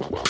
Whoa. 0.00 0.29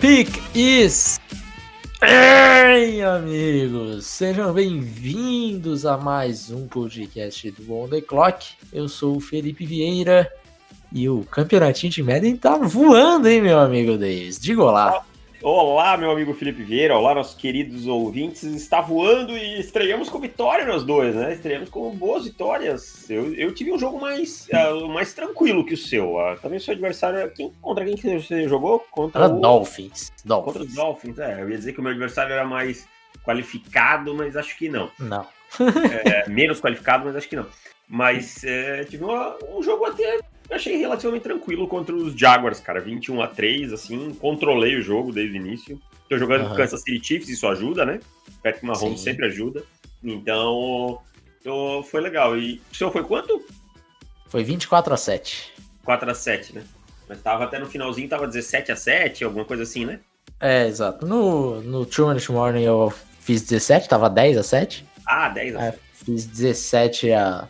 Pick 0.00 0.42
is. 0.54 1.20
Ei, 2.02 3.02
amigos! 3.02 4.06
Sejam 4.06 4.52
bem-vindos 4.52 5.86
a 5.86 5.96
mais 5.96 6.50
um 6.50 6.66
podcast 6.66 7.50
do 7.52 7.74
On 7.74 7.88
The 7.88 8.00
Clock. 8.00 8.48
Eu 8.72 8.88
sou 8.88 9.16
o 9.16 9.20
Felipe 9.20 9.64
Vieira 9.64 10.30
e 10.92 11.08
o 11.08 11.24
campeonatinho 11.24 11.92
de 11.92 12.02
Madden 12.02 12.36
tá 12.36 12.58
voando, 12.58 13.28
hein, 13.28 13.40
meu 13.40 13.58
amigo 13.58 13.92
Davis? 13.92 14.38
Diga 14.38 14.62
olá. 14.62 15.04
Olá, 15.42 15.98
meu 15.98 16.10
amigo 16.10 16.32
Felipe 16.32 16.62
Vieira, 16.62 16.96
olá, 16.96 17.14
nossos 17.14 17.34
queridos 17.34 17.86
ouvintes. 17.86 18.42
Está 18.42 18.80
voando 18.80 19.36
e 19.36 19.60
estreamos 19.60 20.08
com 20.08 20.18
vitória 20.18 20.64
nós 20.64 20.82
dois, 20.82 21.14
né? 21.14 21.34
Estreamos 21.34 21.68
com 21.68 21.94
boas 21.94 22.24
vitórias. 22.24 23.08
Eu, 23.10 23.34
eu 23.34 23.54
tive 23.54 23.70
um 23.70 23.78
jogo 23.78 24.00
mais, 24.00 24.48
uh, 24.48 24.88
mais 24.88 25.12
tranquilo 25.12 25.64
que 25.64 25.74
o 25.74 25.76
seu. 25.76 26.16
Uh, 26.16 26.40
também 26.40 26.58
seu 26.58 26.72
adversário. 26.72 27.30
Quem, 27.32 27.52
contra 27.60 27.84
quem 27.84 27.96
que 27.96 28.18
você 28.18 28.48
jogou? 28.48 28.80
Contra 28.90 29.26
o 29.26 29.40
Dolphins. 29.40 30.10
Dolphins. 30.24 30.54
Contra 30.54 30.62
os 30.62 30.74
Dolphins, 30.74 31.18
é. 31.18 31.42
Eu 31.42 31.50
ia 31.50 31.58
dizer 31.58 31.74
que 31.74 31.80
o 31.80 31.82
meu 31.82 31.92
adversário 31.92 32.32
era 32.32 32.44
mais 32.44 32.88
qualificado, 33.22 34.14
mas 34.14 34.36
acho 34.36 34.56
que 34.56 34.70
não. 34.70 34.90
Não. 34.98 35.26
é, 36.06 36.28
menos 36.30 36.60
qualificado, 36.60 37.04
mas 37.04 37.14
acho 37.14 37.28
que 37.28 37.36
não. 37.36 37.46
Mas 37.86 38.42
é, 38.42 38.84
tive 38.84 39.04
uma, 39.04 39.36
um 39.54 39.62
jogo 39.62 39.84
até 39.84 40.18
achei 40.50 40.76
relativamente 40.76 41.22
tranquilo 41.22 41.66
contra 41.66 41.94
os 41.94 42.14
Jaguars, 42.14 42.60
cara. 42.60 42.80
21 42.80 43.20
a 43.22 43.26
3 43.26 43.72
assim, 43.72 44.14
controlei 44.14 44.76
o 44.76 44.82
jogo 44.82 45.12
desde 45.12 45.36
o 45.36 45.40
início. 45.40 45.80
Tô 46.08 46.16
jogando 46.16 46.42
uhum. 46.42 46.50
com 46.50 46.56
Kansas 46.56 46.82
City 46.82 47.04
Chiefs, 47.04 47.28
isso 47.28 47.46
ajuda, 47.48 47.84
né? 47.84 48.00
Patrick 48.42 48.64
Mahomes 48.64 49.00
Sim. 49.00 49.04
sempre 49.04 49.26
ajuda. 49.26 49.64
Então, 50.02 51.02
foi 51.90 52.00
legal. 52.00 52.38
E 52.38 52.60
o 52.72 52.74
seu 52.74 52.90
foi 52.90 53.02
quanto? 53.02 53.44
Foi 54.28 54.44
24 54.44 54.94
a 54.94 54.96
7. 54.96 55.52
4 55.84 56.10
a 56.10 56.14
7, 56.14 56.54
né? 56.54 56.64
Mas 57.08 57.22
tava 57.22 57.44
até 57.44 57.58
no 57.58 57.66
finalzinho, 57.66 58.08
tava 58.08 58.26
17 58.26 58.72
a 58.72 58.76
7, 58.76 59.24
alguma 59.24 59.44
coisa 59.44 59.62
assim, 59.62 59.84
né? 59.84 60.00
É, 60.40 60.66
exato. 60.66 61.06
No, 61.06 61.62
no 61.62 61.86
True 61.86 62.16
Morning 62.30 62.62
eu 62.62 62.92
fiz 63.20 63.42
17, 63.42 63.88
tava 63.88 64.10
10 64.10 64.38
a 64.38 64.42
7. 64.42 64.84
Ah, 65.06 65.28
10 65.28 65.56
a 65.56 65.60
7. 65.60 65.74
É, 65.74 65.78
fiz 65.92 66.26
17 66.26 67.12
a 67.12 67.48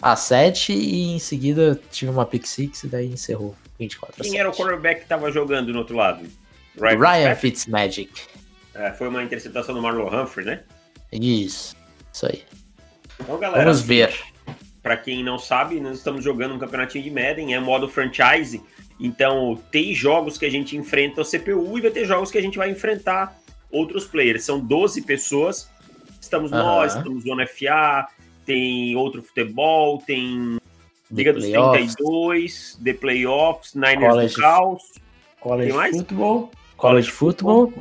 a 0.00 0.14
7 0.14 0.72
e 0.72 1.14
em 1.14 1.18
seguida 1.18 1.80
tive 1.90 2.10
uma 2.10 2.26
pick 2.26 2.46
6 2.46 2.84
e 2.84 2.88
daí 2.88 3.06
encerrou 3.06 3.56
24 3.78 4.22
Quem 4.22 4.38
era 4.38 4.48
o 4.48 4.52
quarterback 4.52 4.98
que 4.98 5.04
estava 5.04 5.30
jogando 5.30 5.72
no 5.72 5.78
outro 5.78 5.96
lado? 5.96 6.26
Ryan, 6.78 6.98
Ryan 6.98 7.34
Fitzmagic. 7.34 8.22
É, 8.74 8.92
foi 8.92 9.08
uma 9.08 9.22
interceptação 9.22 9.74
do 9.74 9.80
Marlon 9.80 10.08
Humphrey, 10.08 10.44
né? 10.44 10.62
Isso, 11.10 11.74
isso 12.12 12.26
aí. 12.26 12.42
Então, 13.18 13.38
galera, 13.38 13.64
Vamos 13.64 13.80
ver. 13.80 14.14
Para 14.82 14.96
quem 14.96 15.24
não 15.24 15.38
sabe, 15.38 15.80
nós 15.80 15.98
estamos 15.98 16.22
jogando 16.22 16.54
um 16.54 16.58
campeonatinho 16.58 17.02
de 17.02 17.10
Madden, 17.10 17.54
é 17.54 17.60
modo 17.60 17.88
franchise. 17.88 18.62
Então, 19.00 19.60
tem 19.70 19.94
jogos 19.94 20.38
que 20.38 20.46
a 20.46 20.50
gente 20.50 20.76
enfrenta 20.76 21.22
o 21.22 21.24
CPU 21.24 21.78
e 21.78 21.80
vai 21.80 21.90
ter 21.90 22.04
jogos 22.04 22.30
que 22.30 22.38
a 22.38 22.42
gente 22.42 22.56
vai 22.56 22.70
enfrentar 22.70 23.36
outros 23.70 24.06
players. 24.06 24.44
São 24.44 24.60
12 24.60 25.02
pessoas. 25.02 25.70
Estamos 26.20 26.52
uhum. 26.52 26.58
nós, 26.58 26.94
estamos 26.94 27.24
no 27.24 27.46
FA, 27.46 28.08
tem 28.46 28.96
outro 28.96 29.22
futebol, 29.22 29.98
tem 30.06 30.58
Liga 31.10 31.32
dos 31.32 31.44
32, 31.44 32.80
The 32.82 32.94
Playoffs, 32.94 33.74
Niners 33.74 34.12
college, 34.12 34.34
do 34.34 34.40
Caos. 34.40 34.82
College 35.40 35.68
tem 35.68 35.76
mais? 35.76 35.96
Football. 35.96 36.50
College 36.76 37.10
Football. 37.10 37.72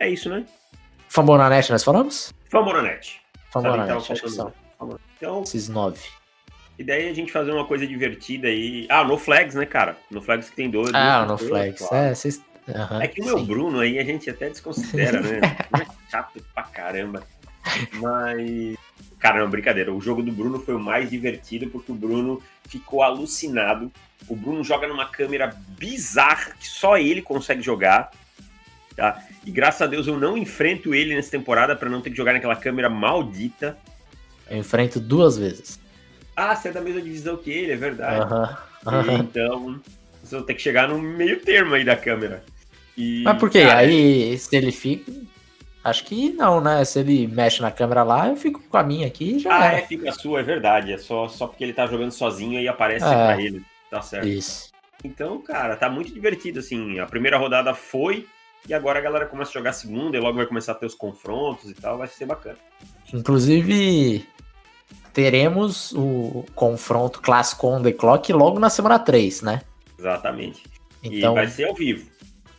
É 0.00 0.08
isso, 0.08 0.28
né? 0.28 0.44
Famonanet 1.08 1.70
nós 1.70 1.84
falamos? 1.84 2.32
Famonanet. 2.50 3.20
Famonanet, 3.52 4.12
acho 4.12 4.22
que 4.22 4.30
são. 4.30 4.52
Então, 5.16 5.42
Esses 5.42 5.68
nove. 5.68 6.00
E 6.78 6.84
daí 6.84 7.08
a 7.08 7.14
gente 7.14 7.32
fazer 7.32 7.52
uma 7.52 7.64
coisa 7.64 7.86
divertida 7.86 8.48
aí. 8.48 8.86
Ah, 8.90 9.04
no 9.04 9.16
Flags, 9.16 9.54
né, 9.54 9.64
cara? 9.64 9.96
No 10.10 10.20
Flags 10.20 10.50
que 10.50 10.56
tem 10.56 10.68
dois. 10.68 10.92
Ah, 10.92 11.24
no 11.24 11.38
Flags. 11.38 11.78
Claro. 11.78 12.06
É, 12.06 12.14
vocês... 12.14 12.42
Uhum, 12.68 13.00
é 13.00 13.06
que 13.06 13.20
o 13.20 13.24
meu 13.24 13.38
sim. 13.38 13.44
Bruno 13.46 13.78
aí 13.78 13.96
a 13.98 14.04
gente 14.04 14.28
até 14.28 14.50
desconsidera, 14.50 15.20
né? 15.20 15.40
é 15.80 16.10
chato 16.10 16.44
pra 16.52 16.64
caramba. 16.64 17.22
Mas 17.92 18.76
Cara, 19.18 19.40
não, 19.40 19.50
brincadeira. 19.50 19.92
O 19.92 20.00
jogo 20.00 20.22
do 20.22 20.30
Bruno 20.30 20.60
foi 20.60 20.74
o 20.74 20.80
mais 20.80 21.08
divertido 21.08 21.68
porque 21.68 21.90
o 21.90 21.94
Bruno 21.94 22.42
ficou 22.68 23.02
alucinado. 23.02 23.90
O 24.28 24.36
Bruno 24.36 24.62
joga 24.62 24.86
numa 24.86 25.06
câmera 25.06 25.56
bizarra 25.78 26.52
que 26.58 26.68
só 26.68 26.98
ele 26.98 27.22
consegue 27.22 27.62
jogar. 27.62 28.10
Tá? 28.94 29.22
E 29.44 29.50
graças 29.50 29.82
a 29.82 29.86
Deus 29.86 30.06
eu 30.06 30.18
não 30.18 30.36
enfrento 30.36 30.94
ele 30.94 31.14
nessa 31.14 31.30
temporada 31.30 31.76
para 31.76 31.88
não 31.88 32.00
ter 32.00 32.10
que 32.10 32.16
jogar 32.16 32.32
naquela 32.32 32.56
câmera 32.56 32.88
maldita. 32.88 33.76
Eu 34.48 34.58
enfrento 34.58 35.00
duas 35.00 35.36
vezes. 35.36 35.80
Ah, 36.34 36.54
você 36.54 36.68
é 36.68 36.72
da 36.72 36.80
mesma 36.80 37.00
divisão 37.00 37.36
que 37.36 37.50
ele, 37.50 37.72
é 37.72 37.76
verdade. 37.76 38.32
Uhum. 38.84 39.16
Então, 39.18 39.80
você 40.22 40.36
vai 40.36 40.44
ter 40.44 40.54
que 40.54 40.62
chegar 40.62 40.88
no 40.88 40.98
meio 41.00 41.40
termo 41.40 41.74
aí 41.74 41.84
da 41.84 41.96
câmera. 41.96 42.44
E, 42.96 43.22
Mas 43.22 43.38
por 43.38 43.50
quê? 43.50 43.62
Cara, 43.62 43.78
aí, 43.80 44.36
se 44.38 44.54
ele 44.56 44.72
fica, 44.72 45.12
Acho 45.86 46.04
que 46.04 46.32
não, 46.32 46.60
né? 46.60 46.84
Se 46.84 46.98
ele 46.98 47.28
mexe 47.28 47.62
na 47.62 47.70
câmera 47.70 48.02
lá, 48.02 48.26
eu 48.26 48.34
fico 48.34 48.60
com 48.60 48.76
a 48.76 48.82
minha 48.82 49.06
aqui 49.06 49.36
e 49.36 49.38
já. 49.38 49.56
Ah, 49.56 49.72
é, 49.74 49.82
fica 49.82 50.10
a 50.10 50.12
sua, 50.12 50.40
é 50.40 50.42
verdade. 50.42 50.92
É 50.92 50.98
só, 50.98 51.28
só 51.28 51.46
porque 51.46 51.62
ele 51.62 51.72
tá 51.72 51.86
jogando 51.86 52.10
sozinho 52.10 52.60
e 52.60 52.66
aparece 52.66 53.04
é, 53.04 53.08
pra 53.08 53.40
ele. 53.40 53.64
Tá 53.88 54.02
certo. 54.02 54.26
Isso. 54.26 54.72
Então, 55.04 55.40
cara, 55.40 55.76
tá 55.76 55.88
muito 55.88 56.12
divertido, 56.12 56.58
assim. 56.58 56.98
A 56.98 57.06
primeira 57.06 57.38
rodada 57.38 57.72
foi, 57.72 58.26
e 58.68 58.74
agora 58.74 58.98
a 58.98 59.02
galera 59.02 59.26
começa 59.26 59.52
a 59.52 59.54
jogar 59.54 59.70
a 59.70 59.74
segunda, 59.74 60.16
e 60.16 60.20
logo 60.20 60.36
vai 60.36 60.46
começar 60.46 60.72
a 60.72 60.74
ter 60.74 60.86
os 60.86 60.94
confrontos 60.94 61.70
e 61.70 61.74
tal, 61.74 61.98
vai 61.98 62.08
ser 62.08 62.26
bacana. 62.26 62.58
Inclusive, 63.14 64.26
teremos 65.12 65.92
o 65.92 66.44
confronto 66.56 67.20
clássico 67.22 67.68
on 67.68 67.80
the 67.80 67.92
clock 67.92 68.32
logo 68.32 68.58
na 68.58 68.70
semana 68.70 68.98
3, 68.98 69.42
né? 69.42 69.62
Exatamente. 69.96 70.64
Então, 71.00 71.30
e 71.30 71.34
vai 71.36 71.46
ser 71.46 71.68
ao 71.68 71.74
vivo. 71.74 72.10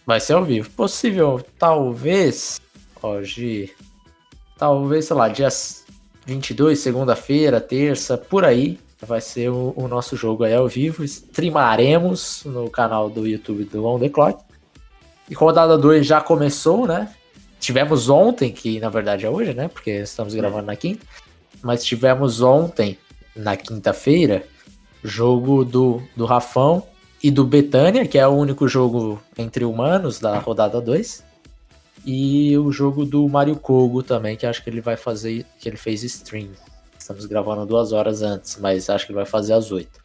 Vai 0.06 0.22
ser 0.22 0.32
ao 0.32 0.46
vivo. 0.46 0.70
Possível, 0.70 1.46
talvez, 1.60 2.62
Hoje, 3.02 3.74
talvez, 4.58 5.06
sei 5.06 5.16
lá, 5.16 5.30
dia 5.30 5.50
22, 6.26 6.80
segunda-feira, 6.80 7.62
terça, 7.62 8.18
por 8.18 8.44
aí, 8.44 8.80
vai 9.06 9.22
ser 9.22 9.50
o, 9.50 9.74
o, 9.76 9.88
nosso 9.88 10.16
jogo 10.16 10.44
aí 10.44 10.54
ao 10.54 10.68
vivo. 10.68 11.04
Streamaremos 11.04 12.44
no 12.46 12.70
canal 12.70 13.10
do 13.10 13.28
YouTube 13.28 13.66
do 13.66 13.86
On 13.86 14.00
The 14.00 14.10
Clock. 14.10 14.44
E 15.30 15.34
rodada 15.34 15.78
2 15.78 16.06
já 16.06 16.22
começou, 16.22 16.88
né? 16.88 17.14
Tivemos 17.60 18.10
ontem, 18.10 18.52
que 18.52 18.80
na 18.80 18.90
verdade 18.90 19.26
é 19.26 19.30
hoje, 19.30 19.54
né? 19.54 19.68
Porque 19.68 19.92
estamos 19.92 20.34
gravando 20.34 20.68
na 20.68 20.76
quinta. 20.76 21.06
Mas 21.62 21.84
tivemos 21.84 22.42
ontem, 22.42 22.98
na 23.36 23.56
quinta-feira, 23.56 24.44
jogo 25.04 25.64
do, 25.64 26.02
do 26.16 26.26
Rafão 26.26 26.84
e 27.22 27.30
do 27.30 27.44
Betânia, 27.44 28.08
que 28.08 28.18
é 28.18 28.28
o 28.28 28.32
único 28.32 28.68
jogo 28.68 29.22
entre 29.38 29.66
humanos 29.66 30.20
da 30.20 30.38
rodada 30.40 30.80
2. 30.80 31.27
E 32.10 32.58
o 32.58 32.72
jogo 32.72 33.04
do 33.04 33.28
Mario 33.28 33.58
Kogo 33.58 34.02
também, 34.02 34.38
que 34.38 34.46
acho 34.46 34.64
que 34.64 34.70
ele 34.70 34.80
vai 34.80 34.96
fazer, 34.96 35.46
que 35.60 35.68
ele 35.68 35.76
fez 35.76 36.04
stream. 36.04 36.48
Estamos 36.98 37.26
gravando 37.26 37.66
duas 37.66 37.92
horas 37.92 38.22
antes, 38.22 38.58
mas 38.62 38.90
acho 38.90 39.06
que 39.06 39.12
ele 39.12 39.18
vai 39.18 39.26
fazer 39.26 39.52
às 39.52 39.74
oito. 39.74 40.00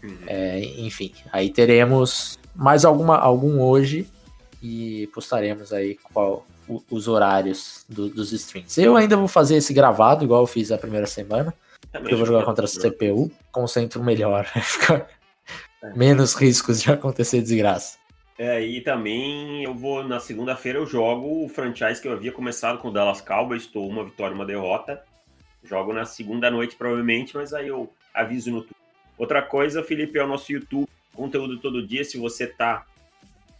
Uhum. 0.00 0.18
É, 0.28 0.60
enfim, 0.78 1.12
aí 1.32 1.50
teremos 1.50 2.38
mais 2.54 2.84
alguma, 2.84 3.16
algum 3.16 3.60
hoje 3.60 4.06
e 4.62 5.08
postaremos 5.12 5.72
aí 5.72 5.98
qual 6.12 6.46
o, 6.68 6.80
os 6.88 7.08
horários 7.08 7.84
do, 7.88 8.08
dos 8.08 8.30
streams. 8.30 8.80
Eu 8.80 8.96
ainda 8.96 9.16
vou 9.16 9.26
fazer 9.26 9.56
esse 9.56 9.74
gravado, 9.74 10.22
igual 10.24 10.42
eu 10.42 10.46
fiz 10.46 10.70
a 10.70 10.78
primeira 10.78 11.08
semana. 11.08 11.52
É 11.92 11.98
eu 11.98 12.18
vou 12.18 12.24
jogar 12.24 12.44
contra 12.44 12.66
a 12.66 12.68
CPU, 12.68 13.32
concentro 13.50 14.00
melhor, 14.00 14.46
ficar 14.62 15.08
é. 15.82 15.92
menos 15.96 16.34
riscos 16.34 16.80
de 16.80 16.92
acontecer 16.92 17.42
desgraça. 17.42 17.97
É, 18.38 18.64
e 18.64 18.80
também 18.80 19.64
eu 19.64 19.74
vou, 19.74 20.04
na 20.06 20.20
segunda-feira, 20.20 20.78
eu 20.78 20.86
jogo 20.86 21.44
o 21.44 21.48
franchise 21.48 22.00
que 22.00 22.06
eu 22.06 22.12
havia 22.12 22.30
começado 22.30 22.78
com 22.78 22.86
o 22.86 22.92
Dallas 22.92 23.20
Cowboys, 23.20 23.62
estou 23.62 23.88
uma 23.88 24.04
vitória 24.04 24.32
uma 24.32 24.46
derrota. 24.46 25.02
Jogo 25.64 25.92
na 25.92 26.04
segunda 26.04 26.48
noite, 26.48 26.76
provavelmente, 26.76 27.34
mas 27.34 27.52
aí 27.52 27.66
eu 27.66 27.92
aviso 28.14 28.52
no 28.52 28.64
Outra 29.18 29.42
coisa, 29.42 29.82
Felipe, 29.82 30.16
é 30.16 30.22
o 30.22 30.28
nosso 30.28 30.52
YouTube, 30.52 30.88
conteúdo 31.12 31.58
todo 31.58 31.84
dia. 31.84 32.04
Se 32.04 32.16
você 32.16 32.44
está 32.44 32.86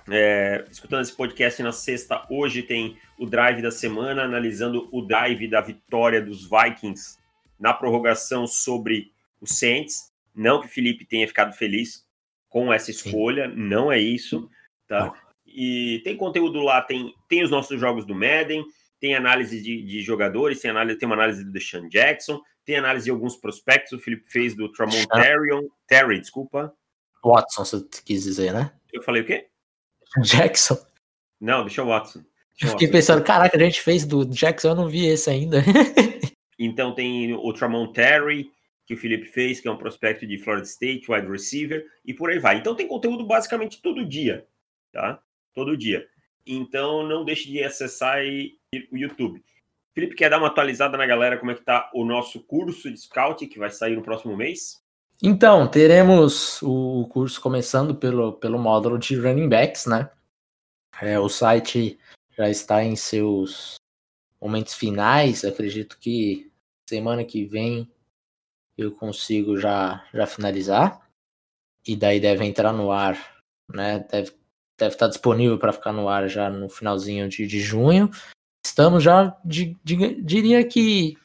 é, 0.09 0.65
escutando 0.71 1.03
esse 1.03 1.17
podcast 1.17 1.61
na 1.61 1.73
sexta, 1.73 2.25
hoje 2.31 2.63
tem 2.63 2.97
o 3.19 3.27
drive 3.27 3.61
da 3.61 3.73
semana, 3.73 4.23
analisando 4.23 4.89
o 4.93 5.03
drive 5.03 5.49
da 5.49 5.61
vitória 5.61 6.23
dos 6.23 6.49
Vikings 6.49 7.19
na 7.59 7.75
prorrogação 7.75 8.47
sobre 8.47 9.11
o 9.41 9.47
Saints. 9.49 10.13
Não 10.33 10.61
que 10.61 10.67
o 10.67 10.71
Felipe 10.71 11.05
tenha 11.05 11.27
ficado 11.27 11.53
feliz 11.53 12.07
com 12.49 12.73
essa 12.73 12.93
escolha, 12.93 13.51
Sim. 13.51 13.57
não 13.57 13.91
é 13.91 13.99
isso 13.99 14.49
tá? 14.89 15.13
E 15.47 16.01
tem 16.05 16.17
conteúdo 16.17 16.61
lá, 16.61 16.83
tem, 16.83 17.15
tem 17.29 17.43
os 17.43 17.51
nossos 17.51 17.79
jogos 17.79 18.05
do 18.05 18.15
Madden, 18.15 18.65
tem 19.01 19.15
análise 19.15 19.63
de, 19.63 19.83
de 19.83 20.03
jogadores, 20.03 20.61
tem, 20.61 20.71
análise, 20.71 20.99
tem 20.99 21.07
uma 21.07 21.15
análise 21.15 21.45
do 21.45 21.53
Deshaun 21.53 21.89
Jackson, 21.89 22.41
tem 22.65 22.77
análise 22.77 23.05
de 23.05 23.11
alguns 23.11 23.37
prospectos, 23.37 23.93
o 23.93 23.99
Felipe 23.99 24.31
fez 24.31 24.55
do 24.55 24.71
Tramon 24.73 25.05
Terry, 25.07 25.69
Terry, 25.87 26.21
desculpa. 26.21 26.75
Watson, 27.25 27.65
você 27.65 27.85
quis 28.05 28.25
dizer, 28.25 28.53
né? 28.53 28.73
Eu 28.93 29.03
falei 29.03 29.23
o 29.23 29.27
quê? 29.27 29.47
Jackson. 30.23 30.77
Não, 31.41 31.65
deixa 31.65 31.83
o 31.83 31.87
Watson. 31.87 32.21
Deixa 32.59 32.73
fiquei 32.73 32.89
Watson. 32.89 32.93
pensando, 32.93 33.25
caraca, 33.25 33.57
a 33.57 33.61
gente 33.61 33.81
fez 33.81 34.05
do 34.05 34.25
Jackson, 34.25 34.69
eu 34.69 34.75
não 34.75 34.89
vi 34.89 35.07
esse 35.07 35.31
ainda. 35.31 35.63
então 36.59 36.95
tem 36.95 37.33
o 37.33 37.53
Tramon 37.53 37.93
Terry, 37.93 38.51
que 38.87 38.95
o 38.95 38.97
Felipe 38.97 39.27
fez, 39.27 39.61
que 39.61 39.69
é 39.69 39.71
um 39.71 39.77
prospecto 39.77 40.27
de 40.27 40.39
Florida 40.39 40.67
State, 40.67 41.11
wide 41.11 41.29
receiver, 41.29 41.87
e 42.05 42.15
por 42.15 42.31
aí 42.31 42.39
vai. 42.39 42.57
Então 42.57 42.75
tem 42.75 42.89
conteúdo 42.89 43.25
basicamente 43.27 43.83
todo 43.83 44.05
dia, 44.05 44.47
tá? 44.93 45.21
Todo 45.55 45.77
dia. 45.77 46.07
Então 46.47 47.07
não 47.07 47.25
deixe 47.25 47.51
de 47.51 47.63
acessar 47.63 48.21
o 48.91 48.97
YouTube. 48.97 49.45
Felipe, 49.95 50.15
quer 50.15 50.31
dar 50.31 50.39
uma 50.39 50.47
atualizada 50.47 50.97
na 50.97 51.07
galera 51.07 51.39
como 51.39 51.51
é 51.51 51.55
que 51.55 51.65
tá 51.65 51.91
o 51.93 52.05
nosso 52.05 52.41
curso 52.41 52.91
de 52.91 53.01
Scout, 53.01 53.47
que 53.47 53.59
vai 53.59 53.71
sair 53.71 53.97
no 53.97 54.03
próximo 54.03 54.37
mês? 54.37 54.81
Então, 55.21 55.69
teremos 55.69 56.63
o 56.63 57.09
curso 57.11 57.41
começando 57.41 57.97
pelo, 57.97 58.35
pelo 58.35 58.59
módulo 58.59 58.97
de 58.97 59.17
running 59.17 59.49
backs, 59.49 59.87
né? 59.87 60.09
É, 61.03 61.19
o 61.19 61.29
site 61.29 61.99
já 62.37 62.49
está 62.49 62.85
em 62.85 62.95
seus 62.95 63.75
momentos 64.41 64.75
finais. 64.75 65.45
Acredito 65.45 65.99
que 65.99 66.49
semana 66.89 67.25
que 67.25 67.45
vem 67.45 67.91
eu 68.77 68.93
consigo 68.93 69.57
já, 69.59 70.07
já 70.15 70.27
finalizar. 70.27 71.05
E 71.85 71.97
daí 71.97 72.21
deve 72.21 72.45
entrar 72.45 72.73
no 72.73 72.93
ar, 72.93 73.43
né? 73.69 74.07
Deve, 74.09 74.33
deve 74.79 74.95
estar 74.95 75.09
disponível 75.09 75.59
para 75.59 75.73
ficar 75.73 75.93
no 75.93 76.09
ar 76.09 76.29
já 76.29 76.49
no 76.49 76.69
finalzinho 76.69 77.29
de, 77.29 77.47
de 77.47 77.61
junho. 77.61 78.11
Estamos 78.65 79.03
já, 79.03 79.37
de, 79.45 79.77
de, 79.83 80.23
diria 80.23 80.65
que 80.65 81.19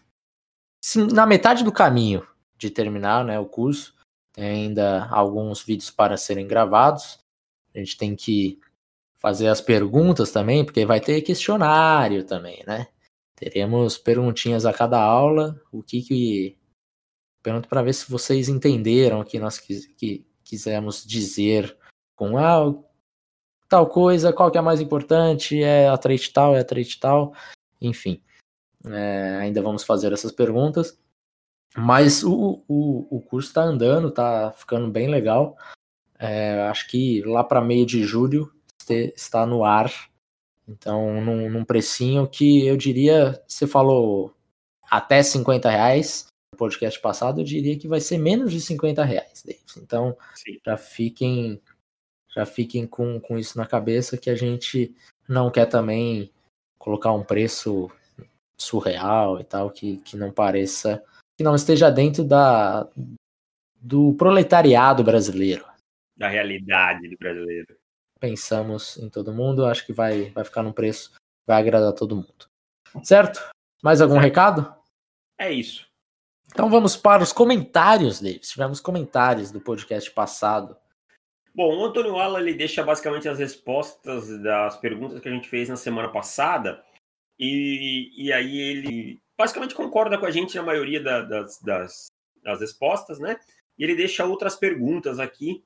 na 1.14 1.26
metade 1.26 1.64
do 1.64 1.72
caminho 1.72 2.28
de 2.58 2.70
terminar 2.70 3.24
né, 3.24 3.40
o 3.40 3.46
curso. 3.46 3.94
Tem 4.34 4.46
ainda 4.46 5.08
alguns 5.10 5.62
vídeos 5.62 5.92
para 5.92 6.18
serem 6.18 6.48
gravados. 6.48 7.20
A 7.74 7.78
gente 7.78 7.98
tem 7.98 8.16
que 8.16 8.60
fazer 9.20 9.48
as 9.48 9.62
perguntas 9.62 10.32
também, 10.32 10.66
porque 10.66 10.86
vai 10.86 11.00
ter 11.00 11.22
questionário 11.22 12.24
também, 12.24 12.64
né? 12.66 12.88
Teremos 13.36 13.98
perguntinhas 13.98 14.66
a 14.66 14.74
cada 14.74 15.00
aula. 15.00 15.60
O 15.72 15.84
que 15.84 16.02
que. 16.02 16.58
Pergunto 17.44 17.68
para 17.68 17.84
ver 17.84 17.94
se 17.94 18.10
vocês 18.10 18.48
entenderam 18.50 19.20
o 19.20 19.26
que 19.26 19.38
nós 19.38 19.60
quis, 19.60 19.86
que 19.86 20.26
quisemos 20.44 21.06
dizer 21.06 21.78
com 22.16 22.38
ah, 22.38 22.74
tal 23.74 23.88
coisa, 23.88 24.32
qual 24.32 24.52
que 24.52 24.58
é 24.58 24.60
a 24.60 24.64
mais 24.64 24.80
importante, 24.80 25.64
é 25.64 25.88
a 25.88 25.98
trade 25.98 26.32
tal, 26.32 26.56
é 26.56 26.60
a 26.60 26.64
trade 26.64 27.00
tal, 27.00 27.34
enfim. 27.82 28.22
É, 28.86 29.40
ainda 29.42 29.64
vamos 29.64 29.84
fazer 29.84 30.14
essas 30.14 30.32
perguntas. 30.32 30.96
Mas 31.76 32.24
o, 32.24 32.64
o, 32.68 33.08
o 33.10 33.20
curso 33.20 33.48
está 33.48 33.64
andando, 33.64 34.10
está 34.10 34.52
ficando 34.52 34.92
bem 34.92 35.10
legal. 35.10 35.58
É, 36.20 36.62
acho 36.70 36.88
que 36.88 37.24
lá 37.24 37.44
para 37.44 37.62
meio 37.62 37.84
de 37.84 38.04
julho 38.04 38.54
está 38.88 39.44
no 39.44 39.64
ar. 39.64 39.92
Então, 40.68 41.20
num, 41.20 41.50
num, 41.50 41.66
precinho 41.66 42.28
que 42.28 42.68
eu 42.68 42.78
diria, 42.78 43.44
você 43.48 43.66
falou 43.66 44.36
até 44.88 45.24
50 45.24 45.68
reais 45.68 46.28
no 46.52 46.60
podcast 46.60 47.02
passado, 47.02 47.42
eu 47.42 47.44
diria 47.44 47.78
que 47.80 47.88
vai 47.88 48.00
ser 48.00 48.20
menos 48.20 48.52
de 48.52 48.62
50 48.62 49.04
reais, 49.04 49.42
Davis. 49.44 49.78
Então, 49.78 50.16
Sim. 50.36 50.60
já 50.64 50.78
fiquem, 50.78 51.60
já 52.36 52.46
fiquem 52.46 52.88
com, 52.88 53.20
com 53.20 53.38
isso 53.38 53.58
na 53.58 53.66
cabeça 53.66 54.18
que 54.18 54.30
a 54.30 54.36
gente 54.36 54.96
não 55.28 55.52
quer 55.52 55.66
também 55.66 56.32
colocar 56.78 57.12
um 57.14 57.24
preço 57.24 57.90
surreal 58.58 59.40
e 59.40 59.44
tal, 59.44 59.70
que, 59.70 59.98
que 59.98 60.18
não 60.18 60.32
pareça 60.32 61.04
que 61.38 61.44
não 61.44 61.56
esteja 61.56 61.90
dentro 61.90 62.24
da, 62.24 62.88
do 63.76 64.14
proletariado 64.14 65.04
brasileiro. 65.04 65.66
Da 66.16 66.28
realidade 66.28 67.10
do 67.10 67.18
brasileiro. 67.18 67.76
Pensamos 68.20 68.98
em 68.98 69.10
todo 69.10 69.34
mundo, 69.34 69.66
acho 69.66 69.86
que 69.86 69.94
vai, 69.94 70.30
vai 70.30 70.44
ficar 70.44 70.64
num 70.64 70.72
preço, 70.72 71.14
vai 71.46 71.60
agradar 71.60 71.94
todo 71.94 72.16
mundo. 72.16 72.48
Certo? 73.04 73.50
Mais 73.82 74.00
algum 74.00 74.14
certo. 74.14 74.26
recado? 74.26 74.76
É 75.38 75.52
isso. 75.52 75.88
Então 76.48 76.70
vamos 76.70 76.96
para 76.96 77.24
os 77.24 77.34
comentários, 77.34 78.22
Davis. 78.22 78.50
Tivemos 78.50 78.80
comentários 78.80 79.52
do 79.52 79.60
podcast 79.60 80.10
passado. 80.12 80.78
Bom, 81.56 81.78
o 81.78 81.86
Antônio 81.86 82.18
Ala 82.18 82.40
ele 82.40 82.54
deixa 82.54 82.84
basicamente 82.84 83.30
as 83.30 83.38
respostas 83.38 84.40
das 84.40 84.76
perguntas 84.78 85.20
que 85.20 85.30
a 85.30 85.32
gente 85.32 85.48
fez 85.48 85.70
na 85.70 85.76
semana 85.76 86.10
passada. 86.10 86.84
E, 87.38 88.12
e 88.18 88.34
aí 88.34 88.58
ele 88.58 89.22
basicamente 89.38 89.76
concorda 89.76 90.18
com 90.18 90.26
a 90.26 90.32
gente 90.32 90.56
na 90.56 90.64
maioria 90.64 91.02
da, 91.02 91.22
das, 91.22 91.60
das, 91.62 92.08
das 92.42 92.60
respostas, 92.60 93.20
né? 93.20 93.38
E 93.78 93.84
ele 93.84 93.96
deixa 93.96 94.26
outras 94.26 94.56
perguntas 94.56 95.20
aqui 95.20 95.64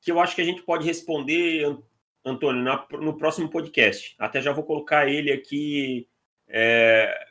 que 0.00 0.10
eu 0.10 0.20
acho 0.20 0.34
que 0.34 0.42
a 0.42 0.44
gente 0.44 0.62
pode 0.62 0.84
responder, 0.84 1.76
Antônio, 2.24 2.62
na, 2.62 2.84
no 2.92 3.16
próximo 3.16 3.48
podcast. 3.48 4.16
Até 4.18 4.40
já 4.40 4.52
vou 4.52 4.64
colocar 4.64 5.08
ele 5.08 5.30
aqui 5.30 6.08
é, 6.48 7.26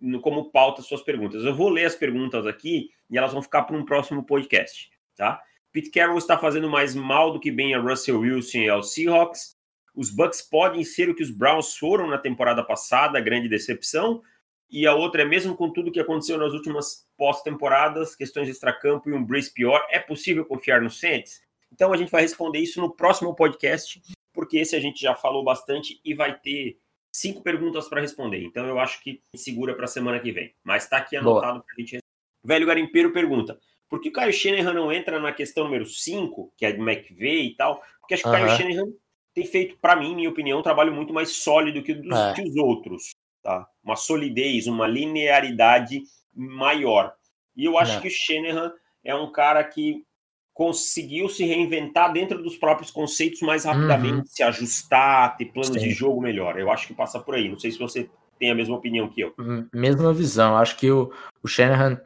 no, 0.00 0.20
como 0.20 0.50
pauta 0.50 0.80
suas 0.80 1.02
perguntas. 1.02 1.44
Eu 1.44 1.54
vou 1.54 1.68
ler 1.68 1.84
as 1.84 1.94
perguntas 1.94 2.46
aqui 2.46 2.90
e 3.10 3.18
elas 3.18 3.32
vão 3.32 3.42
ficar 3.42 3.64
para 3.64 3.76
um 3.76 3.84
próximo 3.84 4.24
podcast, 4.24 4.90
tá? 5.16 5.42
Pete 5.72 5.90
Carroll 5.90 6.18
está 6.18 6.36
fazendo 6.36 6.68
mais 6.68 6.94
mal 6.94 7.32
do 7.32 7.40
que 7.40 7.50
bem 7.50 7.74
a 7.74 7.80
Russell 7.80 8.20
Wilson 8.20 8.58
e 8.58 8.68
aos 8.68 8.92
Seahawks. 8.92 9.56
Os 9.94 10.10
Bucks 10.10 10.42
podem 10.42 10.84
ser 10.84 11.08
o 11.08 11.14
que 11.14 11.22
os 11.22 11.30
Browns 11.30 11.76
foram 11.76 12.06
na 12.06 12.18
temporada 12.18 12.62
passada, 12.64 13.20
grande 13.20 13.48
decepção, 13.48 14.22
e 14.70 14.86
a 14.86 14.94
outra 14.94 15.22
é 15.22 15.24
mesmo 15.24 15.56
com 15.56 15.72
tudo 15.72 15.90
que 15.90 15.98
aconteceu 15.98 16.38
nas 16.38 16.52
últimas 16.52 17.08
pós-temporadas, 17.16 18.14
questões 18.14 18.46
de 18.46 18.52
extracampo 18.52 19.10
e 19.10 19.12
um 19.12 19.24
brace 19.24 19.52
pior, 19.52 19.84
é 19.90 19.98
possível 19.98 20.44
confiar 20.44 20.80
no 20.80 20.90
Saints? 20.90 21.42
Então 21.72 21.92
a 21.92 21.96
gente 21.96 22.10
vai 22.10 22.22
responder 22.22 22.60
isso 22.60 22.80
no 22.80 22.94
próximo 22.94 23.34
podcast, 23.34 24.00
porque 24.32 24.58
esse 24.58 24.76
a 24.76 24.80
gente 24.80 25.00
já 25.00 25.14
falou 25.14 25.42
bastante 25.44 26.00
e 26.04 26.14
vai 26.14 26.38
ter 26.38 26.78
cinco 27.12 27.42
perguntas 27.42 27.88
para 27.88 28.00
responder. 28.00 28.44
Então 28.44 28.66
eu 28.66 28.78
acho 28.78 29.02
que 29.02 29.20
segura 29.34 29.74
para 29.74 29.84
a 29.84 29.88
semana 29.88 30.20
que 30.20 30.32
vem. 30.32 30.54
Mas 30.62 30.84
está 30.84 30.98
aqui 30.98 31.16
anotado 31.16 31.62
para 31.62 31.74
a 31.76 31.80
gente. 31.80 31.98
Velho 32.44 32.66
Garimpeiro 32.66 33.12
pergunta: 33.12 33.58
por 33.90 34.00
que 34.00 34.08
o 34.08 34.12
Caio 34.12 34.32
Shanahan 34.32 34.72
não 34.72 34.90
entra 34.92 35.20
na 35.20 35.32
questão 35.32 35.64
número 35.64 35.84
5, 35.84 36.54
que 36.56 36.64
é 36.64 36.72
de 36.72 36.78
McVeigh 36.78 37.48
e 37.48 37.56
tal? 37.56 37.82
Porque 38.00 38.14
acho 38.14 38.22
que 38.22 38.28
o 38.28 38.32
Caio 38.32 38.56
Shanahan 38.56 38.86
tem 39.34 39.44
feito, 39.44 39.76
para 39.78 39.96
mim, 39.96 40.14
minha 40.14 40.30
opinião, 40.30 40.60
um 40.60 40.62
trabalho 40.62 40.94
muito 40.94 41.12
mais 41.12 41.30
sólido 41.36 41.82
que, 41.82 41.94
dos, 41.94 42.18
é. 42.18 42.32
que 42.34 42.42
os 42.42 42.56
outros 42.56 43.12
tá? 43.42 43.66
Uma 43.82 43.96
solidez, 43.96 44.66
uma 44.66 44.86
linearidade 44.86 46.02
maior. 46.34 47.12
E 47.56 47.64
eu 47.64 47.78
acho 47.78 47.98
é. 47.98 48.00
que 48.00 48.08
o 48.08 48.10
Shanahan 48.10 48.72
é 49.04 49.14
um 49.14 49.30
cara 49.30 49.62
que 49.64 50.04
conseguiu 50.52 51.28
se 51.28 51.44
reinventar 51.44 52.12
dentro 52.12 52.42
dos 52.42 52.56
próprios 52.56 52.90
conceitos 52.90 53.40
mais 53.40 53.64
rapidamente, 53.64 54.18
uhum. 54.18 54.26
se 54.26 54.42
ajustar, 54.42 55.36
ter 55.36 55.46
planos 55.46 55.80
Sim. 55.80 55.88
de 55.88 55.90
jogo 55.90 56.20
melhor. 56.20 56.58
Eu 56.58 56.70
acho 56.70 56.86
que 56.86 56.94
passa 56.94 57.18
por 57.18 57.34
aí. 57.34 57.48
Não 57.48 57.58
sei 57.58 57.70
se 57.70 57.78
você 57.78 58.10
tem 58.38 58.50
a 58.50 58.54
mesma 58.54 58.76
opinião 58.76 59.08
que 59.08 59.22
eu. 59.22 59.34
Mesma 59.72 60.12
visão. 60.12 60.56
Acho 60.56 60.76
que 60.76 60.90
o, 60.90 61.12
o 61.42 61.48
Shanahan 61.48 62.00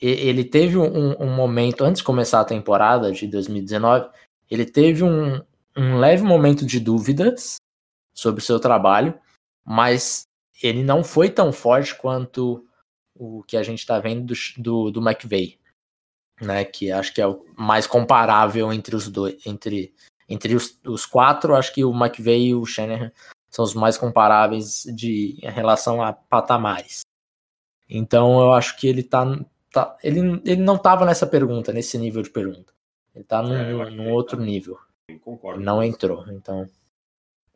ele 0.00 0.44
teve 0.44 0.76
um, 0.76 1.20
um, 1.20 1.34
momento 1.34 1.84
antes 1.84 2.00
de 2.00 2.04
começar 2.04 2.40
a 2.40 2.44
temporada 2.44 3.12
de 3.12 3.26
2019, 3.26 4.08
ele 4.50 4.64
teve 4.64 5.02
um, 5.02 5.42
um 5.76 5.98
leve 5.98 6.22
momento 6.22 6.64
de 6.64 6.80
dúvidas 6.80 7.56
sobre 8.14 8.40
o 8.40 8.44
seu 8.44 8.58
trabalho, 8.58 9.18
mas 9.64 10.26
ele 10.62 10.82
não 10.82 11.04
foi 11.04 11.28
tão 11.28 11.52
forte 11.52 11.94
quanto 11.94 12.66
o 13.14 13.42
que 13.42 13.56
a 13.56 13.62
gente 13.62 13.80
está 13.80 13.98
vendo 13.98 14.26
do, 14.26 14.34
do, 14.58 14.90
do 14.90 15.08
McVeigh, 15.08 15.58
né? 16.40 16.64
Que 16.64 16.90
acho 16.90 17.12
que 17.12 17.20
é 17.20 17.26
o 17.26 17.44
mais 17.56 17.86
comparável 17.86 18.72
entre 18.72 18.94
os 18.94 19.08
dois, 19.08 19.36
entre, 19.46 19.94
entre 20.28 20.54
os, 20.54 20.78
os 20.84 21.04
quatro, 21.06 21.54
acho 21.54 21.72
que 21.74 21.84
o 21.84 21.94
McVeigh 21.94 22.48
e 22.48 22.54
o 22.54 22.64
Shanahan 22.64 23.10
são 23.50 23.64
os 23.64 23.74
mais 23.74 23.96
comparáveis 23.96 24.84
de 24.94 25.38
em 25.42 25.50
relação 25.50 26.02
a 26.02 26.12
patamares. 26.12 27.00
Então 27.88 28.40
eu 28.40 28.52
acho 28.52 28.76
que 28.76 28.86
ele 28.86 29.02
tá, 29.02 29.24
tá 29.84 29.98
ele, 30.02 30.40
ele 30.44 30.62
não 30.62 30.76
estava 30.76 31.04
nessa 31.04 31.26
pergunta, 31.26 31.72
nesse 31.72 31.98
nível 31.98 32.22
de 32.22 32.30
pergunta. 32.30 32.72
Ele 33.14 33.22
está 33.22 33.42
num, 33.42 33.54
é, 33.54 33.90
num 33.90 34.10
outro 34.12 34.38
tá. 34.38 34.44
nível. 34.44 34.78
Concordo. 35.22 35.60
Não 35.60 35.82
entrou, 35.82 36.24
então 36.28 36.68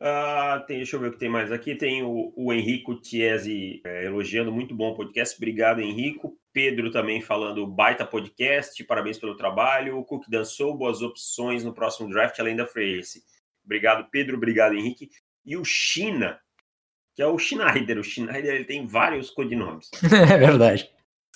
Uh, 0.01 0.65
tem, 0.65 0.77
deixa 0.77 0.95
eu 0.95 0.99
ver 0.99 1.09
o 1.09 1.11
que 1.11 1.19
tem 1.19 1.29
mais 1.29 1.51
aqui. 1.51 1.75
Tem 1.75 2.01
o, 2.01 2.33
o 2.35 2.51
Henrico 2.51 2.99
Tiesi 2.99 3.79
é, 3.85 4.05
elogiando, 4.05 4.51
muito 4.51 4.73
bom 4.73 4.95
podcast. 4.95 5.35
Obrigado, 5.37 5.79
Henrico. 5.79 6.35
Pedro 6.51 6.89
também 6.89 7.21
falando 7.21 7.67
baita 7.67 8.03
podcast, 8.03 8.83
parabéns 8.83 9.19
pelo 9.19 9.37
trabalho. 9.37 9.99
O 9.99 10.03
Cook 10.03 10.27
dançou, 10.27 10.75
boas 10.75 11.03
opções 11.03 11.63
no 11.63 11.71
próximo 11.71 12.09
draft, 12.09 12.39
além 12.39 12.55
da 12.55 12.65
free 12.65 12.99
Obrigado, 13.63 14.09
Pedro. 14.09 14.37
Obrigado, 14.37 14.73
Henrique. 14.73 15.07
E 15.45 15.55
o 15.55 15.63
China, 15.63 16.39
que 17.13 17.21
é 17.21 17.27
o 17.27 17.37
Schneider. 17.37 17.99
O 17.99 18.03
Schneider 18.03 18.55
ele 18.55 18.65
tem 18.65 18.87
vários 18.87 19.29
codinomes. 19.29 19.91
é 20.03 20.37
verdade. 20.37 20.89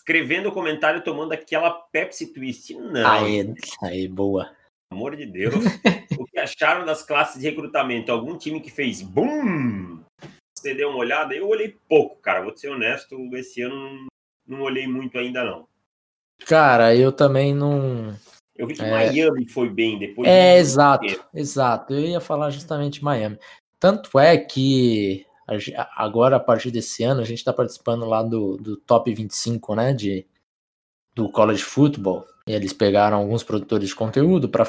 Escrevendo 0.07 0.49
o 0.49 0.51
comentário 0.51 1.03
tomando 1.03 1.31
aquela 1.31 1.71
Pepsi 1.71 2.31
Twist. 2.31 2.75
Não. 2.75 3.09
Aí, 3.09 3.55
aí 3.81 4.07
boa. 4.07 4.51
amor 4.91 5.15
de 5.15 5.25
Deus. 5.25 5.65
o 6.15 6.25
que 6.25 6.37
acharam 6.37 6.85
das 6.85 7.01
classes 7.01 7.41
de 7.41 7.49
recrutamento? 7.49 8.11
Algum 8.11 8.37
time 8.37 8.61
que 8.61 8.69
fez 8.69 9.01
BUM? 9.01 10.03
Você 10.55 10.75
deu 10.75 10.89
uma 10.89 10.99
olhada? 10.99 11.33
Eu 11.33 11.47
olhei 11.47 11.75
pouco, 11.89 12.17
cara. 12.17 12.43
Vou 12.43 12.55
ser 12.55 12.69
honesto, 12.69 13.17
esse 13.35 13.63
ano 13.63 13.75
não, 13.75 14.07
não 14.47 14.61
olhei 14.61 14.87
muito 14.87 15.17
ainda, 15.17 15.43
não. 15.43 15.67
Cara, 16.45 16.95
eu 16.95 17.11
também 17.11 17.55
não. 17.55 18.15
Eu 18.55 18.67
vi 18.67 18.75
que 18.75 18.83
é... 18.83 18.91
Miami 18.91 19.49
foi 19.49 19.69
bem 19.69 19.97
depois. 19.97 20.29
É, 20.29 20.59
exato, 20.59 21.25
exato. 21.33 21.95
Eu 21.95 22.01
ia 22.01 22.21
falar 22.21 22.51
justamente 22.51 23.03
Miami. 23.03 23.39
Tanto 23.79 24.19
é 24.19 24.37
que 24.37 25.25
agora, 25.95 26.37
a 26.37 26.39
partir 26.39 26.71
desse 26.71 27.03
ano, 27.03 27.21
a 27.21 27.25
gente 27.25 27.39
está 27.39 27.53
participando 27.53 28.05
lá 28.05 28.23
do, 28.23 28.57
do 28.57 28.77
top 28.77 29.13
25, 29.13 29.75
né? 29.75 29.93
De, 29.93 30.25
do 31.15 31.31
college 31.31 31.63
football. 31.63 32.25
E 32.47 32.51
eles 32.51 32.73
pegaram 32.73 33.17
alguns 33.17 33.43
produtores 33.43 33.89
de 33.89 33.95
conteúdo 33.95 34.49
para 34.49 34.65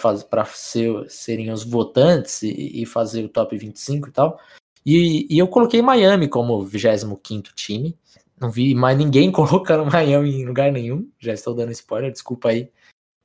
ser, 0.46 1.10
serem 1.10 1.50
os 1.50 1.62
votantes 1.64 2.42
e, 2.42 2.82
e, 2.82 2.86
fazer 2.86 3.24
o 3.24 3.28
top 3.28 3.56
25 3.56 4.08
e 4.08 4.12
tal. 4.12 4.40
E, 4.84 5.26
e 5.28 5.38
eu 5.38 5.48
coloquei 5.48 5.82
Miami 5.82 6.28
como 6.28 6.64
25 6.64 7.20
time. 7.54 7.98
Não 8.40 8.50
vi 8.50 8.74
mais 8.74 8.96
ninguém 8.96 9.30
colocando 9.32 9.90
Miami 9.90 10.30
em 10.30 10.46
lugar 10.46 10.72
nenhum. 10.72 11.10
Já 11.18 11.34
estou 11.34 11.54
dando 11.54 11.72
spoiler, 11.72 12.12
desculpa 12.12 12.50
aí, 12.50 12.70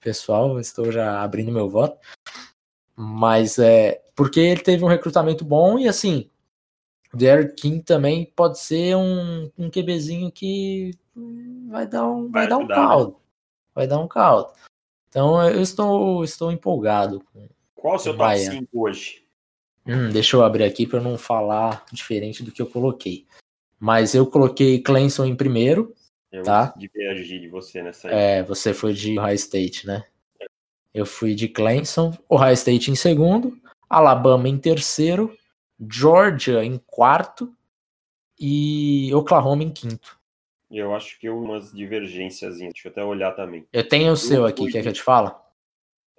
pessoal. 0.02 0.60
Estou 0.60 0.92
já 0.92 1.22
abrindo 1.22 1.52
meu 1.52 1.70
voto. 1.70 1.98
Mas 2.96 3.58
é 3.58 4.02
porque 4.16 4.40
ele 4.40 4.62
teve 4.62 4.84
um 4.84 4.90
recrutamento 4.90 5.46
bom 5.46 5.80
e 5.80 5.88
assim, 5.88 6.30
Derek 7.14 7.56
King 7.56 7.84
também 7.84 8.26
pode 8.36 8.60
ser 8.60 8.96
um, 8.96 9.52
um 9.58 9.70
QBzinho 9.70 10.32
que 10.32 10.92
vai 11.70 11.86
dar 11.86 12.08
um, 12.08 12.30
vai, 12.30 12.42
vai 12.42 12.48
dar 12.48 12.58
um 12.58 12.68
né? 12.68 12.76
caldo. 12.76 13.12
Né? 13.12 13.22
vai 13.74 13.88
dar 13.88 14.00
um 14.00 14.08
caldo. 14.08 14.54
Então 15.10 15.42
eu 15.50 15.62
estou, 15.62 16.24
estou 16.24 16.52
empolgado. 16.52 17.24
Qual 17.76 17.96
o 17.96 18.00
seu 18.00 18.16
top 18.16 18.38
5 18.38 18.68
hoje? 18.74 19.24
Hum, 19.86 20.10
deixa 20.10 20.38
eu 20.38 20.44
abrir 20.44 20.64
aqui 20.64 20.86
para 20.86 21.02
não 21.02 21.18
falar 21.18 21.86
diferente 21.92 22.44
do 22.44 22.52
que 22.52 22.62
eu 22.62 22.68
coloquei. 22.68 23.26
Mas 23.80 24.14
eu 24.14 24.28
coloquei 24.28 24.80
Clemson 24.80 25.26
em 25.26 25.36
primeiro. 25.36 25.94
Eu 26.32 26.44
tá? 26.44 26.74
divergi 26.78 27.40
de 27.40 27.50
você 27.50 27.82
nessa 27.82 28.08
aí. 28.08 28.14
É, 28.14 28.44
você 28.44 28.74
foi 28.74 28.94
de 28.94 29.20
Ohio 29.20 29.34
State, 29.36 29.86
né? 29.86 30.04
Eu 30.94 31.06
fui 31.06 31.34
de 31.34 31.48
Clemson, 31.48 32.14
Ohio 32.30 32.54
State 32.54 32.92
em 32.92 32.96
segundo, 32.96 33.58
Alabama 33.90 34.48
em 34.48 34.58
terceiro, 34.58 35.36
Georgia 35.90 36.64
em 36.64 36.78
quarto 36.78 37.56
e 38.40 39.14
Oklahoma 39.14 39.64
em 39.64 39.72
quinto. 39.72 40.20
Eu 40.70 40.96
acho 40.96 41.20
que 41.20 41.30
umas 41.30 41.72
divergências. 41.72 42.60
Deixa 42.60 42.88
eu 42.88 42.92
até 42.92 43.04
olhar 43.04 43.32
também. 43.34 43.68
Eu 43.74 43.88
tenho 43.88 44.14
o 44.14 44.18
seu 44.18 44.46
aqui, 44.46 44.72
quer 44.72 44.82
que 44.82 44.88
eu 44.88 44.94
te 44.94 45.02
fala? 45.02 45.42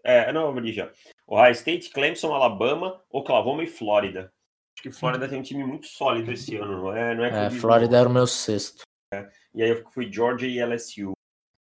É, 0.05 0.33
não, 0.33 0.55
eu 0.55 0.59
li 0.59 0.73
já. 0.73 0.91
Ohio 1.27 1.53
State, 1.53 1.91
Clemson, 1.91 2.35
Alabama, 2.35 3.01
Oklahoma 3.11 3.63
e 3.63 3.67
Flórida. 3.67 4.33
Acho 4.75 4.83
que 4.83 4.91
Flórida 4.91 5.29
tem 5.29 5.39
um 5.39 5.43
time 5.43 5.65
muito 5.65 5.87
sólido 5.87 6.33
esse 6.33 6.57
ano, 6.57 6.83
não 6.83 6.97
é? 6.97 7.15
Não 7.15 7.25
é, 7.25 7.47
é 7.47 7.51
Flórida 7.51 7.97
era 7.97 8.09
o 8.09 8.13
meu 8.13 8.27
sexto. 8.27 8.83
É. 9.15 9.29
E 9.55 9.63
aí 9.63 9.71
eu 9.71 9.85
fui 9.91 10.11
Georgia 10.13 10.49
e 10.49 10.63
LSU. 10.65 11.13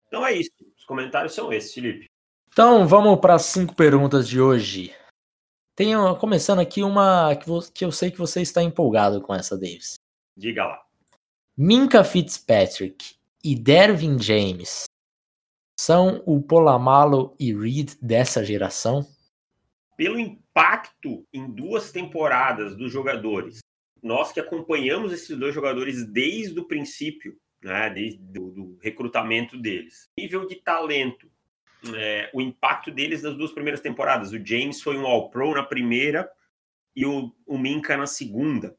Então 0.08 0.25
é 0.25 0.34
isso. 0.34 0.51
Os 0.77 0.84
comentários 0.86 1.34
são 1.34 1.53
esses, 1.53 1.74
Felipe. 1.74 2.05
Então 2.51 2.86
vamos 2.88 3.20
para 3.20 3.36
as 3.36 3.43
cinco 3.43 3.75
perguntas 3.75 4.27
de 4.27 4.41
hoje. 4.41 4.93
Tenho, 5.75 6.16
começando 6.18 6.60
aqui 6.60 6.84
uma 6.84 7.36
que, 7.36 7.46
que 7.74 7.86
eu 7.86 7.92
sei 7.92 8.12
que 8.12 8.18
você 8.18 8.42
está 8.42 8.62
empolgado 8.62 9.22
com 9.22 9.34
essa, 9.34 9.58
Davis. 9.58 9.96
Diga 10.38 10.66
lá. 10.66 10.86
Minka 11.58 12.04
Fitzpatrick 12.04 13.16
e 13.44 13.56
Dervin 13.56 14.20
James 14.20 14.86
são 15.80 16.22
o 16.25 16.42
Polamalo 16.42 17.36
e 17.40 17.54
Reed 17.54 17.94
dessa 18.01 18.44
geração? 18.44 19.08
Pelo 19.98 20.20
impacto 20.20 21.25
em 21.34 21.50
duas 21.50 21.92
temporadas 21.92 22.75
dos 22.75 22.92
jogadores, 22.92 23.60
nós 24.04 24.32
que 24.32 24.40
acompanhamos 24.40 25.13
esses 25.13 25.38
dois 25.38 25.56
jogadores 25.56 26.06
desde 26.06 26.60
o 26.60 26.68
princípio, 26.68 27.38
né, 27.63 27.90
desde 27.90 28.20
do, 28.20 28.51
do 28.51 28.78
recrutamento 28.82 29.58
deles, 29.58 30.10
nível 30.18 30.46
de 30.46 30.56
talento, 30.56 31.30
é, 31.95 32.29
o 32.33 32.41
impacto 32.41 32.91
deles 32.91 33.23
nas 33.23 33.35
duas 33.35 33.51
primeiras 33.51 33.81
temporadas. 33.81 34.31
O 34.31 34.45
James 34.45 34.81
foi 34.81 34.97
um 34.97 35.05
All-Pro 35.05 35.53
na 35.53 35.63
primeira 35.63 36.29
e 36.95 37.05
o, 37.05 37.31
o 37.45 37.57
Minka 37.57 37.95
na 37.97 38.07
segunda 38.07 38.75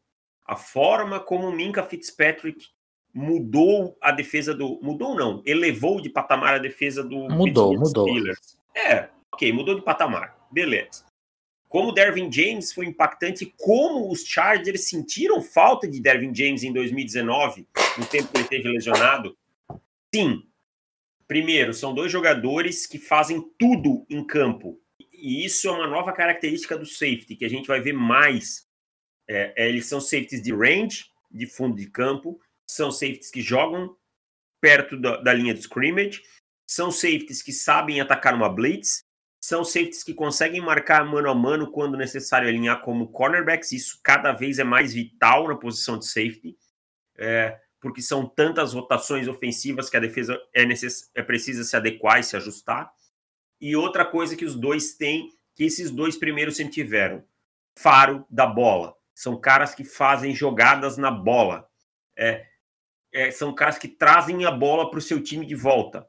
a 0.46 0.56
forma 0.56 1.20
como 1.20 1.48
o 1.48 1.52
Minka 1.52 1.82
Fitzpatrick 1.82 2.66
mudou 3.14 3.96
a 4.00 4.10
defesa 4.12 4.54
do. 4.54 4.78
Mudou 4.82 5.14
não, 5.14 5.42
elevou 5.46 6.00
de 6.00 6.10
patamar 6.10 6.54
a 6.54 6.58
defesa 6.58 7.02
do. 7.02 7.28
Mudou, 7.30 7.74
mudou. 7.78 8.08
Steelers. 8.08 8.58
É, 8.74 9.08
ok, 9.32 9.52
mudou 9.52 9.74
de 9.74 9.82
patamar. 9.82 10.36
Beleza. 10.50 11.04
Como 11.68 11.88
o 11.88 11.92
Dervin 11.92 12.30
James 12.30 12.70
foi 12.70 12.84
impactante, 12.84 13.54
como 13.56 14.10
os 14.10 14.26
Chargers 14.26 14.88
sentiram 14.88 15.40
falta 15.40 15.88
de 15.88 16.02
Dervin 16.02 16.34
James 16.34 16.62
em 16.62 16.72
2019, 16.72 17.66
no 17.96 18.04
tempo 18.04 18.28
que 18.28 18.36
ele 18.36 18.44
esteve 18.44 18.68
lesionado. 18.68 19.34
Sim. 20.14 20.42
Primeiro, 21.26 21.72
são 21.72 21.94
dois 21.94 22.10
jogadores 22.10 22.86
que 22.86 22.98
fazem 22.98 23.42
tudo 23.58 24.06
em 24.08 24.26
campo. 24.26 24.80
E 25.12 25.44
isso 25.44 25.68
é 25.68 25.70
uma 25.70 25.86
nova 25.86 26.12
característica 26.12 26.76
do 26.76 26.86
safety, 26.86 27.36
que 27.36 27.44
a 27.44 27.48
gente 27.48 27.66
vai 27.66 27.80
ver 27.80 27.92
mais 27.92 28.66
é, 29.28 29.52
é, 29.56 29.68
eles 29.68 29.86
são 29.86 30.00
safeties 30.00 30.42
de 30.42 30.52
range, 30.52 31.06
de 31.30 31.46
fundo 31.46 31.76
de 31.76 31.88
campo, 31.88 32.40
são 32.66 32.90
safeties 32.90 33.30
que 33.30 33.40
jogam 33.40 33.96
perto 34.60 35.00
da, 35.00 35.16
da 35.18 35.32
linha 35.32 35.54
de 35.54 35.60
scrimmage, 35.60 36.22
são 36.66 36.90
safeties 36.90 37.42
que 37.42 37.52
sabem 37.52 38.00
atacar 38.00 38.34
uma 38.34 38.48
blitz, 38.48 39.02
são 39.40 39.64
safeties 39.64 40.04
que 40.04 40.14
conseguem 40.14 40.60
marcar 40.60 41.04
mano 41.04 41.28
a 41.28 41.34
mano 41.34 41.70
quando 41.70 41.96
necessário 41.96 42.48
alinhar 42.48 42.82
como 42.82 43.10
cornerbacks. 43.10 43.72
Isso 43.72 43.98
cada 44.02 44.32
vez 44.32 44.58
é 44.58 44.64
mais 44.64 44.94
vital 44.94 45.48
na 45.48 45.56
posição 45.56 45.98
de 45.98 46.06
safety, 46.06 46.56
é, 47.18 47.58
porque 47.82 48.00
são 48.00 48.24
tantas 48.24 48.72
rotações 48.72 49.26
ofensivas 49.26 49.90
que 49.90 49.96
a 49.96 50.00
defesa 50.00 50.40
é, 50.54 50.64
necess... 50.64 51.10
é 51.16 51.22
precisa 51.22 51.64
se 51.64 51.76
adequar 51.76 52.20
e 52.20 52.22
se 52.22 52.36
ajustar. 52.36 52.92
E 53.60 53.74
outra 53.74 54.04
coisa 54.04 54.36
que 54.36 54.44
os 54.44 54.54
dois 54.54 54.94
têm, 54.94 55.28
que 55.56 55.64
esses 55.64 55.90
dois 55.90 56.16
primeiros 56.16 56.56
sempre 56.56 56.72
tiveram: 56.72 57.24
faro 57.76 58.24
da 58.30 58.46
bola. 58.46 58.94
São 59.12 59.38
caras 59.38 59.74
que 59.74 59.84
fazem 59.84 60.32
jogadas 60.32 60.96
na 60.96 61.10
bola. 61.10 61.68
É, 62.16 62.46
é, 63.12 63.30
são 63.32 63.52
caras 63.52 63.78
que 63.78 63.88
trazem 63.88 64.44
a 64.44 64.50
bola 64.50 64.88
para 64.88 64.98
o 64.98 65.02
seu 65.02 65.20
time 65.20 65.44
de 65.44 65.56
volta. 65.56 66.08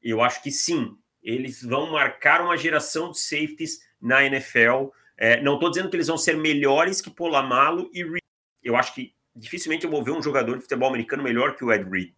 Eu 0.00 0.22
acho 0.22 0.42
que 0.42 0.50
sim, 0.50 0.96
eles 1.22 1.62
vão 1.62 1.92
marcar 1.92 2.40
uma 2.40 2.56
geração 2.56 3.10
de 3.10 3.20
safeties 3.20 3.80
na 4.00 4.24
NFL. 4.24 4.88
É, 5.16 5.40
não 5.42 5.54
estou 5.54 5.68
dizendo 5.68 5.90
que 5.90 5.96
eles 5.96 6.08
vão 6.08 6.16
ser 6.16 6.38
melhores 6.38 7.02
que 7.02 7.10
Polamalo 7.10 7.90
e 7.92 8.02
Reed. 8.02 8.22
Eu 8.62 8.76
acho 8.76 8.94
que 8.94 9.14
dificilmente 9.34 9.84
eu 9.84 9.90
vou 9.90 10.04
ver 10.04 10.12
um 10.12 10.22
jogador 10.22 10.56
de 10.56 10.62
futebol 10.62 10.88
americano 10.88 11.22
melhor 11.22 11.56
que 11.56 11.64
o 11.64 11.72
Ed 11.72 11.88
Reed. 11.88 12.12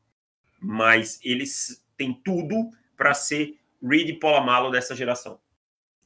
Mas 0.61 1.21
eles 1.23 1.85
têm 1.97 2.13
tudo 2.25 2.71
para 2.97 3.15
ser 3.15 3.59
Reed 3.83 4.09
e 4.09 4.19
Polamalo 4.19 4.71
dessa 4.71 4.95
geração. 4.95 5.39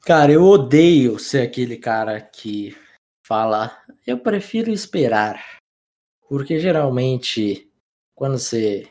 Cara, 0.01 0.31
eu 0.31 0.43
odeio 0.43 1.19
ser 1.19 1.41
aquele 1.41 1.77
cara 1.77 2.21
que 2.21 2.75
fala, 3.25 3.77
eu 4.07 4.19
prefiro 4.19 4.71
esperar. 4.71 5.59
Porque 6.27 6.59
geralmente, 6.59 7.69
quando 8.15 8.37
você 8.37 8.89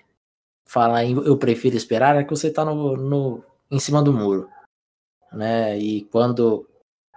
fala 0.66 1.02
em 1.04 1.14
eu 1.14 1.36
prefiro 1.38 1.76
esperar, 1.76 2.16
é 2.16 2.24
que 2.24 2.30
você 2.30 2.48
está 2.48 2.64
no, 2.64 2.96
no, 2.96 3.44
em 3.70 3.78
cima 3.78 4.02
do 4.02 4.12
muro. 4.12 4.50
Né? 5.32 5.78
E 5.78 6.02
quando 6.04 6.68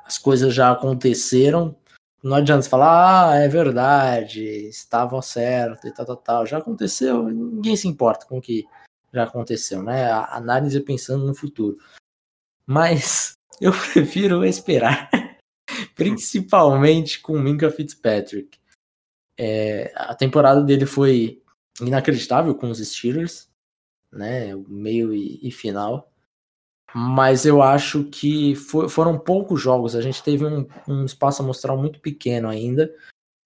as 0.05 0.17
coisas 0.17 0.53
já 0.53 0.72
aconteceram, 0.72 1.75
não 2.24 2.38
adianta 2.38 2.70
falar, 2.70 3.32
ah, 3.32 3.36
é 3.36 3.48
verdade, 3.48 4.44
estavam 4.68 5.22
certo 5.22 5.88
e 5.88 5.92
tal, 5.92 6.06
tal, 6.06 6.18
tal. 6.18 6.46
Já 6.46 6.60
aconteceu, 6.60 7.24
ninguém 7.24 7.75
se 7.75 7.88
importa 7.88 8.25
com 8.25 8.38
o 8.38 8.42
que 8.42 8.66
já 9.13 9.24
aconteceu, 9.24 9.82
né? 9.82 10.06
A 10.12 10.38
análise 10.38 10.78
é 10.78 10.82
pensando 10.82 11.25
no 11.25 11.36
futuro. 11.36 11.78
Mas 12.66 13.34
eu 13.60 13.72
prefiro 13.72 14.46
esperar 14.46 15.10
principalmente 15.96 17.20
com 17.20 17.40
Minka 17.40 17.70
Fitzpatrick. 17.72 18.60
É, 19.38 19.92
a 19.96 20.13
temporada 20.13 20.62
dele 20.62 20.86
foi 20.86 21.42
inacreditável 21.82 22.54
com 22.54 22.70
os 22.70 22.78
Steelers, 22.80 23.50
né, 24.12 24.56
meio 24.68 25.13
e, 25.13 25.40
e 25.42 25.51
final. 25.51 26.11
Mas 26.94 27.46
eu 27.46 27.62
acho 27.62 28.04
que 28.06 28.56
for, 28.56 28.90
foram 28.90 29.18
poucos 29.18 29.62
jogos. 29.62 29.96
A 29.96 30.02
gente 30.02 30.22
teve 30.22 30.46
um, 30.46 30.68
um 30.88 31.06
espaço 31.06 31.42
amostral 31.42 31.78
muito 31.78 32.00
pequeno 32.00 32.50
ainda. 32.50 32.94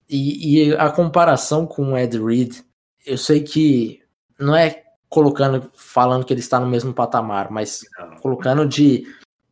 E, 0.08 0.68
e, 0.68 0.76
a 0.76 0.90
comparação 0.90 1.66
com 1.66 1.92
o 1.92 1.98
Ed 1.98 2.18
Reed, 2.18 2.56
eu 3.04 3.18
sei 3.18 3.42
que 3.42 4.02
não 4.38 4.54
é 4.54 4.84
colocando, 5.08 5.70
falando 5.74 6.24
que 6.24 6.32
ele 6.32 6.40
está 6.40 6.60
no 6.60 6.66
mesmo 6.66 6.92
patamar, 6.92 7.50
mas 7.50 7.84
colocando 8.20 8.66
de 8.66 9.06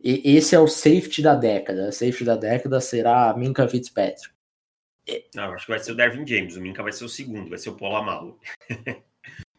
e 0.07 0.37
esse 0.37 0.55
é 0.55 0.61
o 0.61 0.69
safety 0.69 1.23
da 1.23 1.35
década. 1.35 1.89
O 1.89 1.93
safety 1.93 2.25
da 2.25 2.37
década 2.37 2.79
será 2.79 3.35
Minka 3.35 3.67
Fitzpatrick. 3.67 4.35
Não, 5.35 5.45
acho 5.45 5.65
que 5.65 5.73
vai 5.73 5.79
ser 5.79 5.93
o 5.93 5.97
Dervin 5.97 6.27
James. 6.27 6.57
O 6.57 6.61
Minka 6.61 6.83
vai 6.83 6.93
ser 6.93 7.07
o 7.07 7.09
segundo, 7.09 7.49
vai 7.49 7.59
ser 7.59 7.71
o 7.71 7.77
Paulo 7.77 7.97
Amalo. 7.97 8.39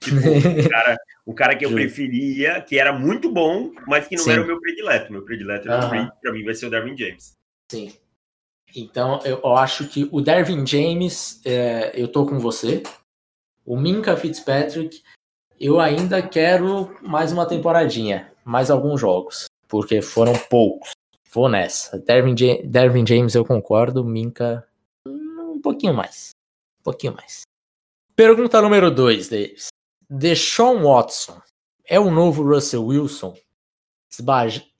Tipo, 0.05 0.17
o 0.65 0.69
cara, 0.69 0.97
o 1.25 1.33
cara 1.33 1.55
que 1.55 1.65
eu 1.65 1.71
preferia, 1.71 2.61
que 2.61 2.79
era 2.79 2.93
muito 2.93 3.31
bom, 3.31 3.71
mas 3.87 4.07
que 4.07 4.15
não 4.15 4.23
Sim. 4.23 4.31
era 4.31 4.43
o 4.43 4.45
meu 4.45 4.59
predileto. 4.61 5.11
Meu 5.11 5.23
predileto 5.23 5.67
uhum. 5.67 6.09
para 6.21 6.31
mim 6.31 6.43
vai 6.43 6.53
ser 6.53 6.67
o 6.67 6.69
Darwin 6.69 6.95
James. 6.95 7.33
Sim. 7.71 7.93
Então, 8.75 9.19
eu, 9.23 9.55
acho 9.55 9.87
que 9.87 10.07
o 10.11 10.21
Darwin 10.21 10.65
James, 10.65 11.41
é, 11.45 11.91
eu 11.99 12.07
tô 12.07 12.25
com 12.25 12.39
você. 12.39 12.83
O 13.65 13.77
Minka 13.77 14.15
Fitzpatrick, 14.15 15.01
eu 15.59 15.79
ainda 15.79 16.21
quero 16.21 16.95
mais 17.01 17.31
uma 17.31 17.47
temporadinha, 17.47 18.31
mais 18.43 18.69
alguns 18.69 18.99
jogos, 18.99 19.45
porque 19.67 20.01
foram 20.01 20.33
poucos. 20.49 20.91
Vou 21.31 21.49
nessa. 21.49 21.97
Dervin, 21.99 22.35
Dervin 22.65 23.05
James 23.07 23.33
eu 23.33 23.45
concordo, 23.45 24.03
Minka 24.03 24.67
um 25.07 25.61
pouquinho 25.61 25.93
mais. 25.93 26.31
Um 26.79 26.83
pouquinho 26.83 27.13
mais. 27.15 27.41
Pergunta 28.15 28.61
número 28.61 28.91
2, 28.91 29.29
Davis. 29.29 29.67
Deshaun 30.09 30.83
Watson 30.83 31.39
é 31.87 31.99
o 31.99 32.11
novo 32.11 32.43
Russell 32.43 32.85
Wilson? 32.85 33.35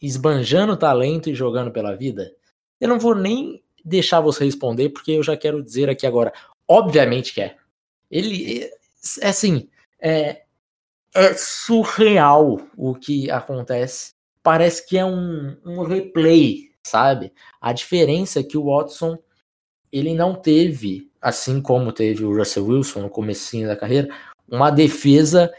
Esbanjando 0.01 0.77
talento 0.77 1.29
e 1.29 1.35
jogando 1.35 1.71
pela 1.71 1.95
vida? 1.95 2.31
Eu 2.79 2.87
não 2.89 2.99
vou 2.99 3.15
nem 3.15 3.63
deixar 3.83 4.21
você 4.21 4.45
responder, 4.45 4.89
porque 4.89 5.11
eu 5.11 5.23
já 5.23 5.35
quero 5.35 5.63
dizer 5.63 5.89
aqui 5.89 6.07
agora. 6.07 6.33
Obviamente 6.67 7.33
que 7.33 7.41
é. 7.41 7.55
Ele, 8.09 8.63
é 9.21 9.27
assim, 9.27 9.69
é, 10.01 10.43
é 11.13 11.33
surreal 11.33 12.59
o 12.75 12.95
que 12.95 13.29
acontece. 13.29 14.13
Parece 14.41 14.87
que 14.87 14.97
é 14.97 15.05
um, 15.05 15.57
um 15.65 15.83
replay, 15.83 16.71
sabe? 16.83 17.33
A 17.59 17.73
diferença 17.73 18.39
é 18.39 18.43
que 18.43 18.57
o 18.57 18.65
Watson 18.65 19.17
ele 19.91 20.13
não 20.13 20.35
teve, 20.35 21.09
assim 21.21 21.61
como 21.61 21.91
teve 21.91 22.25
o 22.25 22.35
Russell 22.35 22.65
Wilson 22.65 23.01
no 23.03 23.09
comecinho 23.09 23.67
da 23.67 23.77
carreira, 23.77 24.13
uma 24.47 24.69
defesa 24.69 25.53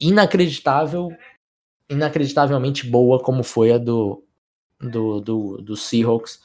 inacreditável, 0.00 1.10
inacreditavelmente 1.88 2.86
boa 2.86 3.22
como 3.22 3.42
foi 3.42 3.72
a 3.72 3.78
do, 3.78 4.24
do, 4.80 5.20
do, 5.20 5.58
do 5.58 5.76
Seahawks 5.76 6.42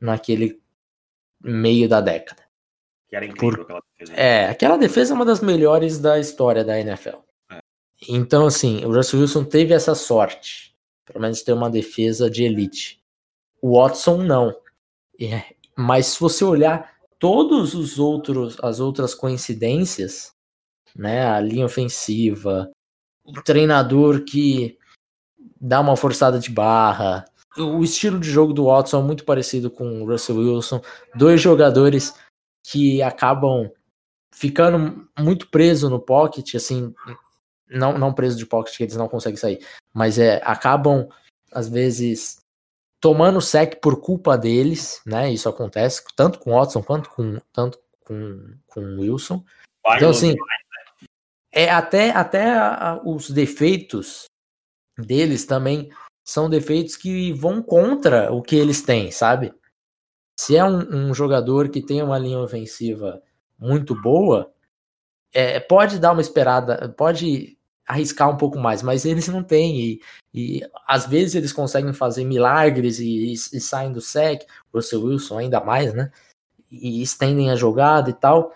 naquele 0.00 0.60
meio 1.40 1.88
da 1.88 2.00
década. 2.00 2.42
Que 3.08 3.16
era 3.16 3.26
incrível 3.26 3.58
Por, 3.58 3.62
aquela 3.64 3.82
defesa. 3.98 4.20
É, 4.20 4.48
aquela 4.48 4.76
defesa 4.76 5.12
é 5.12 5.16
uma 5.16 5.24
das 5.24 5.40
melhores 5.40 5.98
da 5.98 6.18
história 6.18 6.64
da 6.64 6.78
NFL. 6.80 7.18
É. 7.52 7.60
Então, 8.08 8.46
assim, 8.46 8.84
o 8.84 8.92
Russell 8.92 9.20
Wilson 9.20 9.44
teve 9.44 9.74
essa 9.74 9.94
sorte, 9.94 10.74
pelo 11.04 11.20
menos 11.20 11.42
ter 11.42 11.52
uma 11.52 11.70
defesa 11.70 12.30
de 12.30 12.44
elite. 12.44 13.02
O 13.60 13.78
Watson 13.78 14.18
não. 14.18 14.54
É, 15.20 15.54
mas 15.76 16.06
se 16.06 16.20
você 16.20 16.44
olhar 16.44 16.92
todos 17.18 17.74
os 17.74 17.98
outros 17.98 18.58
as 18.62 18.80
outras 18.80 19.14
coincidências, 19.14 20.33
né, 20.94 21.26
a 21.26 21.40
linha 21.40 21.66
ofensiva, 21.66 22.70
o 23.24 23.32
treinador 23.42 24.24
que 24.24 24.78
dá 25.60 25.80
uma 25.80 25.96
forçada 25.96 26.38
de 26.38 26.50
barra, 26.50 27.24
o 27.56 27.82
estilo 27.82 28.18
de 28.18 28.30
jogo 28.30 28.52
do 28.52 28.66
Watson 28.66 29.00
é 29.00 29.02
muito 29.02 29.24
parecido 29.24 29.70
com 29.70 30.02
o 30.02 30.06
Russell 30.06 30.36
Wilson, 30.36 30.80
dois 31.14 31.40
jogadores 31.40 32.14
que 32.64 33.02
acabam 33.02 33.70
ficando 34.34 35.08
muito 35.18 35.48
preso 35.48 35.88
no 35.88 36.00
pocket, 36.00 36.54
assim, 36.56 36.92
não, 37.68 37.96
não 37.96 38.12
preso 38.12 38.36
de 38.36 38.46
pocket 38.46 38.76
que 38.76 38.82
eles 38.82 38.96
não 38.96 39.08
conseguem 39.08 39.36
sair, 39.36 39.64
mas 39.92 40.18
é 40.18 40.42
acabam 40.44 41.08
às 41.52 41.68
vezes 41.68 42.38
tomando 43.00 43.40
sec 43.40 43.80
por 43.80 44.00
culpa 44.00 44.36
deles, 44.36 45.00
né? 45.06 45.30
Isso 45.30 45.48
acontece 45.48 46.02
tanto 46.16 46.38
com 46.40 46.52
Watson 46.52 46.82
quanto 46.82 47.10
com 47.10 47.38
tanto 47.52 47.78
com, 48.04 48.56
com 48.66 48.98
Wilson. 48.98 49.44
Então 49.96 50.10
assim, 50.10 50.30
né? 50.30 50.36
É 51.54 51.70
até 51.70 52.10
até 52.10 52.52
a, 52.52 53.00
os 53.04 53.30
defeitos 53.30 54.24
deles 54.98 55.46
também 55.46 55.90
são 56.26 56.50
defeitos 56.50 56.96
que 56.96 57.32
vão 57.32 57.62
contra 57.62 58.32
o 58.32 58.42
que 58.42 58.56
eles 58.56 58.82
têm, 58.82 59.10
sabe? 59.10 59.54
Se 60.38 60.56
é 60.56 60.64
um, 60.64 61.10
um 61.10 61.14
jogador 61.14 61.68
que 61.68 61.82
tem 61.82 62.02
uma 62.02 62.18
linha 62.18 62.38
ofensiva 62.38 63.22
muito 63.58 63.94
boa, 64.00 64.52
é, 65.32 65.60
pode 65.60 65.98
dar 65.98 66.12
uma 66.12 66.20
esperada, 66.20 66.88
pode 66.96 67.56
arriscar 67.86 68.30
um 68.30 68.36
pouco 68.36 68.58
mais, 68.58 68.82
mas 68.82 69.04
eles 69.04 69.28
não 69.28 69.42
têm. 69.42 69.80
E, 69.80 70.00
e 70.32 70.62
às 70.86 71.06
vezes 71.06 71.34
eles 71.34 71.52
conseguem 71.52 71.92
fazer 71.92 72.24
milagres 72.24 72.98
e, 72.98 73.32
e, 73.32 73.32
e 73.32 73.60
saem 73.60 73.92
do 73.92 74.00
sec, 74.00 74.42
o 74.72 74.78
Russell 74.78 75.04
Wilson 75.04 75.38
ainda 75.38 75.60
mais, 75.60 75.92
né? 75.92 76.10
E 76.70 77.02
estendem 77.02 77.50
a 77.50 77.56
jogada 77.56 78.10
e 78.10 78.14
tal. 78.14 78.52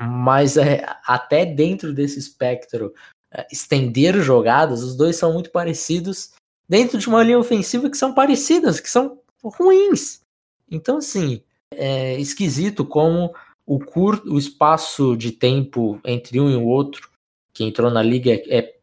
Mas 0.00 0.56
é, 0.56 0.84
até 1.06 1.44
dentro 1.44 1.92
desse 1.92 2.18
espectro, 2.18 2.94
é, 3.30 3.46
estender 3.52 4.20
jogadas, 4.22 4.82
os 4.82 4.96
dois 4.96 5.16
são 5.16 5.32
muito 5.32 5.50
parecidos 5.50 6.32
dentro 6.68 6.98
de 6.98 7.08
uma 7.08 7.22
linha 7.22 7.38
ofensiva 7.38 7.90
que 7.90 7.96
são 7.96 8.14
parecidas, 8.14 8.80
que 8.80 8.88
são 8.88 9.20
ruins. 9.42 10.22
Então, 10.70 10.98
assim, 10.98 11.42
é 11.70 12.18
esquisito 12.18 12.84
como 12.84 13.34
o 13.66 13.78
curto, 13.78 14.32
o 14.32 14.38
espaço 14.38 15.16
de 15.16 15.32
tempo 15.32 16.00
entre 16.04 16.40
um 16.40 16.48
e 16.50 16.56
o 16.56 16.64
outro 16.64 17.10
que 17.52 17.64
entrou 17.64 17.90
na 17.90 18.02
liga 18.02 18.32
é, 18.32 18.58
é 18.58 18.74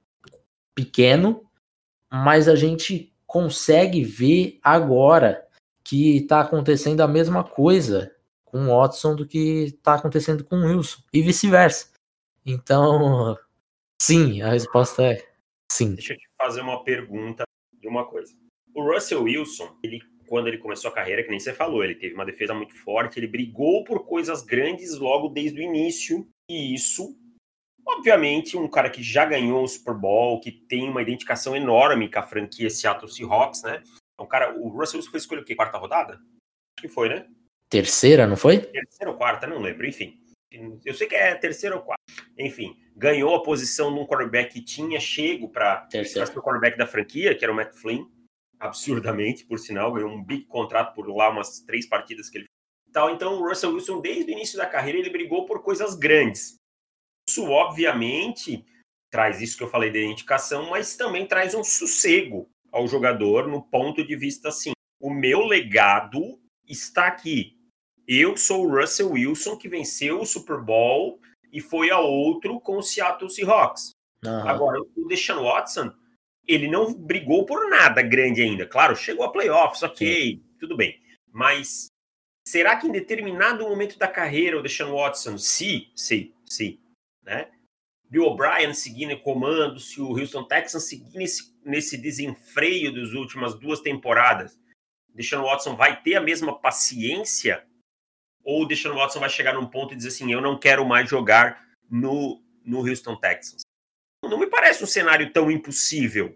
pequeno, 0.75 1.43
mas 2.12 2.47
a 2.47 2.56
gente 2.56 3.12
consegue 3.25 4.03
ver 4.03 4.60
agora 4.62 5.45
que 5.84 6.17
está 6.17 6.41
acontecendo 6.41 7.01
a 7.01 7.08
mesma 7.08 7.43
coisa 7.43 8.12
com 8.51 8.65
o 8.65 8.77
Watson 8.77 9.15
do 9.15 9.27
que 9.27 9.65
está 9.65 9.95
acontecendo 9.95 10.43
com 10.43 10.57
o 10.57 10.67
Wilson 10.67 11.01
e 11.13 11.21
vice-versa. 11.21 11.91
Então, 12.45 13.38
sim, 14.01 14.41
a 14.41 14.49
resposta 14.49 15.03
é 15.03 15.27
sim. 15.71 15.95
Deixa 15.95 16.13
eu 16.13 16.17
te 16.17 16.27
fazer 16.38 16.62
uma 16.62 16.83
pergunta 16.83 17.43
de 17.79 17.88
uma 17.88 18.05
coisa. 18.05 18.33
O 18.73 18.83
Russell 18.91 19.23
Wilson, 19.23 19.77
ele 19.83 20.01
quando 20.27 20.47
ele 20.47 20.57
começou 20.57 20.91
a 20.91 20.93
carreira, 20.93 21.23
que 21.23 21.29
nem 21.29 21.39
você 21.39 21.53
falou, 21.53 21.81
ele 21.81 21.95
teve 21.95 22.13
uma 22.13 22.25
defesa 22.25 22.53
muito 22.53 22.75
forte, 22.83 23.17
ele 23.17 23.27
brigou 23.27 23.86
por 23.86 24.05
coisas 24.05 24.43
grandes 24.43 24.97
logo 24.97 25.29
desde 25.29 25.57
o 25.57 25.63
início, 25.63 26.27
e 26.51 26.75
isso 26.75 27.17
Obviamente, 27.88 28.57
um 28.57 28.67
cara 28.67 28.89
que 28.89 29.01
já 29.01 29.23
ganhou 29.23 29.63
um 29.63 29.67
Super 29.67 29.93
Bowl, 29.93 30.41
que 30.41 30.51
tem 30.51 30.89
uma 30.89 31.01
identificação 31.01 31.55
enorme 31.55 32.12
com 32.12 32.19
a 32.19 32.23
franquia 32.23 32.69
Seattle 32.69 33.10
Seahawks, 33.10 33.63
né? 33.63 33.81
Um 34.19 34.25
cara, 34.25 34.60
o 34.60 34.67
Russell 34.67 35.01
foi 35.03 35.17
escolhido 35.17 35.45
o 35.45 35.47
quê? 35.47 35.55
Quarta 35.55 35.77
rodada? 35.77 36.15
Acho 36.15 36.81
que 36.81 36.89
foi, 36.89 37.07
né? 37.07 37.25
Terceira, 37.69 38.25
não 38.25 38.38
foi? 38.38 38.60
Terceira 38.60 39.12
ou 39.12 39.17
quarta, 39.17 39.45
não 39.45 39.60
lembro, 39.60 39.86
enfim. 39.86 40.19
Eu 40.86 40.93
sei 40.93 41.08
que 41.08 41.15
é 41.15 41.36
terceira 41.36 41.75
ou 41.75 41.82
quarta. 41.82 42.01
Enfim, 42.38 42.77
ganhou 42.95 43.36
a 43.36 43.43
posição 43.43 43.93
de 43.93 43.99
um 43.99 44.08
quarterback 44.08 44.53
que 44.53 44.62
tinha 44.62 44.99
chego 44.99 45.49
para 45.49 45.88
ser 45.89 46.21
o 46.21 46.41
quarterback 46.41 46.77
da 46.77 46.88
franquia, 46.88 47.36
que 47.36 47.43
era 47.43 47.51
o 47.51 47.56
Matt 47.56 47.73
Flynn, 47.73 48.06
absurdamente, 48.60 49.45
por 49.45 49.60
sinal, 49.60 49.93
ganhou 49.93 50.10
um 50.10 50.23
big 50.23 50.45
contrato 50.45 50.95
por 50.95 51.08
lá 51.08 51.30
umas 51.30 51.60
três 51.62 51.86
partidas 51.86 52.30
que 52.30 52.39
ele 52.39 52.45
tal. 52.91 53.12
Então, 53.12 53.39
o 53.39 53.47
Russell 53.47 53.73
Wilson, 53.73 54.01
desde 54.01 54.32
o 54.32 54.34
início 54.34 54.58
da 54.58 54.65
carreira, 54.65 54.97
ele 54.97 55.10
brigou 55.10 55.45
por 55.45 55.62
coisas 55.62 55.93
grandes. 55.93 56.56
Isso, 57.30 57.45
obviamente, 57.49 58.65
traz 59.12 59.41
isso 59.41 59.58
que 59.58 59.63
eu 59.63 59.69
falei 59.69 59.91
da 59.91 59.99
identificação, 59.99 60.69
mas 60.69 60.95
também 60.95 61.27
traz 61.27 61.53
um 61.53 61.63
sossego 61.63 62.49
ao 62.71 62.88
jogador 62.88 63.47
no 63.47 63.62
ponto 63.62 64.06
de 64.06 64.15
vista 64.15 64.49
assim: 64.49 64.71
o 64.99 65.12
meu 65.12 65.45
legado 65.45 66.39
está 66.67 67.08
aqui. 67.08 67.57
Eu 68.08 68.38
sou 68.38 68.65
o 68.65 68.80
Russell 68.80 69.12
Wilson 69.12 69.58
que 69.58 69.67
venceu 69.67 70.22
o 70.22 70.26
Super 70.26 70.62
Bowl 70.62 71.20
e 71.52 71.60
foi 71.60 71.89
a 71.89 72.00
outro 72.00 72.60
com 72.62 72.78
o 72.78 72.84
Seattle 72.84 73.30
Seahawks. 73.30 73.91
Uhum. 74.24 74.48
Agora, 74.48 74.80
o 74.82 75.08
Deshaun 75.08 75.43
Watson, 75.43 75.91
ele 76.48 76.70
não 76.70 76.93
brigou 76.93 77.46
por 77.46 77.70
nada 77.70 78.02
grande 78.02 78.41
ainda. 78.41 78.65
Claro, 78.65 78.96
chegou 78.96 79.26
a 79.26 79.32
playoffs, 79.32 79.84
ok, 79.84 80.32
Sim. 80.32 80.43
tudo 80.60 80.78
bem. 80.78 81.00
Mas 81.32 81.88
será 82.48 82.78
que 82.78 82.88
em 82.88 82.91
determinado 82.91 83.67
momento 83.67 83.98
da 83.98 84.08
carreira 84.08 84.58
o 84.58 84.63
Deshaun 84.63 84.96
Watson, 84.96 85.38
se, 85.38 85.91
se, 85.93 86.34
se 86.46 86.80
né? 87.24 87.52
Bill 88.10 88.24
O'Brien 88.24 88.74
seguindo 88.74 89.12
em 89.12 89.22
comando, 89.22 89.80
se 89.82 90.00
o 90.00 90.17
Houston 90.17 90.46
Texans 90.46 90.88
seguir 90.88 91.17
nesse, 91.17 91.54
nesse 91.65 91.98
desenfreio 91.98 92.93
das 92.93 93.12
últimas 93.12 93.54
duas 93.60 93.82
temporadas, 93.82 94.58
Deshaun 95.13 95.43
Watson 95.43 95.76
vai 95.76 96.02
ter 96.02 96.15
a 96.15 96.22
mesma 96.22 96.58
paciência 96.58 97.65
ou 98.47 98.63
o 98.63 98.65
Deshaun 98.65 98.95
Watson 98.95 99.19
vai 99.19 99.29
chegar 99.29 99.53
num 99.53 99.67
ponto 99.67 99.93
e 99.93 99.97
dizer 99.97 100.10
assim, 100.10 100.31
eu 100.31 100.41
não 100.41 100.57
quero 100.57 100.86
mais 100.86 101.10
jogar 101.10 101.67
no, 101.89 102.41
no 102.63 102.79
Houston 102.79 103.15
Texans? 103.17 103.62
Não 104.23 104.39
me 104.39 104.47
parece 104.47 104.83
um 104.83 104.88
cenário 104.88 105.31
tão 105.31 105.51
impossível, 105.51 106.36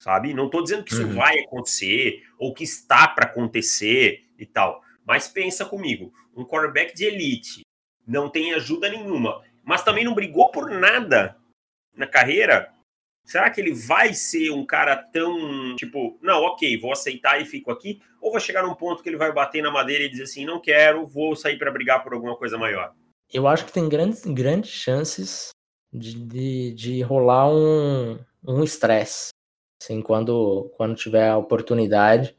sabe? 0.00 0.34
Não 0.34 0.46
estou 0.46 0.62
dizendo 0.62 0.84
que 0.84 0.92
isso 0.92 1.06
uhum. 1.06 1.14
vai 1.14 1.38
acontecer 1.40 2.24
ou 2.38 2.52
que 2.52 2.64
está 2.64 3.06
para 3.06 3.26
acontecer 3.26 4.24
e 4.38 4.46
tal, 4.46 4.82
mas 5.04 5.28
pensa 5.28 5.64
comigo, 5.64 6.12
um 6.34 6.44
quarterback 6.44 6.94
de 6.94 7.04
elite 7.04 7.60
não 8.06 8.28
tem 8.28 8.54
ajuda 8.54 8.88
nenhuma 8.88 9.42
mas 9.64 9.82
também 9.82 10.04
não 10.04 10.14
brigou 10.14 10.50
por 10.50 10.70
nada 10.70 11.36
na 11.94 12.06
carreira, 12.06 12.71
será 13.24 13.50
que 13.50 13.60
ele 13.60 13.72
vai 13.72 14.14
ser 14.14 14.50
um 14.50 14.64
cara 14.64 14.96
tão, 14.96 15.76
tipo, 15.76 16.18
não, 16.22 16.42
ok, 16.42 16.78
vou 16.78 16.92
aceitar 16.92 17.40
e 17.40 17.44
fico 17.44 17.70
aqui? 17.70 18.00
Ou 18.20 18.32
vai 18.32 18.40
chegar 18.40 18.62
num 18.62 18.74
ponto 18.74 19.02
que 19.02 19.08
ele 19.08 19.16
vai 19.16 19.32
bater 19.32 19.62
na 19.62 19.70
madeira 19.70 20.04
e 20.04 20.08
dizer 20.08 20.24
assim, 20.24 20.44
não 20.44 20.60
quero, 20.60 21.06
vou 21.06 21.34
sair 21.34 21.58
para 21.58 21.70
brigar 21.70 22.02
por 22.02 22.14
alguma 22.14 22.36
coisa 22.36 22.58
maior? 22.58 22.94
Eu 23.32 23.46
acho 23.46 23.64
que 23.64 23.72
tem 23.72 23.88
grandes, 23.88 24.24
grandes 24.26 24.70
chances 24.70 25.50
de, 25.92 26.14
de, 26.14 26.74
de 26.74 27.02
rolar 27.02 27.48
um 27.50 28.18
um 28.46 28.62
estresse, 28.62 29.30
assim, 29.80 30.02
quando, 30.02 30.72
quando 30.76 30.96
tiver 30.96 31.28
a 31.28 31.36
oportunidade 31.36 32.36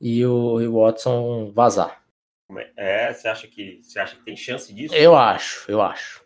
e 0.00 0.24
o, 0.24 0.60
e 0.60 0.68
o 0.68 0.80
Watson 0.80 1.50
vazar. 1.52 2.04
É, 2.76 3.12
você 3.12 3.28
acha 3.28 3.48
que 3.48 3.80
você 3.82 3.98
acha 3.98 4.16
que 4.16 4.24
tem 4.24 4.36
chance 4.36 4.72
disso? 4.72 4.94
Eu 4.94 5.16
acho, 5.16 5.70
eu 5.70 5.80
acho. 5.80 6.24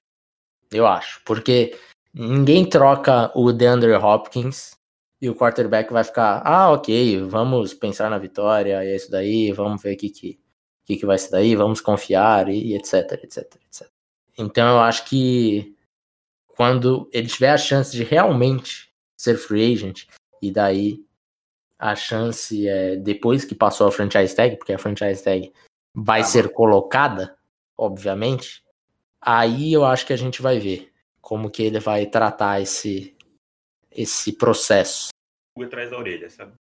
Eu 0.70 0.87
acho, 0.87 1.23
porque 1.25 1.79
ninguém 2.12 2.68
troca 2.68 3.31
o 3.35 3.53
DeAndre 3.53 3.92
Hopkins 3.94 4.77
e 5.20 5.29
o 5.29 5.35
quarterback 5.35 5.92
vai 5.92 6.03
ficar, 6.03 6.42
ah, 6.44 6.73
ok, 6.73 7.23
vamos 7.25 7.75
pensar 7.75 8.09
na 8.09 8.18
vitória, 8.18 8.83
e 8.83 8.88
é 8.88 8.96
isso 8.96 9.11
daí, 9.11 9.53
vamos 9.53 9.83
ver 9.83 9.94
o 9.94 9.96
que, 9.96 10.09
que, 10.09 10.40
que, 10.85 10.96
que 10.96 11.07
vai 11.07 11.18
ser 11.18 11.31
daí, 11.31 11.55
vamos 11.55 11.81
confiar, 11.81 12.49
e 12.49 12.75
etc, 12.75 13.12
etc, 13.23 13.57
etc. 13.66 13.88
Então 14.38 14.66
eu 14.66 14.81
acho 14.81 15.05
que 15.05 15.77
quando 16.49 17.09
ele 17.12 17.29
tiver 17.29 17.51
a 17.51 17.59
chance 17.59 17.92
de 17.92 18.03
realmente 18.03 18.90
ser 19.16 19.37
free 19.37 19.73
agent, 19.73 20.07
e 20.40 20.51
daí 20.51 21.05
a 21.79 21.94
chance 21.94 22.66
é, 22.66 22.96
depois 22.96 23.44
que 23.44 23.55
passou 23.55 23.88
a 23.88 23.92
franchise 23.92 24.35
tag, 24.35 24.57
porque 24.57 24.73
a 24.73 24.79
franchise 24.79 25.23
tag 25.23 25.53
vai 25.94 26.23
ah, 26.23 26.25
ser 26.25 26.51
colocada, 26.53 27.37
obviamente, 27.77 28.62
aí 29.20 29.73
eu 29.73 29.85
acho 29.85 30.07
que 30.07 30.12
a 30.14 30.16
gente 30.16 30.40
vai 30.40 30.59
ver 30.59 30.89
como 31.20 31.50
que 31.50 31.62
ele 31.62 31.80
vai 31.80 32.06
tratar 32.06 32.61
esse 32.61 33.16
esse 33.90 34.33
processo. 34.33 35.09
Atrás 35.61 35.90
da 35.90 35.98
orelha, 35.98 36.30
sabe? 36.30 36.52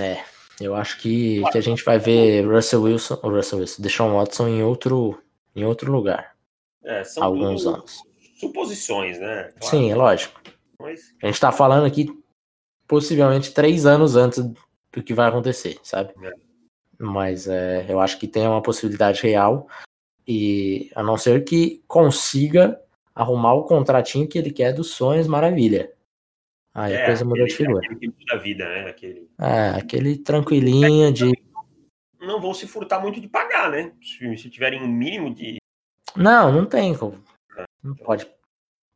É, 0.00 0.24
eu 0.60 0.74
acho 0.74 1.00
que, 1.00 1.42
que 1.52 1.58
a 1.58 1.60
gente 1.60 1.84
vai 1.84 1.98
ver 1.98 2.46
Russell 2.46 2.82
Wilson, 2.82 3.14
Russell 3.22 3.60
Wilson, 3.60 3.82
Deshaun 3.82 4.14
Watson 4.14 4.48
em 4.48 4.62
outro 4.62 5.22
em 5.54 5.64
outro 5.64 5.92
lugar. 5.92 6.36
É, 6.82 7.04
são 7.04 7.22
alguns 7.22 7.66
anos. 7.66 8.02
Suposições, 8.38 9.18
né? 9.18 9.52
Claro. 9.58 9.66
Sim, 9.66 9.90
é 9.90 9.94
lógico. 9.94 10.40
Mas... 10.80 11.14
A 11.22 11.26
gente 11.26 11.40
tá 11.40 11.52
falando 11.52 11.86
aqui 11.86 12.08
possivelmente 12.88 13.52
três 13.52 13.86
anos 13.86 14.16
antes 14.16 14.42
do 14.92 15.02
que 15.02 15.14
vai 15.14 15.28
acontecer, 15.28 15.78
sabe? 15.82 16.12
É. 16.22 16.32
Mas 16.98 17.46
é, 17.46 17.86
eu 17.88 18.00
acho 18.00 18.18
que 18.18 18.26
tem 18.26 18.46
uma 18.46 18.62
possibilidade 18.62 19.22
real. 19.22 19.68
E 20.26 20.90
a 20.94 21.02
não 21.02 21.16
ser 21.16 21.44
que 21.44 21.82
consiga 21.86 22.80
arrumar 23.20 23.52
o 23.52 23.64
contratinho 23.64 24.26
que 24.26 24.38
ele 24.38 24.50
quer 24.50 24.72
dos 24.72 24.92
sonhos, 24.92 25.26
maravilha. 25.26 25.92
Aí 26.72 26.94
é, 26.94 27.02
a 27.02 27.06
coisa 27.06 27.24
muda 27.24 27.44
de 27.44 27.54
figura. 27.54 27.80
Aquele 27.84 28.14
da 28.26 28.36
vida, 28.36 28.64
né? 28.68 28.88
Aquele... 28.88 29.30
É, 29.38 29.68
aquele 29.70 30.18
tranquilinho 30.18 31.12
de. 31.12 31.32
Não 32.18 32.40
vão 32.40 32.54
se 32.54 32.66
furtar 32.66 33.00
muito 33.00 33.20
de 33.20 33.28
pagar, 33.28 33.70
né? 33.70 33.92
Se, 34.02 34.36
se 34.36 34.48
tiverem 34.48 34.82
um 34.82 34.88
mínimo 34.88 35.34
de. 35.34 35.58
Não, 36.16 36.50
não 36.50 36.64
tem 36.64 36.96
como. 36.96 37.22
É. 37.56 37.64
Não 37.82 37.94
pode 37.94 38.26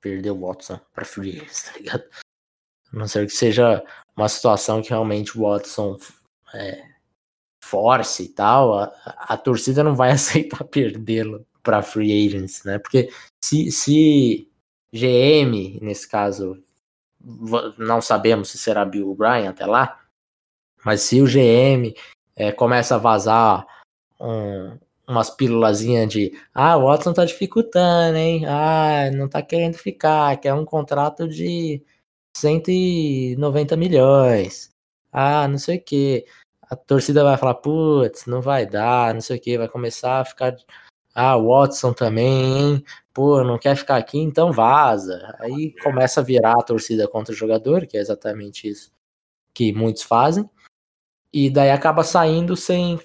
perder 0.01 0.31
o 0.31 0.41
Watson 0.41 0.81
pra 0.93 1.05
free 1.05 1.41
tá 1.41 1.73
ligado? 1.77 2.05
A 2.93 2.97
não 2.97 3.09
ser 3.09 3.27
que 3.27 3.33
seja 3.33 3.85
uma 4.17 4.29
situação 4.29 4.81
que 4.81 4.91
realmente 4.91 5.37
o 5.37 5.43
Watson 5.43 5.99
é, 6.55 6.87
force 7.63 8.25
e 8.25 8.29
tal, 8.29 8.79
a, 8.79 8.85
a 9.05 9.37
torcida 9.37 9.83
não 9.83 9.95
vai 9.95 10.13
aceitar 10.13 10.65
perdê-lo 10.65 11.47
para 11.65 11.83
free 11.83 12.27
agents, 12.27 12.63
né? 12.65 12.79
Porque 12.79 13.11
se, 13.45 13.73
se 13.73 14.49
GM, 14.93 15.81
nesse 15.83 16.09
caso, 16.09 16.63
não 17.79 18.01
sabemos 18.01 18.51
se 18.51 18.59
será 18.59 18.85
Bill 18.85 19.11
O'Brien 19.11 19.49
até 19.49 19.67
lá, 19.67 20.01
mas 20.85 21.01
se 21.03 21.21
o 21.21 21.27
GM 21.27 21.95
é, 22.37 22.53
começa 22.53 22.95
a 22.95 22.99
vazar 22.99 23.67
um, 24.21 24.79
umas 25.09 25.31
pílulazinhas 25.31 26.09
de 26.09 26.33
ah, 26.55 26.77
o 26.77 26.85
Watson 26.87 27.13
tá 27.13 27.25
dificultando, 27.25 28.17
hein? 28.17 28.45
Ah, 28.47 29.11
não 29.13 29.29
tá 29.29 29.43
querendo 29.43 29.77
ficar, 29.77 30.37
quer 30.41 30.55
um 30.55 30.65
contrato 30.65 31.29
de 31.29 31.83
190 32.37 33.77
milhões. 33.77 34.71
Ah, 35.13 35.49
não 35.49 35.59
sei 35.59 35.79
o 35.79 35.83
que. 35.83 36.27
A 36.71 36.77
torcida 36.77 37.23
vai 37.25 37.37
falar, 37.37 37.55
putz, 37.55 38.27
não 38.27 38.41
vai 38.43 38.67
dar, 38.67 39.15
não 39.15 39.21
sei 39.21 39.39
o 39.39 39.41
que, 39.41 39.59
vai 39.59 39.69
começar 39.69 40.21
a 40.21 40.25
ficar. 40.25 40.57
Ah, 41.15 41.37
Watson 41.37 41.93
também, 41.93 42.59
hein? 42.59 42.85
Pô, 43.13 43.45
não 43.45 43.59
quer 43.59 43.77
ficar 43.77 43.97
aqui, 43.97 44.19
então 44.19 44.53
vaza. 44.53 45.37
Aí 45.39 45.73
começa 45.83 46.21
a 46.21 46.25
virar 46.25 46.55
a 46.55 46.63
torcida 46.63 47.07
contra 47.07 47.33
o 47.33 47.37
jogador, 47.37 47.87
que 47.87 47.97
é 47.97 48.01
exatamente 48.01 48.69
isso 48.69 48.93
que 49.55 49.73
muitos 49.73 50.03
fazem. 50.03 50.49
E 51.33 51.49
daí 51.49 51.71
acaba 51.71 52.03
saindo 52.03 52.57
sem 52.57 52.99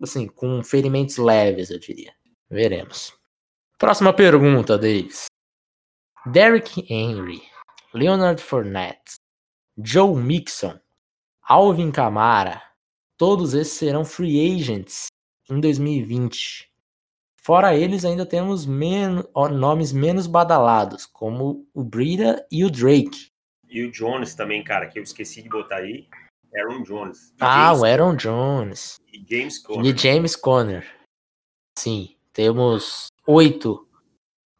assim, 0.00 0.26
com 0.26 0.62
ferimentos 0.62 1.16
leves, 1.16 1.70
eu 1.70 1.78
diria. 1.78 2.12
Veremos. 2.50 3.12
Próxima 3.78 4.12
pergunta, 4.12 4.78
Davis. 4.78 5.26
Derrick 6.26 6.86
Henry, 6.92 7.42
Leonard 7.94 8.42
Fournette, 8.42 9.16
Joe 9.78 10.16
Mixon, 10.16 10.78
Alvin 11.42 11.90
Kamara, 11.90 12.62
todos 13.16 13.54
esses 13.54 13.74
serão 13.74 14.04
free 14.04 14.54
agents 14.54 15.06
em 15.48 15.60
2020. 15.60 16.65
Fora 17.46 17.76
eles, 17.76 18.04
ainda 18.04 18.26
temos 18.26 18.66
men 18.66 19.22
nomes 19.52 19.92
menos 19.92 20.26
badalados, 20.26 21.06
como 21.06 21.64
o 21.72 21.84
Brida 21.84 22.44
e 22.50 22.64
o 22.64 22.68
Drake. 22.68 23.30
E 23.68 23.84
o 23.84 23.92
Jones 23.92 24.34
também, 24.34 24.64
cara, 24.64 24.88
que 24.88 24.98
eu 24.98 25.02
esqueci 25.04 25.42
de 25.42 25.48
botar 25.48 25.76
aí. 25.76 26.08
Aaron 26.52 26.82
Jones. 26.82 27.32
Ah, 27.38 27.66
James 27.66 27.80
o 27.80 27.84
Aaron 27.84 28.16
Jones. 28.16 29.00
E 29.12 29.24
James 29.30 29.60
Conner. 29.60 29.94
E 29.94 29.96
James 29.96 30.34
Conner. 30.34 30.96
Sim, 31.78 32.16
temos 32.32 33.06
oito 33.24 33.88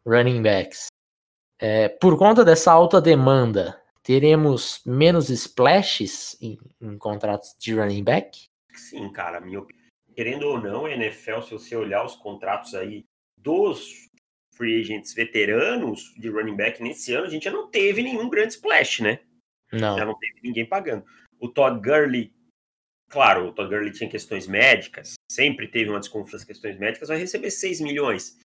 running 0.06 0.40
backs. 0.40 0.86
É, 1.58 1.88
por 1.88 2.16
conta 2.16 2.44
dessa 2.44 2.70
alta 2.70 3.00
demanda, 3.00 3.82
teremos 4.00 4.80
menos 4.86 5.28
splashes 5.28 6.40
em, 6.40 6.56
em 6.80 6.96
contratos 6.96 7.56
de 7.58 7.74
running 7.74 8.04
back? 8.04 8.48
Sim, 8.72 9.10
cara. 9.10 9.40
Minha 9.40 9.58
Querendo 10.16 10.44
ou 10.44 10.58
não, 10.58 10.86
a 10.86 10.92
NFL, 10.92 11.42
se 11.42 11.50
você 11.50 11.76
olhar 11.76 12.02
os 12.02 12.16
contratos 12.16 12.74
aí 12.74 13.04
dos 13.36 14.08
free 14.56 14.80
agents 14.80 15.12
veteranos 15.12 16.14
de 16.16 16.30
running 16.30 16.56
back 16.56 16.82
nesse 16.82 17.12
ano, 17.12 17.26
a 17.26 17.28
gente 17.28 17.44
já 17.44 17.50
não 17.50 17.68
teve 17.68 18.02
nenhum 18.02 18.30
grande 18.30 18.54
splash, 18.54 19.00
né? 19.00 19.20
Não. 19.70 19.98
Já 19.98 20.06
não 20.06 20.18
teve 20.18 20.40
ninguém 20.42 20.64
pagando. 20.64 21.04
O 21.38 21.50
Todd 21.50 21.86
Gurley, 21.86 22.32
claro, 23.10 23.48
o 23.48 23.52
Todd 23.52 23.68
Gurley 23.68 23.92
tinha 23.92 24.08
questões 24.08 24.46
médicas, 24.46 25.16
sempre 25.30 25.68
teve 25.68 25.90
uma 25.90 26.00
desconfiança 26.00 26.44
em 26.44 26.48
questões 26.48 26.78
médicas, 26.78 27.10
vai 27.10 27.18
receber 27.18 27.50
6 27.50 27.82
milhões. 27.82 28.38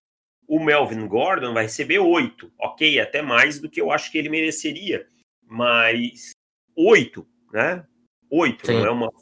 O 0.46 0.62
Melvin 0.62 1.06
Gordon 1.06 1.54
vai 1.54 1.62
receber 1.62 2.00
8, 2.00 2.52
ok, 2.58 3.00
até 3.00 3.22
mais 3.22 3.58
do 3.58 3.70
que 3.70 3.80
eu 3.80 3.90
acho 3.90 4.12
que 4.12 4.18
ele 4.18 4.28
mereceria, 4.28 5.08
mas 5.46 6.32
8, 6.76 7.26
né? 7.50 7.86
8, 8.28 8.72
não 8.72 8.84
é, 8.84 8.90
uma, 8.90 9.12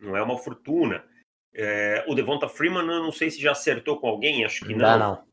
não 0.00 0.16
é 0.16 0.22
uma 0.22 0.36
fortuna. 0.36 1.08
É, 1.52 2.04
o 2.06 2.14
Devonta 2.14 2.48
Freeman, 2.48 2.82
eu 2.82 3.02
não 3.02 3.12
sei 3.12 3.30
se 3.30 3.40
já 3.40 3.52
acertou 3.52 3.98
com 3.98 4.08
alguém, 4.08 4.44
acho 4.44 4.64
que 4.64 4.74
não. 4.74 4.98
Não. 4.98 5.24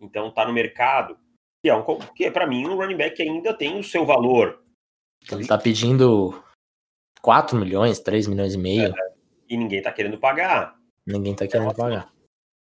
Então 0.00 0.30
tá 0.30 0.46
no 0.46 0.52
mercado. 0.52 1.18
Que 1.62 1.70
é, 1.70 1.74
um, 1.74 1.98
que 2.14 2.24
é 2.24 2.30
para 2.30 2.46
mim, 2.46 2.66
um 2.66 2.76
running 2.76 2.96
back 2.96 3.20
ainda 3.22 3.54
tem 3.54 3.78
o 3.78 3.84
seu 3.84 4.04
valor. 4.04 4.62
Ele 5.32 5.46
tá 5.46 5.56
pedindo 5.56 6.42
4 7.22 7.56
milhões, 7.58 7.98
3 8.00 8.26
milhões 8.26 8.54
e 8.54 8.58
meio. 8.58 8.94
É, 8.94 9.12
e 9.48 9.56
ninguém 9.56 9.80
tá 9.80 9.90
querendo 9.90 10.18
pagar. 10.18 10.76
Ninguém 11.06 11.34
tá 11.34 11.46
querendo 11.46 11.74
pagar. 11.74 12.12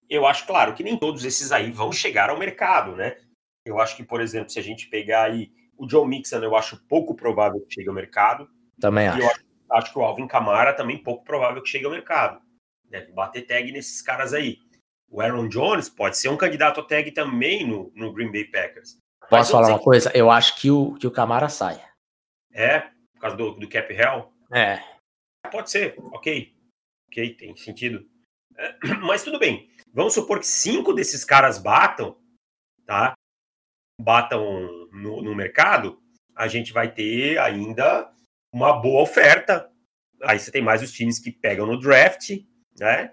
Eu 0.09 0.27
acho, 0.27 0.47
claro, 0.47 0.75
que 0.75 0.83
nem 0.83 0.99
todos 0.99 1.25
esses 1.25 1.53
aí 1.53 1.71
vão 1.71 1.93
chegar 1.93 2.29
ao 2.29 2.39
mercado, 2.39 2.97
né? 2.97 3.17
Eu 3.65 3.79
acho 3.79 3.97
que, 3.97 4.03
por 4.03 4.21
exemplo, 4.21 4.51
se 4.51 4.59
a 4.59 4.63
gente 4.63 4.89
pegar 4.89 5.25
aí 5.25 5.51
o 5.79 5.89
Joe 5.89 6.07
Mixon, 6.07 6.39
eu 6.39 6.55
acho 6.55 6.85
pouco 6.87 7.15
provável 7.15 7.61
que 7.61 7.75
chegue 7.75 7.89
ao 7.89 7.95
mercado. 7.95 8.49
Também 8.79 9.09
acho. 9.09 9.19
E 9.19 9.25
acho, 9.25 9.45
acho 9.71 9.93
que 9.93 9.99
o 9.99 10.03
Alvin 10.03 10.27
Kamara 10.27 10.75
também 10.75 11.03
pouco 11.03 11.25
provável 11.25 11.63
que 11.63 11.69
chegue 11.69 11.87
ao 11.87 11.91
mercado. 11.91 12.41
Deve 12.91 13.13
bater 13.13 13.47
tag 13.47 13.71
nesses 13.73 14.03
caras 14.03 14.35
aí. 14.35 14.59
O 15.09 15.21
Aaron 15.21 15.49
Jones 15.49 15.89
pode 15.89 16.19
ser 16.19 16.29
um 16.29 16.37
candidato 16.37 16.81
a 16.81 16.87
tag 16.87 17.11
também 17.13 17.67
no, 17.67 17.93
no 17.95 18.13
Green 18.13 18.31
Bay 18.31 18.45
Packers. 18.45 18.99
Posso 19.29 19.53
falar 19.53 19.69
uma 19.69 19.79
coisa? 19.79 20.11
Eu 20.15 20.31
acho 20.31 20.61
que 20.61 20.71
o, 20.71 20.95
que 20.95 21.07
o 21.07 21.11
Camara 21.11 21.49
sai. 21.49 21.81
É? 22.53 22.81
Por 23.15 23.21
causa 23.21 23.37
do, 23.37 23.53
do 23.53 23.69
cap 23.69 23.93
hell? 23.93 24.33
É. 24.53 24.83
Pode 25.51 25.71
ser, 25.71 25.95
ok. 25.99 26.53
Ok, 27.09 27.35
tem 27.35 27.57
sentido. 27.57 28.09
É, 28.57 28.75
mas 29.03 29.23
tudo 29.23 29.39
bem. 29.39 29.71
Vamos 29.93 30.15
supor 30.15 30.41
que 30.41 30.47
cinco 30.47 30.93
desses 30.93 31.25
caras 31.25 31.59
batam, 31.59 32.17
tá? 32.87 33.15
Batam 34.01 34.89
no, 34.93 35.23
no 35.23 35.35
mercado, 35.35 36.01
a 36.37 36.49
gente 36.49 36.73
vai 36.73 36.93
ter 36.93 37.39
ainda 37.39 38.13
uma 38.53 38.81
boa 38.81 39.03
oferta. 39.03 39.71
Aí 40.23 40.39
você 40.39 40.51
tem 40.51 40.63
mais 40.63 40.83
os 40.83 40.93
times 40.93 41.19
que 41.19 41.33
pegam 41.33 41.67
no 41.67 41.79
draft, 41.79 42.31
né? 42.81 43.13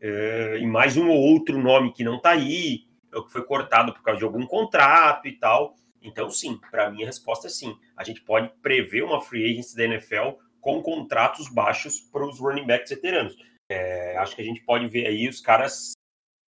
É, 0.00 0.58
e 0.58 0.66
mais 0.66 0.96
um 0.96 1.08
ou 1.08 1.18
outro 1.18 1.58
nome 1.58 1.92
que 1.92 2.04
não 2.04 2.20
tá 2.20 2.30
aí, 2.30 2.84
ou 3.12 3.24
que 3.24 3.32
foi 3.32 3.42
cortado 3.44 3.92
por 3.92 4.02
causa 4.02 4.18
de 4.18 4.24
algum 4.24 4.46
contrato 4.46 5.26
e 5.26 5.32
tal. 5.32 5.74
Então, 6.02 6.30
sim, 6.30 6.58
para 6.70 6.90
mim 6.90 7.02
a 7.02 7.06
resposta 7.06 7.48
é 7.48 7.50
sim. 7.50 7.76
A 7.96 8.04
gente 8.04 8.20
pode 8.20 8.48
prever 8.62 9.02
uma 9.02 9.20
free 9.20 9.50
agency 9.50 9.76
da 9.76 9.84
NFL 9.84 10.38
com 10.60 10.80
contratos 10.82 11.48
baixos 11.48 12.00
para 12.00 12.24
os 12.24 12.38
running 12.38 12.66
backs 12.66 12.90
veteranos. 12.90 13.36
É, 13.70 14.16
acho 14.18 14.36
que 14.36 14.42
a 14.42 14.44
gente 14.44 14.60
pode 14.62 14.86
ver 14.88 15.06
aí 15.06 15.28
os 15.28 15.40
caras 15.40 15.92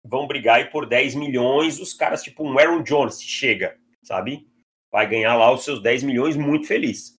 vão 0.03 0.27
brigar 0.27 0.57
aí 0.57 0.65
por 0.65 0.85
10 0.85 1.15
milhões, 1.15 1.79
os 1.79 1.93
caras 1.93 2.23
tipo 2.23 2.43
um 2.43 2.57
Aaron 2.59 2.83
Jones 2.83 3.21
chega, 3.21 3.77
sabe? 4.03 4.51
vai 4.91 5.07
ganhar 5.07 5.35
lá 5.35 5.51
os 5.51 5.63
seus 5.63 5.81
10 5.81 6.03
milhões 6.03 6.35
muito 6.35 6.67
feliz. 6.67 7.15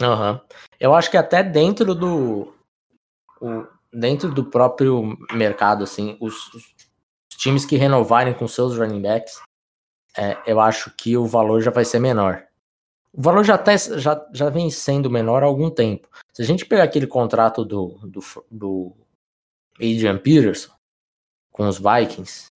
Uhum. 0.00 0.40
Eu 0.78 0.94
acho 0.94 1.10
que 1.10 1.16
até 1.16 1.42
dentro 1.42 1.94
do 1.94 2.54
o, 3.40 3.66
dentro 3.92 4.32
do 4.32 4.44
próprio 4.44 5.16
mercado, 5.32 5.84
assim, 5.84 6.16
os, 6.20 6.52
os, 6.54 6.74
times 7.36 7.64
que 7.64 7.76
renovarem 7.76 8.34
com 8.34 8.46
seus 8.46 8.78
running 8.78 9.02
backs, 9.02 9.40
é, 10.16 10.38
eu 10.46 10.60
acho 10.60 10.90
que 10.96 11.16
o 11.16 11.26
valor 11.26 11.60
já 11.60 11.70
vai 11.70 11.84
ser 11.84 11.98
menor. 11.98 12.46
O 13.12 13.20
valor 13.20 13.44
já, 13.44 13.54
até, 13.54 13.76
já, 13.76 14.24
já 14.32 14.48
vem 14.48 14.70
sendo 14.70 15.10
menor 15.10 15.42
há 15.42 15.46
algum 15.46 15.68
tempo. 15.68 16.08
Se 16.32 16.40
a 16.40 16.44
gente 16.44 16.64
pegar 16.64 16.84
aquele 16.84 17.06
contrato 17.06 17.64
do, 17.64 17.98
do, 18.04 18.20
do 18.50 18.92
Adrian 19.74 20.18
Peterson 20.18 20.72
com 21.50 21.66
os 21.66 21.78
Vikings, 21.78 22.46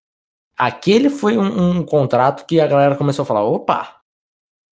aquele 0.57 1.11
foi 1.11 1.37
um, 1.37 1.79
um 1.79 1.85
contrato 1.85 2.47
que 2.47 2.61
a 2.61 2.67
galera 2.67 2.97
começou 2.97 3.25
a 3.25 3.27
falar: 3.27 3.45
opa, 3.45 4.01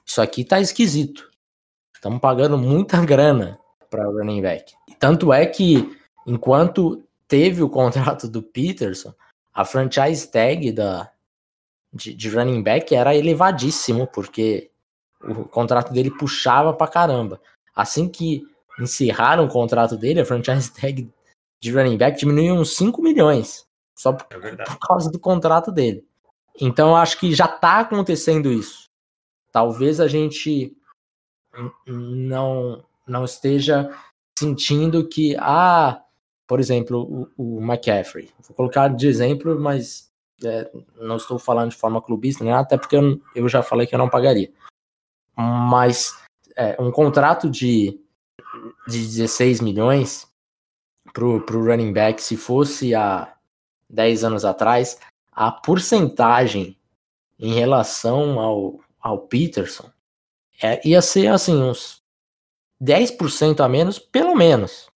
isso 0.07 0.23
aqui 0.23 0.45
tá 0.45 0.61
esquisito. 0.61 1.31
Estamos 1.95 2.21
pagando 2.21 2.57
muita 2.57 3.03
grana 3.05 3.59
para 3.91 4.05
running 4.05 4.43
back. 4.43 4.75
Tanto 4.99 5.33
é 5.33 5.45
que, 5.47 5.97
enquanto 6.27 7.03
teve 7.29 7.63
o 7.63 7.69
contrato 7.69 8.29
do 8.29 8.43
Peterson, 8.43 9.15
a 9.53 9.65
franchise 9.65 10.31
tag 10.31 10.73
da, 10.73 11.11
de, 11.93 12.13
de 12.15 12.29
running 12.29 12.63
back 12.63 12.95
era 12.95 13.15
elevadíssimo, 13.15 14.07
porque 14.07 14.71
o 15.23 15.45
contrato 15.45 15.93
dele 15.93 16.11
puxava 16.11 16.73
pra 16.73 16.89
caramba. 16.89 17.41
Assim 17.75 18.09
que 18.09 18.43
encerraram 18.79 19.45
o 19.45 19.49
contrato 19.49 19.97
dele, 19.97 20.21
a 20.21 20.25
franchise 20.25 20.73
tag 20.75 21.09
de 21.61 21.73
running 21.73 21.97
back 21.97 22.19
diminuiu 22.19 22.55
uns 22.55 22.77
5 22.77 23.01
milhões. 23.01 23.67
Só 23.95 24.13
por, 24.13 24.27
é 24.31 24.65
por 24.65 24.79
causa 24.79 25.11
do 25.11 25.19
contrato 25.19 25.71
dele. 25.71 26.05
Então 26.61 26.91
eu 26.91 26.97
acho 26.97 27.19
que 27.19 27.35
já 27.35 27.49
tá 27.49 27.81
acontecendo 27.81 28.53
isso. 28.53 28.91
Talvez 29.53 30.01
a 30.01 30.09
gente 30.09 30.77
não, 31.87 32.85
não 33.07 33.25
esteja 33.25 33.91
sentindo 34.37 35.09
que, 35.09 35.37
ah, 35.39 36.04
por 36.47 36.61
exemplo, 36.61 37.31
o, 37.37 37.59
o 37.59 37.63
McCaffrey. 37.63 38.31
Vou 38.47 38.57
colocar 38.57 38.89
de 38.89 39.07
exemplo, 39.07 39.59
mas 39.59 40.13
é, 40.45 40.71
não 40.97 41.17
estou 41.17 41.39
falando 41.39 41.71
de 41.71 41.77
forma 41.77 42.03
clubista, 42.03 42.45
né, 42.45 42.53
até 42.53 42.77
porque 42.77 42.97
eu, 42.97 43.21
eu 43.35 43.49
já 43.49 43.63
falei 43.63 43.87
que 43.87 43.95
eu 43.95 43.99
não 43.99 44.09
pagaria. 44.09 44.53
Mas 45.37 46.13
é, 46.57 46.81
um 46.81 46.91
contrato 46.91 47.51
de, 47.51 47.99
de 48.87 48.99
16 48.99 49.61
milhões 49.61 50.27
para 51.13 51.25
o 51.25 51.39
running 51.39 51.93
back, 51.93 52.23
se 52.23 52.37
fosse 52.37 52.95
há 52.95 53.37
10 53.89 54.25
anos 54.25 54.45
atrás, 54.45 54.99
a 55.31 55.51
porcentagem 55.51 56.77
em 57.39 57.55
relação 57.55 58.39
ao, 58.41 58.81
ao 59.01 59.19
Peterson 59.27 59.91
é, 60.63 60.87
ia 60.87 61.03
ser 61.03 61.29
assim, 61.29 61.61
uns 61.61 62.03
10% 62.83 63.61
a 63.61 63.69
menos, 63.69 63.99
pelo 63.99 64.35
menos. 64.35 64.89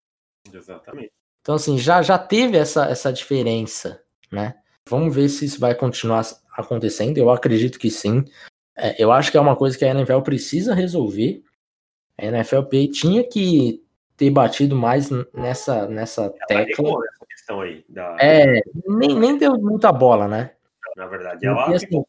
Exatamente. 0.52 1.12
Então, 1.48 1.56
assim, 1.56 1.78
já, 1.78 2.02
já 2.02 2.18
teve 2.18 2.58
essa, 2.58 2.84
essa 2.90 3.10
diferença, 3.10 4.02
né? 4.30 4.56
Vamos 4.86 5.14
ver 5.14 5.30
se 5.30 5.46
isso 5.46 5.58
vai 5.58 5.74
continuar 5.74 6.22
acontecendo. 6.52 7.16
Eu 7.16 7.30
acredito 7.30 7.78
que 7.78 7.90
sim. 7.90 8.22
É, 8.76 9.02
eu 9.02 9.10
acho 9.10 9.30
que 9.30 9.38
é 9.38 9.40
uma 9.40 9.56
coisa 9.56 9.78
que 9.78 9.82
a 9.82 9.88
NFL 9.88 10.20
precisa 10.20 10.74
resolver. 10.74 11.42
A 12.18 12.26
NFLPA 12.26 12.92
tinha 12.92 13.24
que 13.26 13.82
ter 14.14 14.28
batido 14.28 14.76
mais 14.76 15.08
nessa, 15.32 15.88
nessa 15.88 16.28
tecla. 16.46 17.00
Essa 17.14 17.26
questão 17.26 17.62
aí 17.62 17.82
da... 17.88 18.14
É, 18.20 18.60
nem, 18.86 19.18
nem 19.18 19.38
deu 19.38 19.56
muita 19.58 19.90
bola, 19.90 20.28
né? 20.28 20.50
Na 20.98 21.06
verdade, 21.06 21.46
ela 21.46 21.64
Porque, 21.64 21.76
assim, 21.76 22.04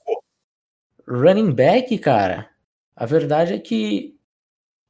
Running 1.07 1.53
back, 1.53 1.97
cara, 1.99 2.49
a 2.93 3.05
verdade 3.05 3.53
é 3.53 3.57
que 3.57 4.19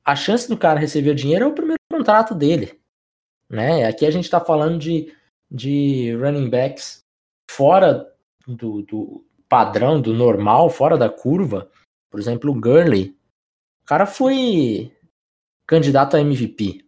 a 0.03 0.15
chance 0.15 0.49
do 0.49 0.57
cara 0.57 0.79
receber 0.79 1.13
dinheiro 1.13 1.45
é 1.45 1.47
o 1.47 1.53
primeiro 1.53 1.79
contrato 1.91 2.33
dele. 2.33 2.78
Né? 3.49 3.85
Aqui 3.85 4.05
a 4.05 4.11
gente 4.11 4.25
está 4.25 4.39
falando 4.39 4.77
de, 4.77 5.13
de 5.49 6.13
running 6.15 6.49
backs 6.49 7.03
fora 7.49 8.11
do, 8.47 8.83
do 8.83 9.25
padrão, 9.47 9.99
do 9.99 10.13
normal, 10.13 10.69
fora 10.69 10.97
da 10.97 11.09
curva. 11.09 11.69
Por 12.11 12.19
exemplo, 12.19 12.51
o 12.51 12.59
Gurley. 12.59 13.15
O 13.81 13.85
cara 13.85 14.05
foi 14.05 14.91
candidato 15.65 16.15
a 16.15 16.21
MVP. 16.21 16.85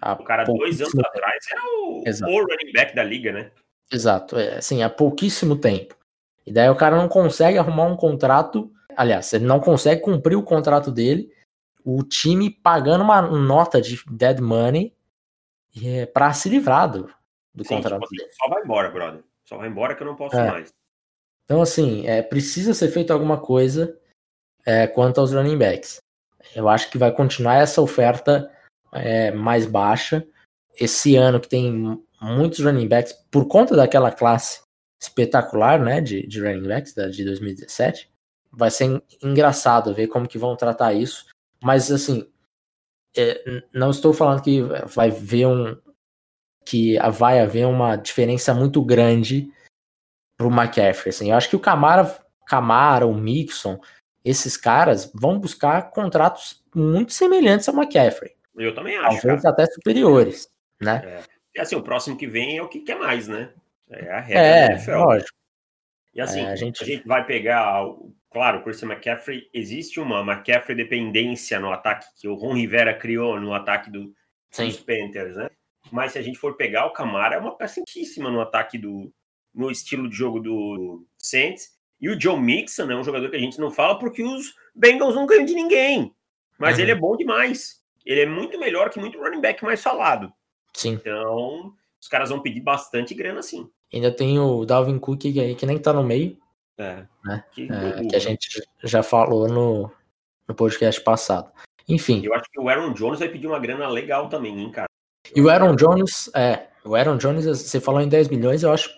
O 0.00 0.24
cara, 0.24 0.44
dois 0.44 0.80
anos 0.80 0.92
tempo. 0.92 1.06
atrás, 1.06 1.44
era 1.50 1.62
o, 1.64 2.02
o 2.02 2.40
running 2.40 2.72
back 2.72 2.94
da 2.94 3.04
liga, 3.04 3.32
né? 3.32 3.50
Exato. 3.90 4.36
É, 4.36 4.56
assim, 4.56 4.82
há 4.82 4.90
pouquíssimo 4.90 5.56
tempo. 5.56 5.96
E 6.44 6.52
daí 6.52 6.68
o 6.68 6.76
cara 6.76 6.96
não 6.96 7.08
consegue 7.08 7.58
arrumar 7.58 7.84
um 7.84 7.96
contrato. 7.96 8.72
Aliás, 8.96 9.32
ele 9.32 9.44
não 9.44 9.60
consegue 9.60 10.00
cumprir 10.00 10.36
o 10.36 10.42
contrato 10.42 10.90
dele. 10.90 11.32
O 11.84 12.02
time 12.02 12.50
pagando 12.50 13.04
uma 13.04 13.22
nota 13.22 13.80
de 13.80 14.00
dead 14.10 14.40
money 14.40 14.92
é, 15.84 16.06
para 16.06 16.32
se 16.32 16.48
livrar 16.48 16.90
do, 16.90 17.10
do 17.54 17.64
Sim, 17.64 17.76
contrato 17.76 18.06
tipo. 18.08 18.24
Só 18.32 18.48
vai 18.48 18.62
embora, 18.62 18.90
brother. 18.90 19.22
Só 19.44 19.56
vai 19.56 19.68
embora 19.68 19.94
que 19.94 20.02
eu 20.02 20.06
não 20.06 20.16
posso 20.16 20.36
é. 20.36 20.50
mais. 20.50 20.72
Então, 21.44 21.60
assim, 21.60 22.06
é, 22.06 22.22
precisa 22.22 22.72
ser 22.72 22.88
feito 22.88 23.12
alguma 23.12 23.38
coisa 23.38 23.98
é, 24.64 24.86
quanto 24.86 25.20
aos 25.20 25.32
running 25.32 25.58
backs. 25.58 26.00
Eu 26.54 26.68
acho 26.68 26.90
que 26.90 26.98
vai 26.98 27.12
continuar 27.12 27.56
essa 27.56 27.80
oferta 27.80 28.50
é, 28.92 29.30
mais 29.32 29.66
baixa. 29.66 30.26
Esse 30.78 31.16
ano 31.16 31.40
que 31.40 31.48
tem 31.48 32.00
muitos 32.20 32.60
running 32.60 32.88
backs, 32.88 33.12
por 33.30 33.46
conta 33.46 33.76
daquela 33.76 34.10
classe 34.10 34.62
espetacular, 35.00 35.80
né, 35.80 36.00
de, 36.00 36.26
de 36.26 36.40
running 36.40 36.68
backs 36.68 36.94
da, 36.94 37.08
de 37.08 37.24
2017, 37.24 38.08
vai 38.50 38.70
ser 38.70 39.02
engraçado 39.22 39.92
ver 39.92 40.06
como 40.06 40.28
que 40.28 40.38
vão 40.38 40.56
tratar 40.56 40.92
isso. 40.92 41.26
Mas, 41.62 41.90
assim, 41.90 42.31
é, 43.16 43.62
não 43.72 43.90
estou 43.90 44.12
falando 44.12 44.42
que 44.42 44.62
vai 44.86 45.10
ver 45.10 45.46
um, 45.46 45.76
que 46.64 46.96
vai 47.12 47.40
haver 47.40 47.66
uma 47.66 47.96
diferença 47.96 48.54
muito 48.54 48.82
grande 48.82 49.50
pro 50.36 50.48
McCaffrey. 50.48 51.10
Assim. 51.10 51.30
Eu 51.30 51.36
acho 51.36 51.48
que 51.48 51.56
o 51.56 51.60
Camara, 51.60 52.18
Camara, 52.46 53.06
o 53.06 53.14
Mixon, 53.14 53.80
esses 54.24 54.56
caras 54.56 55.10
vão 55.14 55.38
buscar 55.38 55.90
contratos 55.90 56.62
muito 56.74 57.12
semelhantes 57.12 57.68
ao 57.68 57.74
McCaffrey. 57.74 58.32
Eu 58.56 58.74
também 58.74 58.96
acho. 58.96 59.22
Talvez 59.22 59.44
até 59.44 59.66
superiores, 59.66 60.48
né? 60.80 61.02
É. 61.04 61.22
E 61.54 61.60
assim, 61.60 61.76
o 61.76 61.82
próximo 61.82 62.16
que 62.16 62.26
vem 62.26 62.58
é 62.58 62.62
o 62.62 62.68
que 62.68 62.80
quer 62.80 62.98
mais, 62.98 63.28
né? 63.28 63.50
É 63.90 64.10
a 64.10 64.20
regra 64.20 64.42
é. 64.42 64.96
Lógico. 64.96 65.36
E 66.14 66.20
assim, 66.20 66.40
é, 66.40 66.50
a, 66.50 66.56
gente... 66.56 66.82
a 66.82 66.86
gente 66.86 67.06
vai 67.06 67.24
pegar, 67.24 67.84
claro, 68.32 68.58
o 68.58 68.62
Christian 68.62 68.88
McCaffrey, 68.88 69.48
existe 69.52 70.00
uma 70.00 70.20
McCaffrey 70.20 70.76
dependência 70.76 71.60
no 71.60 71.72
ataque 71.72 72.06
que 72.16 72.28
o 72.28 72.34
Ron 72.34 72.54
Rivera 72.54 72.94
criou 72.94 73.38
no 73.40 73.54
ataque 73.54 73.90
do, 73.90 74.12
dos 74.56 74.76
Panthers, 74.78 75.36
né? 75.36 75.50
Mas 75.90 76.12
se 76.12 76.18
a 76.18 76.22
gente 76.22 76.38
for 76.38 76.56
pegar, 76.56 76.86
o 76.86 76.92
Camara 76.92 77.36
é 77.36 77.38
uma 77.38 77.56
peça 77.56 77.82
no 78.18 78.40
ataque 78.40 78.78
do, 78.78 79.12
no 79.54 79.70
estilo 79.70 80.08
de 80.08 80.16
jogo 80.16 80.40
do 80.40 81.06
Saints. 81.18 81.70
E 82.00 82.08
o 82.08 82.20
Joe 82.20 82.40
Mixon 82.40 82.90
é 82.90 82.96
um 82.96 83.04
jogador 83.04 83.30
que 83.30 83.36
a 83.36 83.40
gente 83.40 83.60
não 83.60 83.70
fala 83.70 83.98
porque 83.98 84.22
os 84.22 84.54
Bengals 84.74 85.14
não 85.14 85.26
ganham 85.26 85.44
de 85.44 85.54
ninguém. 85.54 86.14
Mas 86.58 86.76
uhum. 86.76 86.82
ele 86.82 86.92
é 86.92 86.94
bom 86.94 87.16
demais. 87.16 87.80
Ele 88.04 88.20
é 88.22 88.26
muito 88.26 88.58
melhor 88.58 88.90
que 88.90 88.98
muito 88.98 89.18
running 89.18 89.40
back 89.40 89.62
mais 89.64 89.82
falado. 89.82 90.32
Sim. 90.74 90.92
Então, 90.94 91.72
os 92.00 92.08
caras 92.08 92.30
vão 92.30 92.40
pedir 92.40 92.60
bastante 92.60 93.14
grana 93.14 93.42
sim. 93.42 93.68
Ainda 93.92 94.10
tem 94.10 94.38
o 94.38 94.64
Dalvin 94.64 94.98
Cook 94.98 95.26
aí 95.26 95.54
que 95.54 95.66
nem 95.66 95.78
tá 95.78 95.92
no 95.92 96.02
meio. 96.02 96.36
É. 96.78 97.06
Né? 97.24 97.44
Que, 97.52 97.68
é, 97.70 98.06
que 98.08 98.16
a 98.16 98.18
gente 98.18 98.62
já 98.82 99.02
falou 99.02 99.48
no, 99.48 99.90
no 100.48 100.54
podcast 100.54 101.00
passado. 101.00 101.50
Enfim. 101.88 102.22
Eu 102.24 102.34
acho 102.34 102.50
que 102.50 102.60
o 102.60 102.68
Aaron 102.68 102.92
Jones 102.92 103.18
vai 103.18 103.28
pedir 103.28 103.46
uma 103.46 103.58
grana 103.58 103.88
legal 103.88 104.28
também, 104.28 104.58
hein, 104.58 104.70
cara. 104.70 104.86
E 105.34 105.40
o 105.40 105.48
Aaron 105.48 105.76
Jones, 105.76 106.30
é, 106.34 106.68
o 106.84 106.94
Aaron 106.94 107.16
Jones, 107.16 107.44
você 107.44 107.80
falou 107.80 108.00
em 108.00 108.08
10 108.08 108.28
milhões, 108.28 108.62
eu 108.62 108.72
acho 108.72 108.90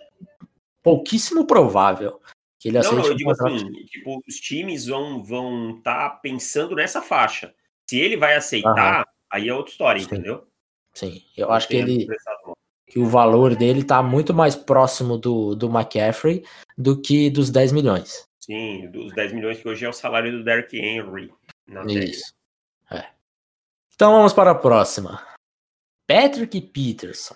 pouquíssimo 0.83 1.47
provável 1.47 2.21
que 2.59 2.69
ele 2.69 2.79
aceite. 2.79 2.95
Não, 2.95 3.03
não 3.03 3.11
eu 3.11 3.17
digo 3.17 3.31
assim, 3.31 3.73
tipo, 3.85 4.23
os 4.27 4.37
times 4.37 4.87
vão 4.87 5.23
vão 5.23 5.77
estar 5.79 6.11
tá 6.11 6.17
pensando 6.17 6.75
nessa 6.75 7.03
faixa. 7.03 7.55
Se 7.89 7.99
ele 7.99 8.17
vai 8.17 8.37
aceitar, 8.37 9.01
Aham. 9.01 9.05
aí 9.31 9.49
é 9.49 9.55
outra 9.55 9.71
história, 9.71 10.01
Sim. 10.01 10.07
entendeu? 10.07 10.47
Sim, 10.95 11.23
eu 11.37 11.51
acho 11.51 11.69
que 11.69 11.77
ele 11.77 12.07
que 12.95 13.01
o 13.01 13.07
valor 13.07 13.57
dele 13.57 13.81
está 13.81 14.01
muito 14.01 14.33
mais 14.33 14.55
próximo 14.55 15.19
do, 15.19 15.57
do 15.57 15.67
McCaffrey 15.67 16.45
do 16.79 17.03
que 17.03 17.29
dos 17.29 17.51
10 17.51 17.73
milhões. 17.73 18.25
Sim, 18.39 18.89
dos 18.89 19.13
10 19.13 19.33
milhões 19.33 19.61
que 19.61 19.69
hoje 19.69 19.85
é 19.85 19.89
o 19.89 19.93
salário 19.93 20.31
do 20.31 20.45
Derrick 20.45 20.79
Henry. 20.79 21.35
Isso. 21.89 22.33
É. 22.89 23.07
Então 23.93 24.13
vamos 24.13 24.33
para 24.33 24.53
a 24.53 24.55
próxima. 24.55 25.21
Patrick 26.07 26.61
Peterson. 26.61 27.35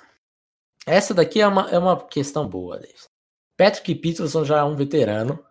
Essa 0.86 1.12
daqui 1.12 1.40
é 1.40 1.48
uma, 1.48 1.68
é 1.70 1.76
uma 1.76 2.06
questão 2.06 2.48
boa, 2.48 2.78
Davis. 2.78 3.08
Patrick 3.56 3.96
Peterson 3.96 4.44
já 4.44 4.58
é 4.58 4.62
um 4.62 4.76
veterano 4.76 5.44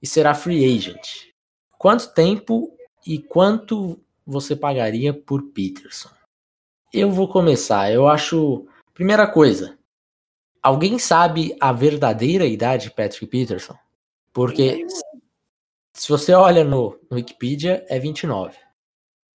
e 0.00 0.06
será 0.06 0.34
free 0.34 0.64
agent. 0.64 1.32
Quanto 1.76 2.14
tempo 2.14 2.78
e 3.04 3.18
quanto 3.18 4.00
você 4.24 4.54
pagaria 4.54 5.12
por 5.12 5.42
Peterson? 5.50 6.10
Eu 6.92 7.10
vou 7.10 7.26
começar. 7.26 7.90
Eu 7.90 8.06
acho. 8.06 8.68
Primeira 8.94 9.26
coisa. 9.26 9.78
Alguém 10.62 10.98
sabe 10.98 11.56
a 11.60 11.72
verdadeira 11.72 12.44
idade 12.44 12.84
de 12.84 12.94
Patrick 12.94 13.26
Peterson? 13.26 13.76
Porque 14.32 14.86
Se 15.94 16.08
você 16.08 16.32
olha 16.32 16.64
no, 16.64 16.98
no 17.10 17.16
Wikipedia, 17.16 17.84
é 17.88 17.98
29. 17.98 18.56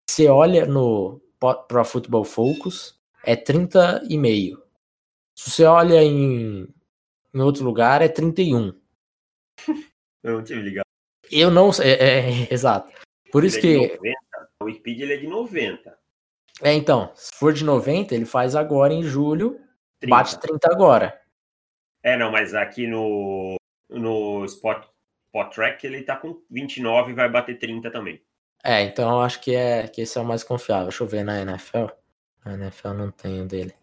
Se 0.09 0.23
você 0.23 0.27
olha 0.27 0.65
no 0.65 1.21
Pro 1.39 1.85
Football 1.85 2.23
Focus, 2.23 2.99
é 3.23 3.35
30,5. 3.35 4.57
Se 5.35 5.51
você 5.51 5.65
olha 5.65 6.01
em, 6.01 6.67
em 7.33 7.39
outro 7.41 7.63
lugar, 7.63 8.01
é 8.01 8.07
31. 8.07 8.73
Eu 10.23 10.33
não 10.33 10.43
tinha 10.43 10.59
ligado. 10.59 10.85
Eu 11.31 11.51
não 11.51 11.71
sei, 11.71 11.91
é, 11.91 12.19
é, 12.19 12.47
exato. 12.53 12.91
Por 13.31 13.43
Ele 13.43 13.47
isso 13.47 13.57
é 13.57 13.61
que. 13.61 13.77
90. 13.97 14.17
O 14.61 14.65
Wikipedia 14.65 15.05
ele 15.05 15.13
é 15.13 15.17
de 15.17 15.27
90. 15.27 15.97
É, 16.61 16.73
então, 16.73 17.11
se 17.15 17.35
for 17.35 17.53
de 17.53 17.63
90, 17.63 18.15
ele 18.15 18.25
faz 18.25 18.55
agora 18.55 18.93
em 18.93 19.03
julho, 19.03 19.59
30. 19.99 20.15
bate 20.15 20.39
30 20.39 20.71
agora. 20.71 21.21
É, 22.01 22.17
não, 22.17 22.31
mas 22.31 22.53
aqui 22.53 22.87
no, 22.87 23.55
no 23.89 24.45
Spot, 24.45 24.85
Spot 25.25 25.53
Track 25.53 25.85
ele 25.85 26.03
tá 26.03 26.15
com 26.15 26.41
29 26.49 27.11
e 27.11 27.15
vai 27.15 27.29
bater 27.29 27.59
30 27.59 27.91
também. 27.91 28.21
É, 28.63 28.81
então 28.81 29.09
eu 29.09 29.21
acho 29.21 29.39
que, 29.39 29.55
é, 29.55 29.87
que 29.87 30.01
esse 30.01 30.17
é 30.17 30.21
o 30.21 30.25
mais 30.25 30.43
confiável. 30.43 30.87
Deixa 30.87 31.03
eu 31.03 31.07
ver 31.07 31.23
na 31.23 31.41
NFL. 31.41 31.85
Na 32.43 32.53
NFL 32.53 32.89
não 32.89 33.11
tenho 33.11 33.45
dele. 33.45 33.73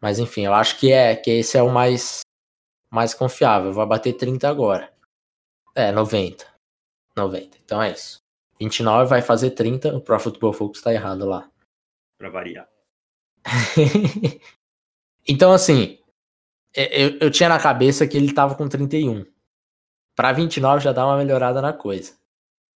Mas 0.00 0.18
enfim, 0.18 0.46
eu 0.46 0.54
acho 0.54 0.78
que 0.78 0.92
é 0.92 1.16
que 1.16 1.30
esse 1.30 1.58
é 1.58 1.62
o 1.62 1.70
mais, 1.70 2.20
mais 2.90 3.12
confiável. 3.12 3.72
Vai 3.72 3.86
bater 3.86 4.14
30 4.14 4.48
agora. 4.48 4.92
É, 5.74 5.90
90. 5.90 6.46
90. 7.16 7.58
Então 7.64 7.82
é 7.82 7.92
isso. 7.92 8.18
29 8.58 9.08
vai 9.08 9.20
fazer 9.20 9.50
30. 9.50 9.96
O 9.96 10.00
Pro 10.00 10.18
Football 10.18 10.52
Focus 10.52 10.80
tá 10.80 10.92
errado 10.92 11.26
lá. 11.26 11.49
Pra 12.20 12.28
variar. 12.28 12.68
então, 15.26 15.52
assim, 15.52 15.98
eu, 16.74 17.16
eu 17.18 17.30
tinha 17.30 17.48
na 17.48 17.58
cabeça 17.58 18.06
que 18.06 18.14
ele 18.14 18.34
tava 18.34 18.54
com 18.54 18.68
31. 18.68 19.24
Pra 20.14 20.30
29 20.30 20.84
já 20.84 20.92
dá 20.92 21.06
uma 21.06 21.16
melhorada 21.16 21.62
na 21.62 21.72
coisa. 21.72 22.12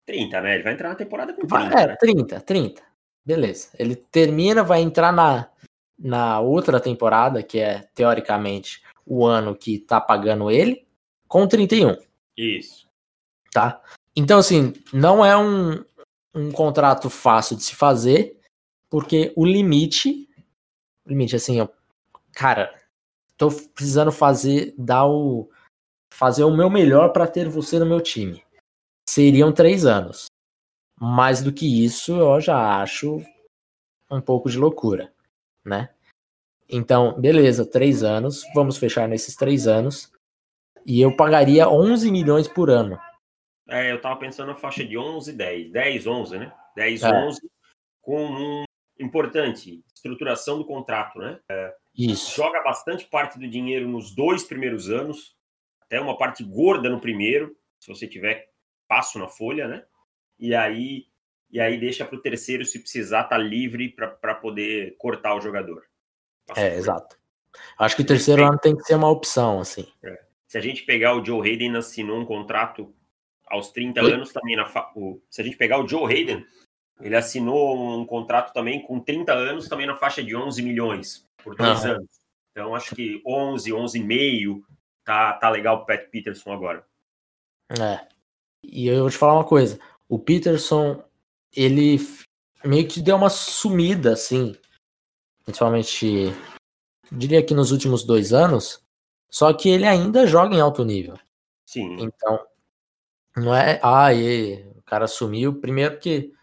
30, 0.07 0.41
né? 0.41 0.55
Ele 0.55 0.63
vai 0.63 0.73
entrar 0.73 0.89
na 0.89 0.95
temporada 0.95 1.31
com 1.31 1.45
30. 1.45 1.69
Vai- 1.69 1.83
é, 1.83 1.87
né? 1.89 1.95
30, 1.99 2.41
30. 2.41 2.81
Beleza. 3.23 3.69
Ele 3.77 3.95
termina, 3.95 4.63
vai 4.63 4.81
entrar 4.81 5.13
na, 5.13 5.47
na 5.95 6.39
outra 6.39 6.79
temporada, 6.79 7.43
que 7.43 7.59
é, 7.59 7.87
teoricamente, 7.93 8.81
o 9.05 9.27
ano 9.27 9.55
que 9.55 9.77
tá 9.77 10.01
pagando 10.01 10.49
ele, 10.49 10.87
com 11.27 11.47
31, 11.47 11.95
Isso. 12.35 12.89
tá? 13.51 13.79
Então, 14.15 14.39
assim, 14.39 14.73
não 14.91 15.23
é 15.23 15.37
um, 15.37 15.85
um 16.33 16.51
contrato 16.51 17.11
fácil 17.11 17.55
de 17.55 17.61
se 17.61 17.75
fazer, 17.75 18.34
porque 18.95 19.33
o 19.35 19.45
limite, 19.45 20.25
o 21.05 21.09
limite, 21.09 21.35
assim, 21.35 21.59
ó, 21.59 21.67
cara, 22.31 22.73
tô 23.35 23.49
precisando 23.51 24.09
fazer, 24.09 24.73
dar 24.77 25.05
o, 25.05 25.49
fazer 26.13 26.45
o 26.45 26.55
meu 26.55 26.69
melhor 26.69 27.11
para 27.11 27.27
ter 27.27 27.49
você 27.49 27.77
no 27.77 27.85
meu 27.85 27.99
time. 27.99 28.41
Seriam 29.09 29.51
três 29.51 29.85
anos. 29.85 30.27
Mais 30.97 31.43
do 31.43 31.51
que 31.51 31.83
isso, 31.83 32.13
eu 32.13 32.39
já 32.39 32.81
acho 32.81 33.21
um 34.09 34.21
pouco 34.21 34.49
de 34.49 34.57
loucura, 34.57 35.13
né? 35.65 35.93
Então, 36.69 37.19
beleza, 37.19 37.69
três 37.69 38.01
anos, 38.01 38.45
vamos 38.55 38.77
fechar 38.77 39.09
nesses 39.09 39.35
três 39.35 39.67
anos. 39.67 40.09
E 40.85 41.01
eu 41.01 41.13
pagaria 41.13 41.67
11 41.67 42.09
milhões 42.09 42.47
por 42.47 42.69
ano. 42.69 42.97
É, 43.67 43.91
eu 43.91 43.99
tava 43.99 44.17
pensando 44.21 44.47
na 44.47 44.55
faixa 44.55 44.85
de 44.85 44.97
11, 44.97 45.33
10. 45.33 45.69
10, 45.73 46.07
11, 46.07 46.37
né? 46.37 46.53
10, 46.77 47.03
É. 47.03 47.09
11. 47.09 47.41
Com 48.01 48.25
um 48.25 48.65
importante, 48.99 49.83
estruturação 49.93 50.57
do 50.57 50.65
contrato, 50.65 51.19
né? 51.19 51.39
Isso. 51.97 52.35
Joga 52.35 52.61
bastante 52.61 53.05
parte 53.05 53.39
do 53.39 53.47
dinheiro 53.47 53.87
nos 53.87 54.13
dois 54.13 54.43
primeiros 54.43 54.89
anos, 54.89 55.35
até 55.81 55.99
uma 55.99 56.17
parte 56.17 56.43
gorda 56.43 56.89
no 56.89 56.99
primeiro, 56.99 57.55
se 57.79 57.87
você 57.87 58.07
tiver 58.07 58.49
passo 58.87 59.19
na 59.19 59.27
folha, 59.27 59.67
né? 59.67 59.83
E 60.39 60.53
aí, 60.53 61.05
e 61.49 61.59
aí 61.59 61.79
deixa 61.79 62.05
para 62.05 62.17
o 62.17 62.21
terceiro, 62.21 62.65
se 62.65 62.79
precisar, 62.79 63.25
tá 63.25 63.37
livre 63.37 63.89
para 63.89 64.35
poder 64.35 64.95
cortar 64.97 65.35
o 65.35 65.41
jogador. 65.41 65.85
É, 66.55 66.75
exato. 66.75 67.17
Acho 67.79 67.95
que 67.95 68.01
o 68.01 68.05
terceiro 68.05 68.43
ano 68.43 68.59
tem 68.59 68.75
que 68.75 68.83
ser 68.83 68.95
uma 68.95 69.09
opção, 69.09 69.59
assim. 69.59 69.87
Se 70.47 70.57
a 70.57 70.61
gente 70.61 70.83
pegar 70.83 71.15
o 71.15 71.23
Joe 71.23 71.47
Hayden 71.47 71.75
assinou 71.77 72.19
um 72.19 72.25
contrato 72.25 72.93
aos 73.47 73.71
30 73.71 74.03
Oi? 74.03 74.13
anos 74.13 74.33
também 74.33 74.55
na 74.55 74.65
fa... 74.65 74.91
o... 74.95 75.21
se 75.29 75.41
a 75.41 75.43
gente 75.43 75.57
pegar 75.57 75.79
o 75.79 75.87
Joe 75.87 76.11
Hayden, 76.11 76.45
ele 77.01 77.15
assinou 77.15 77.99
um 77.99 78.05
contrato 78.05 78.53
também 78.53 78.81
com 78.81 78.99
30 78.99 79.33
anos 79.33 79.67
também 79.67 79.85
na 79.85 79.97
faixa 79.97 80.23
de 80.23 80.35
11 80.35 80.61
milhões 80.61 81.27
por 81.43 81.55
dois 81.55 81.85
anos. 81.85 82.07
Então 82.51 82.73
acho 82.73 82.95
que 82.95 83.21
11, 83.25 83.73
11 83.73 83.99
e 83.99 84.03
meio 84.03 84.65
tá 85.03 85.33
tá 85.33 85.49
legal 85.49 85.77
o 85.77 85.85
Pat 85.85 86.09
Peterson 86.09 86.53
agora. 86.53 86.85
É. 87.69 88.07
E 88.63 88.87
eu 88.87 89.01
vou 89.01 89.09
te 89.09 89.17
falar 89.17 89.33
uma 89.33 89.43
coisa. 89.43 89.79
O 90.07 90.17
Peterson, 90.17 91.03
ele 91.55 91.97
meio 92.63 92.87
que 92.87 93.01
deu 93.01 93.15
uma 93.15 93.29
sumida, 93.29 94.13
assim. 94.13 94.55
Principalmente, 95.43 96.33
diria 97.11 97.43
que 97.43 97.53
nos 97.53 97.71
últimos 97.71 98.03
dois 98.03 98.33
anos. 98.33 98.83
Só 99.29 99.53
que 99.53 99.69
ele 99.69 99.85
ainda 99.85 100.25
joga 100.25 100.55
em 100.55 100.61
alto 100.61 100.85
nível. 100.85 101.17
Sim. 101.65 101.97
Então, 101.99 102.45
não 103.35 103.53
é. 103.53 103.79
Ah, 103.83 104.13
e 104.13 104.63
o 104.77 104.81
cara 104.83 105.07
sumiu. 105.07 105.59
Primeiro 105.59 105.99
que 105.99 106.34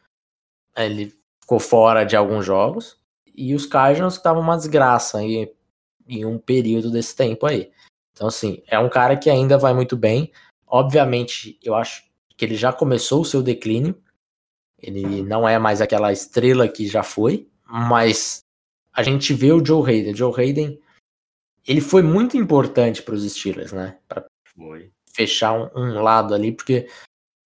ele 0.77 1.15
ficou 1.41 1.59
fora 1.59 2.05
de 2.05 2.17
alguns 2.17 2.45
jogos. 2.45 2.97
E 3.35 3.55
os 3.55 3.67
Cardinals 3.67 4.15
estavam 4.15 4.43
uma 4.43 4.57
desgraça 4.57 5.19
aí, 5.19 5.53
em 6.07 6.25
um 6.25 6.39
período 6.39 6.91
desse 6.91 7.17
tempo 7.17 7.47
aí. 7.47 7.71
Então, 8.13 8.29
assim, 8.29 8.63
é 8.67 8.79
um 8.79 8.89
cara 8.89 9.17
que 9.17 9.31
ainda 9.31 9.57
vai 9.57 9.73
muito 9.73 9.97
bem. 9.97 10.31
Obviamente, 10.67 11.59
eu 11.63 11.75
acho 11.75 12.05
que 12.37 12.45
ele 12.45 12.55
já 12.55 12.73
começou 12.73 13.23
o 13.23 13.25
seu 13.25 13.43
declínio. 13.43 14.01
Ele 14.79 15.23
não 15.23 15.49
é 15.49 15.59
mais 15.59 15.81
aquela 15.81 16.13
estrela 16.13 16.69
que 16.69 16.87
já 16.87 17.03
foi. 17.03 17.49
Mas 17.65 18.45
a 18.93 19.03
gente 19.03 19.33
vê 19.33 19.53
o 19.53 19.65
Joe 19.65 19.89
Hayden. 19.89 20.15
Joe 20.15 20.33
Hayden, 20.39 20.79
ele 21.67 21.81
foi 21.81 22.03
muito 22.03 22.37
importante 22.37 23.03
para 23.03 23.15
os 23.15 23.31
Steelers, 23.31 23.73
né? 23.73 23.99
Foi. 24.55 24.93
fechar 25.15 25.53
um, 25.55 25.71
um 25.75 26.03
lado 26.03 26.35
ali, 26.35 26.53
porque 26.53 26.89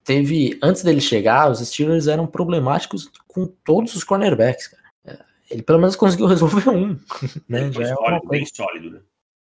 teve, 0.04 0.60
antes 0.62 0.84
dele 0.84 1.02
chegar, 1.02 1.50
os 1.52 1.60
Steelers 1.60 2.08
eram 2.08 2.26
problemáticos 2.28 3.10
com 3.28 3.46
todos 3.46 3.96
os 3.96 4.04
cornerbacks, 4.04 4.68
cara. 4.68 4.82
É, 5.06 5.20
Ele 5.50 5.62
pelo 5.64 5.80
menos 5.80 5.96
conseguiu 5.96 6.26
resolver 6.28 6.70
um, 6.70 7.00
né? 7.48 7.72
Foi 7.72 7.84
Já 7.86 7.92
é 7.92 7.96
sólido, 7.96 8.28
bem 8.28 8.40
coisa. 8.40 8.52
sólido, 8.54 8.90
né? 8.92 9.02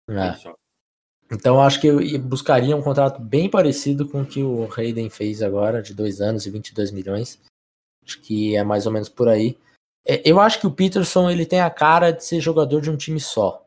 É. 0.09 0.31
Bem 0.31 0.41
sólido. 0.41 0.59
Então 1.33 1.57
eu 1.57 1.61
acho 1.61 1.81
que 1.81 1.89
eu 1.89 2.01
ia- 2.01 2.19
buscaria 2.21 2.77
um 2.77 2.83
contrato 2.83 3.21
bem 3.21 3.51
parecido 3.51 4.09
com 4.09 4.23
o 4.23 4.27
que 4.27 4.43
o 4.45 4.69
Hayden 4.73 5.11
fez 5.11 5.43
agora, 5.43 5.83
de 5.83 5.93
dois 5.93 6.21
anos 6.21 6.47
e 6.47 6.51
22 6.51 6.93
milhões. 6.93 7.41
Acho 8.05 8.21
que 8.21 8.55
é 8.57 8.63
mais 8.63 8.87
ou 8.87 8.93
menos 8.93 9.09
por 9.09 9.29
aí. 9.29 9.59
É, 10.07 10.23
Eu 10.25 10.39
acho 10.39 10.61
que 10.61 10.69
o 10.69 10.71
Peterson 10.71 11.29
ele 11.29 11.45
tem 11.45 11.61
a 11.61 11.69
cara 11.69 12.13
de 12.13 12.25
ser 12.25 12.39
jogador 12.41 12.81
de 12.81 12.89
um 12.91 12.97
time 12.97 13.19
só. 13.19 13.66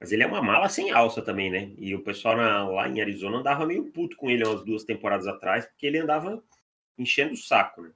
Mas 0.00 0.12
ele 0.12 0.22
é 0.22 0.26
uma 0.26 0.42
mala 0.42 0.68
sem 0.68 0.90
alça 0.92 1.22
também, 1.22 1.50
né? 1.50 1.72
E 1.78 1.94
o 1.94 2.02
pessoal 2.02 2.36
na- 2.36 2.68
lá 2.68 2.88
em 2.88 3.00
Arizona 3.00 3.38
andava 3.38 3.66
meio 3.66 3.84
puto 3.92 4.16
com 4.16 4.30
ele 4.30 4.44
umas 4.44 4.64
duas 4.64 4.84
temporadas 4.84 5.26
atrás, 5.26 5.66
porque 5.66 5.86
ele 5.86 5.98
andava 5.98 6.42
enchendo 6.98 7.34
o 7.34 7.36
saco, 7.36 7.82
né? 7.82 7.90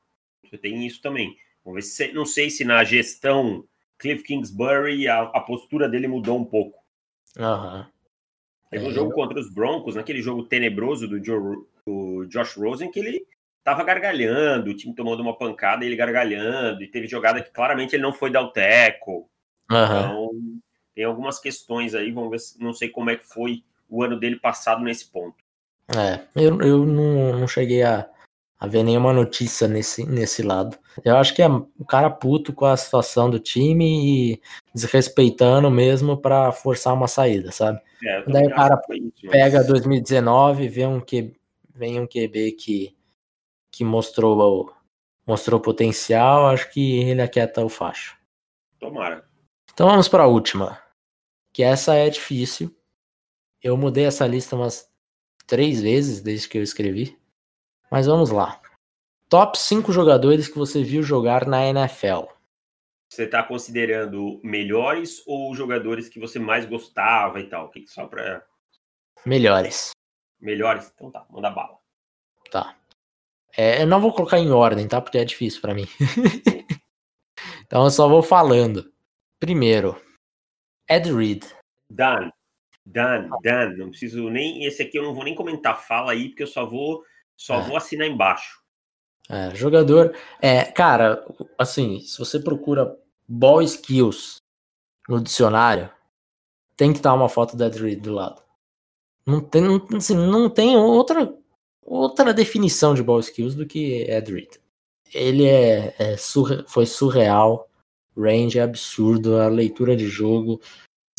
Você 0.44 0.58
tem 0.58 0.86
isso 0.86 1.02
também. 1.02 1.36
Vamos 1.64 1.76
ver 1.84 1.90
se, 1.90 2.12
não 2.12 2.26
sei 2.26 2.50
se 2.50 2.64
na 2.64 2.84
gestão 2.84 3.64
Cliff 3.98 4.22
Kingsbury 4.24 5.08
a, 5.08 5.22
a 5.22 5.40
postura 5.40 5.88
dele 5.88 6.08
mudou 6.08 6.38
um 6.38 6.44
pouco. 6.44 6.78
Aham. 7.38 7.86
Teve 8.70 8.86
um 8.86 8.90
É, 8.90 8.92
jogo 8.92 9.12
contra 9.12 9.38
os 9.38 9.52
Broncos, 9.52 9.94
naquele 9.94 10.20
jogo 10.20 10.44
tenebroso 10.44 11.06
do, 11.06 11.22
Joe- 11.24 11.64
do 11.86 12.26
Josh 12.26 12.56
Rosen, 12.56 12.90
que 12.90 12.98
ele 12.98 13.26
tava 13.62 13.84
gargalhando, 13.84 14.70
o 14.70 14.76
time 14.76 14.94
tomando 14.94 15.20
uma 15.22 15.36
pancada 15.36 15.84
e 15.84 15.88
ele 15.88 15.96
gargalhando, 15.96 16.82
e 16.82 16.88
teve 16.88 17.06
jogada 17.06 17.42
que 17.42 17.50
claramente 17.50 17.94
ele 17.94 18.02
não 18.02 18.12
foi 18.12 18.30
dar 18.30 18.42
o 18.42 18.50
teco. 18.50 19.30
Aham. 19.70 20.16
Então, 20.16 20.30
tem 20.94 21.04
algumas 21.04 21.38
questões 21.38 21.94
aí, 21.94 22.10
vamos 22.12 22.30
ver 22.30 22.38
se, 22.38 22.62
não 22.62 22.72
sei 22.72 22.88
como 22.88 23.10
é 23.10 23.16
que 23.16 23.24
foi 23.24 23.64
o 23.88 24.02
ano 24.02 24.18
dele 24.18 24.36
passado 24.36 24.82
nesse 24.82 25.06
ponto. 25.06 25.36
É, 25.88 26.20
eu, 26.34 26.60
eu 26.62 26.86
não, 26.86 27.38
não 27.40 27.48
cheguei 27.48 27.82
a, 27.82 28.08
a 28.58 28.66
ver 28.66 28.82
nenhuma 28.82 29.12
notícia 29.12 29.68
nesse, 29.68 30.06
nesse 30.06 30.42
lado. 30.42 30.78
Eu 31.04 31.16
acho 31.16 31.34
que 31.34 31.42
é 31.42 31.48
o 31.48 31.84
cara 31.86 32.08
puto 32.08 32.52
com 32.52 32.64
a 32.64 32.76
situação 32.76 33.28
do 33.28 33.38
time 33.38 34.32
e 34.32 34.42
desrespeitando 34.74 35.70
mesmo 35.70 36.16
pra 36.16 36.52
forçar 36.52 36.94
uma 36.94 37.08
saída, 37.08 37.52
sabe? 37.52 37.80
É, 38.02 38.22
Daí 38.22 38.46
o 38.46 38.54
cara 38.54 38.80
isso, 38.90 39.12
mas- 39.24 39.32
Pega 39.32 39.64
2019, 39.64 40.68
vê 40.68 40.86
um 40.86 41.00
que 41.00 41.34
vem 41.74 42.00
um 42.00 42.06
QB 42.06 42.52
que, 42.52 42.96
que 43.70 43.84
mostrou 43.84 44.72
mostrou 45.26 45.58
potencial, 45.58 46.46
acho 46.46 46.70
que 46.70 47.00
ele 47.00 47.22
aquieta 47.22 47.64
o 47.64 47.68
facho. 47.68 48.16
Tomara. 48.78 49.24
Então 49.72 49.88
vamos 49.88 50.08
para 50.08 50.22
a 50.24 50.28
última, 50.28 50.78
que 51.54 51.62
essa 51.62 51.94
é 51.94 52.10
difícil. 52.10 52.76
Eu 53.62 53.76
mudei 53.76 54.04
essa 54.04 54.26
lista 54.26 54.56
umas 54.56 54.92
três 55.46 55.80
vezes 55.80 56.20
desde 56.20 56.48
que 56.48 56.58
eu 56.58 56.62
escrevi, 56.62 57.16
mas 57.90 58.06
vamos 58.06 58.30
lá. 58.30 58.60
Top 59.28 59.56
5 59.56 59.92
jogadores 59.92 60.48
que 60.48 60.58
você 60.58 60.82
viu 60.82 61.02
jogar 61.02 61.46
na 61.46 61.64
NFL. 61.64 62.26
Você 63.08 63.22
está 63.22 63.42
considerando 63.44 64.40
melhores 64.42 65.22
ou 65.26 65.54
jogadores 65.54 66.08
que 66.08 66.18
você 66.18 66.38
mais 66.40 66.66
gostava 66.66 67.38
e 67.38 67.48
tal? 67.48 67.70
Que 67.70 67.86
só 67.86 68.06
para 68.06 68.44
Melhores. 69.24 69.92
melhores? 70.40 70.92
Então 70.94 71.10
tá, 71.10 71.24
manda 71.30 71.50
bala. 71.50 71.78
Tá. 72.50 72.76
É, 73.56 73.82
eu 73.82 73.86
não 73.86 74.00
vou 74.00 74.12
colocar 74.12 74.38
em 74.38 74.50
ordem, 74.50 74.88
tá? 74.88 75.00
Porque 75.00 75.18
é 75.18 75.24
difícil 75.24 75.60
para 75.60 75.74
mim. 75.74 75.86
então 77.64 77.84
eu 77.84 77.90
só 77.90 78.08
vou 78.08 78.22
falando. 78.22 78.92
Primeiro, 79.38 80.03
Ed 80.88 81.12
Reed. 81.12 81.44
Dan. 81.90 82.30
Dan, 82.84 83.30
Dan. 83.42 83.76
Não 83.76 83.90
preciso 83.90 84.28
nem. 84.28 84.64
Esse 84.64 84.82
aqui 84.82 84.98
eu 84.98 85.02
não 85.02 85.14
vou 85.14 85.24
nem 85.24 85.34
comentar. 85.34 85.82
Fala 85.86 86.12
aí, 86.12 86.28
porque 86.28 86.42
eu 86.42 86.48
só 86.48 86.66
vou, 86.66 87.02
só 87.36 87.60
é. 87.60 87.62
vou 87.62 87.76
assinar 87.76 88.06
embaixo. 88.06 88.62
É, 89.28 89.54
jogador. 89.54 90.14
É, 90.40 90.64
cara, 90.64 91.24
assim, 91.58 92.00
se 92.00 92.18
você 92.18 92.38
procura 92.38 92.96
ball 93.26 93.62
skills 93.62 94.36
no 95.08 95.20
dicionário, 95.20 95.90
tem 96.76 96.92
que 96.92 96.98
estar 96.98 97.14
uma 97.14 97.28
foto 97.28 97.56
do 97.56 97.64
Ed 97.64 97.78
Reed 97.78 98.00
do 98.00 98.12
lado. 98.12 98.42
Não 99.26 99.40
tem, 99.40 99.62
não, 99.62 99.86
assim, 99.96 100.14
não 100.14 100.50
tem 100.50 100.76
outra, 100.76 101.34
outra 101.82 102.34
definição 102.34 102.94
de 102.94 103.02
ball 103.02 103.20
skills 103.20 103.54
do 103.54 103.66
que 103.66 104.02
Ed 104.02 104.32
Reed. 104.32 104.56
Ele 105.14 105.46
é, 105.46 105.94
é 105.98 106.16
surre, 106.16 106.64
foi 106.68 106.84
surreal, 106.84 107.68
range 108.16 108.58
é 108.58 108.62
absurdo, 108.62 109.38
a 109.38 109.48
leitura 109.48 109.96
de 109.96 110.06
jogo. 110.06 110.60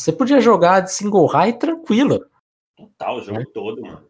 Você 0.00 0.12
podia 0.12 0.40
jogar 0.40 0.80
de 0.80 0.92
single 0.92 1.26
high 1.26 1.52
tranquilo. 1.52 2.26
Total, 2.76 3.16
o 3.16 3.22
jogo 3.22 3.40
é. 3.40 3.46
todo, 3.46 3.82
mano. 3.82 4.06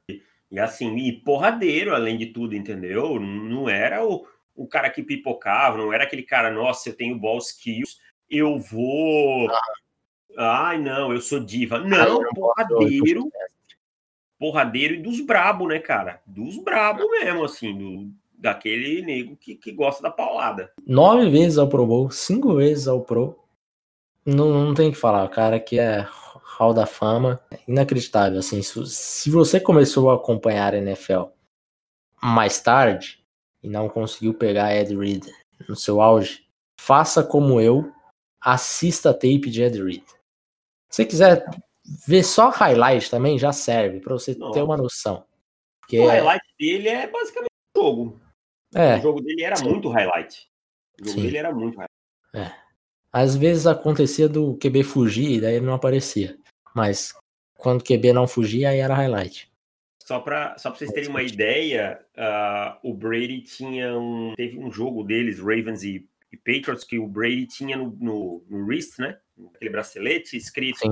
E 0.51 0.59
assim, 0.59 0.97
e 0.97 1.13
porradeiro, 1.13 1.95
além 1.95 2.17
de 2.17 2.27
tudo, 2.27 2.55
entendeu? 2.55 3.21
Não 3.21 3.69
era 3.69 4.07
o, 4.07 4.27
o 4.55 4.67
cara 4.67 4.91
que 4.91 5.03
pipocava, 5.03 5.77
não 5.77 5.93
era 5.93 6.05
aquele 6.05 6.23
cara, 6.23 6.51
nossa, 6.51 6.89
eu 6.89 6.97
tenho 6.97 7.19
ball 7.19 7.39
skills, 7.39 7.99
eu 8.29 8.59
vou. 8.59 9.51
Ah. 9.51 9.61
Ai, 10.39 10.79
não, 10.79 11.13
eu 11.13 11.21
sou 11.21 11.41
diva. 11.41 11.79
Não, 11.79 12.23
ah, 12.23 12.29
porradeiro. 12.35 13.31
Porradeiro 14.39 14.95
e 14.95 15.03
dos 15.03 15.21
brabo, 15.21 15.67
né, 15.67 15.79
cara? 15.79 16.21
Dos 16.27 16.59
brabo 16.59 17.09
mesmo, 17.11 17.45
assim, 17.45 17.77
do, 17.77 18.11
daquele 18.39 19.03
nego 19.03 19.37
que, 19.37 19.55
que 19.55 19.73
gosta 19.73 20.03
da 20.03 20.11
paulada. 20.11 20.73
Nove 20.87 21.31
vezes 21.31 21.59
ao 21.59 21.69
Pro 21.69 21.87
Bowl, 21.87 22.11
cinco 22.11 22.55
vezes 22.55 22.87
ao 22.87 23.03
Pro. 23.03 23.39
Não, 24.25 24.65
não 24.65 24.75
tem 24.75 24.91
que 24.91 24.99
falar, 24.99 25.25
o 25.25 25.31
cara 25.31 25.61
que 25.61 25.79
é 25.79 26.07
Hall 26.57 26.75
da 26.75 26.87
Fama. 26.87 27.41
Inacreditável, 27.67 28.39
assim. 28.39 28.63
Se 28.63 29.31
você 29.31 29.61
começou 29.61 30.11
a 30.11 30.15
acompanhar 30.15 30.75
a 30.75 30.79
NFL 30.79 31.25
mais 32.23 32.61
tarde 32.61 33.25
e 33.63 33.69
não 33.69 33.89
conseguiu 33.89 34.35
pegar 34.35 34.75
Ed 34.75 34.97
Reed 34.97 35.27
no 35.69 35.77
seu 35.77 36.01
auge, 36.01 36.47
faça 36.79 37.23
como 37.23 37.61
eu, 37.61 37.93
assista 38.41 39.11
a 39.11 39.15
tape 39.15 39.51
de 39.51 39.63
Ed 39.63 39.83
Reed. 39.83 40.05
Se 40.89 41.03
você 41.03 41.05
quiser 41.05 41.45
ver 42.07 42.23
só 42.23 42.51
highlight 42.51 43.11
também, 43.11 43.39
já 43.39 43.53
serve 43.53 44.01
para 44.01 44.15
você 44.15 44.35
ter 44.35 44.63
uma 44.63 44.77
noção. 44.77 45.25
Porque 45.81 46.01
o 46.01 46.07
highlight 46.07 46.45
dele 46.59 46.89
é 46.89 47.07
basicamente 47.07 47.51
jogo. 47.77 48.21
É. 48.75 48.97
O 48.97 49.03
jogo 49.03 49.21
dele 49.21 49.43
era 49.43 49.57
Sim. 49.57 49.69
muito 49.69 49.89
highlight. 49.89 50.49
O 51.01 51.05
jogo 51.05 51.19
Sim. 51.19 51.23
dele 51.25 51.37
era 51.39 51.53
muito 51.53 51.77
highlight. 51.77 51.95
É. 52.35 52.53
Às 53.13 53.37
vezes 53.37 53.67
acontecia 53.67 54.29
do 54.29 54.57
QB 54.59 54.83
fugir 54.83 55.33
e 55.33 55.41
daí 55.41 55.55
ele 55.55 55.67
não 55.67 55.75
aparecia. 55.75 56.39
Mas 56.75 57.15
quando 57.57 57.81
o 57.81 57.85
QB 57.85 58.13
não 58.13 58.29
fugia, 58.29 58.71
aí 58.71 58.79
era 58.79 58.95
highlight. 58.95 59.51
Só 60.05 60.21
para 60.21 60.57
só 60.59 60.71
vocês 60.71 60.93
terem 60.93 61.09
uma 61.09 61.23
ideia, 61.23 61.99
uh, 62.17 62.79
o 62.89 62.95
Brady 62.95 63.41
tinha 63.41 63.99
um. 63.99 64.35
Teve 64.37 64.59
um 64.59 64.71
jogo 64.71 65.03
deles, 65.03 65.41
Ravens 65.41 65.83
e, 65.83 66.07
e 66.31 66.37
Patriots, 66.37 66.85
que 66.85 66.99
o 66.99 67.09
Brady 67.09 67.47
tinha 67.47 67.77
no, 67.77 67.91
no, 67.99 68.45
no 68.49 68.67
wrist, 68.67 68.99
né? 68.99 69.19
Aquele 69.55 69.71
bracelete 69.71 70.37
escrito 70.37 70.79
Sim. 70.79 70.91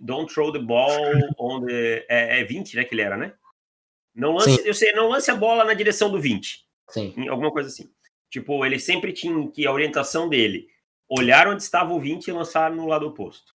Don't 0.00 0.32
throw 0.32 0.52
the 0.52 0.58
ball 0.58 0.90
on 1.38 1.64
the. 1.64 2.04
É, 2.08 2.40
é 2.40 2.44
20, 2.44 2.76
né? 2.76 2.84
Que 2.84 2.94
ele 2.94 3.02
era, 3.02 3.16
né? 3.16 3.32
Não 4.14 4.32
lance, 4.32 4.56
Sim. 4.56 4.62
eu 4.66 4.74
sei, 4.74 4.92
não 4.92 5.08
lance 5.08 5.30
a 5.30 5.36
bola 5.36 5.64
na 5.64 5.72
direção 5.72 6.10
do 6.10 6.20
20. 6.20 6.66
Sim. 6.88 7.14
Alguma 7.28 7.50
coisa 7.50 7.68
assim. 7.68 7.90
Tipo, 8.30 8.64
ele 8.64 8.78
sempre 8.78 9.12
tinha 9.12 9.50
que 9.50 9.66
a 9.66 9.72
orientação 9.72 10.28
dele 10.28 10.66
olhar 11.08 11.46
onde 11.46 11.62
estava 11.62 11.92
o 11.92 12.00
20 12.00 12.28
e 12.28 12.32
lançar 12.32 12.70
no 12.70 12.86
lado 12.86 13.06
oposto. 13.06 13.54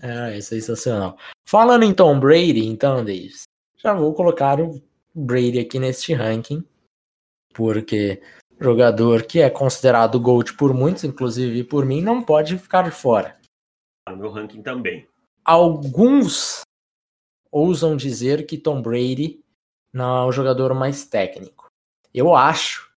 É, 0.00 0.36
é 0.38 0.40
sensacional. 0.40 1.18
Falando 1.44 1.84
em 1.84 1.94
Tom 1.94 2.18
Brady, 2.18 2.66
então, 2.66 3.04
Davis, 3.04 3.42
já 3.76 3.92
vou 3.92 4.14
colocar 4.14 4.60
o 4.60 4.82
Brady 5.14 5.58
aqui 5.58 5.78
neste 5.78 6.14
ranking, 6.14 6.64
porque 7.52 8.22
jogador 8.58 9.24
que 9.24 9.40
é 9.40 9.50
considerado 9.50 10.18
GOAT 10.18 10.54
por 10.56 10.72
muitos, 10.72 11.04
inclusive 11.04 11.64
por 11.64 11.84
mim, 11.84 12.00
não 12.00 12.22
pode 12.22 12.58
ficar 12.58 12.90
fora. 12.90 13.36
No 14.08 14.16
meu 14.16 14.30
ranking 14.30 14.62
também. 14.62 15.06
Alguns 15.44 16.62
ousam 17.50 17.96
dizer 17.96 18.46
que 18.46 18.58
Tom 18.58 18.80
Brady 18.80 19.44
não 19.96 20.18
é 20.18 20.26
o 20.26 20.32
jogador 20.32 20.74
mais 20.74 21.06
técnico. 21.06 21.70
Eu 22.12 22.34
acho 22.34 22.90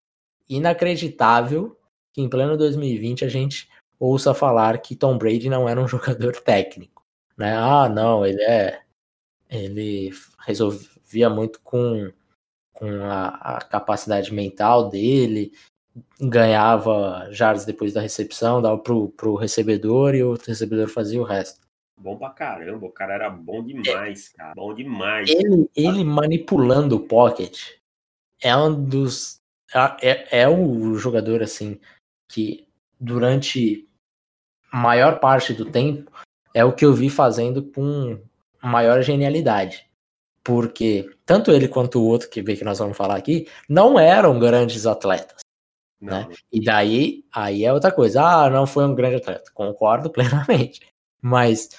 inacreditável 0.49 1.79
que 2.13 2.23
em 2.23 2.29
pleno 2.29 2.57
2020 2.57 3.25
a 3.25 3.29
gente 3.29 3.69
ouça 4.01 4.33
falar 4.33 4.79
que 4.79 4.97
Tom 4.97 5.19
Brady 5.19 5.51
não 5.51 5.69
era 5.69 5.81
um 5.81 5.87
jogador 5.89 6.37
técnico, 6.37 7.05
né? 7.37 7.55
Ah, 7.55 7.89
não, 7.89 8.25
ele 8.25 8.43
é 8.43 8.83
ele 9.49 10.11
resolvia 10.45 11.29
muito 11.29 11.61
com, 11.61 12.11
com 12.73 12.89
a, 13.05 13.57
a 13.57 13.61
capacidade 13.61 14.33
mental 14.33 14.89
dele, 14.89 15.53
ganhava 16.21 17.29
jardas 17.31 17.65
depois 17.65 17.93
da 17.93 18.01
recepção, 18.01 18.63
dava 18.63 18.79
pro, 18.79 19.11
pro 19.11 19.37
recebedor 19.37 20.15
e 20.15 20.25
o 20.25 20.35
recebedor 20.35 20.89
fazia 20.89 21.21
o 21.21 21.25
resto. 21.25 21.66
Bom 21.99 22.17
pra 22.17 22.31
caramba, 22.31 22.87
o 22.87 22.93
cara 22.93 23.15
era 23.15 23.31
bom 23.31 23.65
demais, 23.65 24.29
cara. 24.29 24.55
Bom 24.55 24.75
demais. 24.75 25.31
Ele, 25.31 25.69
ele 25.75 26.05
manipulando 26.05 26.97
o 26.97 27.01
pocket 27.01 27.77
é 28.41 28.57
um 28.57 28.85
dos. 28.85 29.41
É, 30.01 30.43
é 30.43 30.49
o 30.49 30.95
jogador, 30.95 31.43
assim, 31.43 31.81
que 32.29 32.69
durante 33.01 33.89
maior 34.73 35.19
parte 35.21 35.53
do 35.53 35.65
tempo, 35.65 36.11
é 36.55 36.65
o 36.65 36.73
que 36.73 36.85
eu 36.85 36.93
vi 36.93 37.11
fazendo 37.11 37.63
com 37.63 38.21
maior 38.63 39.03
genialidade. 39.03 39.87
Porque 40.45 41.11
tanto 41.25 41.51
ele 41.51 41.67
quanto 41.67 41.99
o 41.99 42.07
outro 42.07 42.31
que 42.31 42.43
vê 42.43 42.57
que 42.57 42.65
nós 42.65 42.79
vamos 42.79 42.97
falar 42.97 43.17
aqui 43.17 43.49
não 43.69 43.99
eram 43.99 44.39
grandes 44.39 44.87
atletas. 44.87 45.41
Né? 46.01 46.29
E 46.53 46.63
daí, 46.63 47.25
aí 47.33 47.65
é 47.65 47.73
outra 47.73 47.91
coisa. 47.91 48.23
Ah, 48.23 48.51
não 48.51 48.67
foi 48.67 48.85
um 48.85 48.95
grande 48.95 49.17
atleta. 49.17 49.51
Concordo 49.53 50.11
plenamente. 50.11 50.81
Mas 51.21 51.71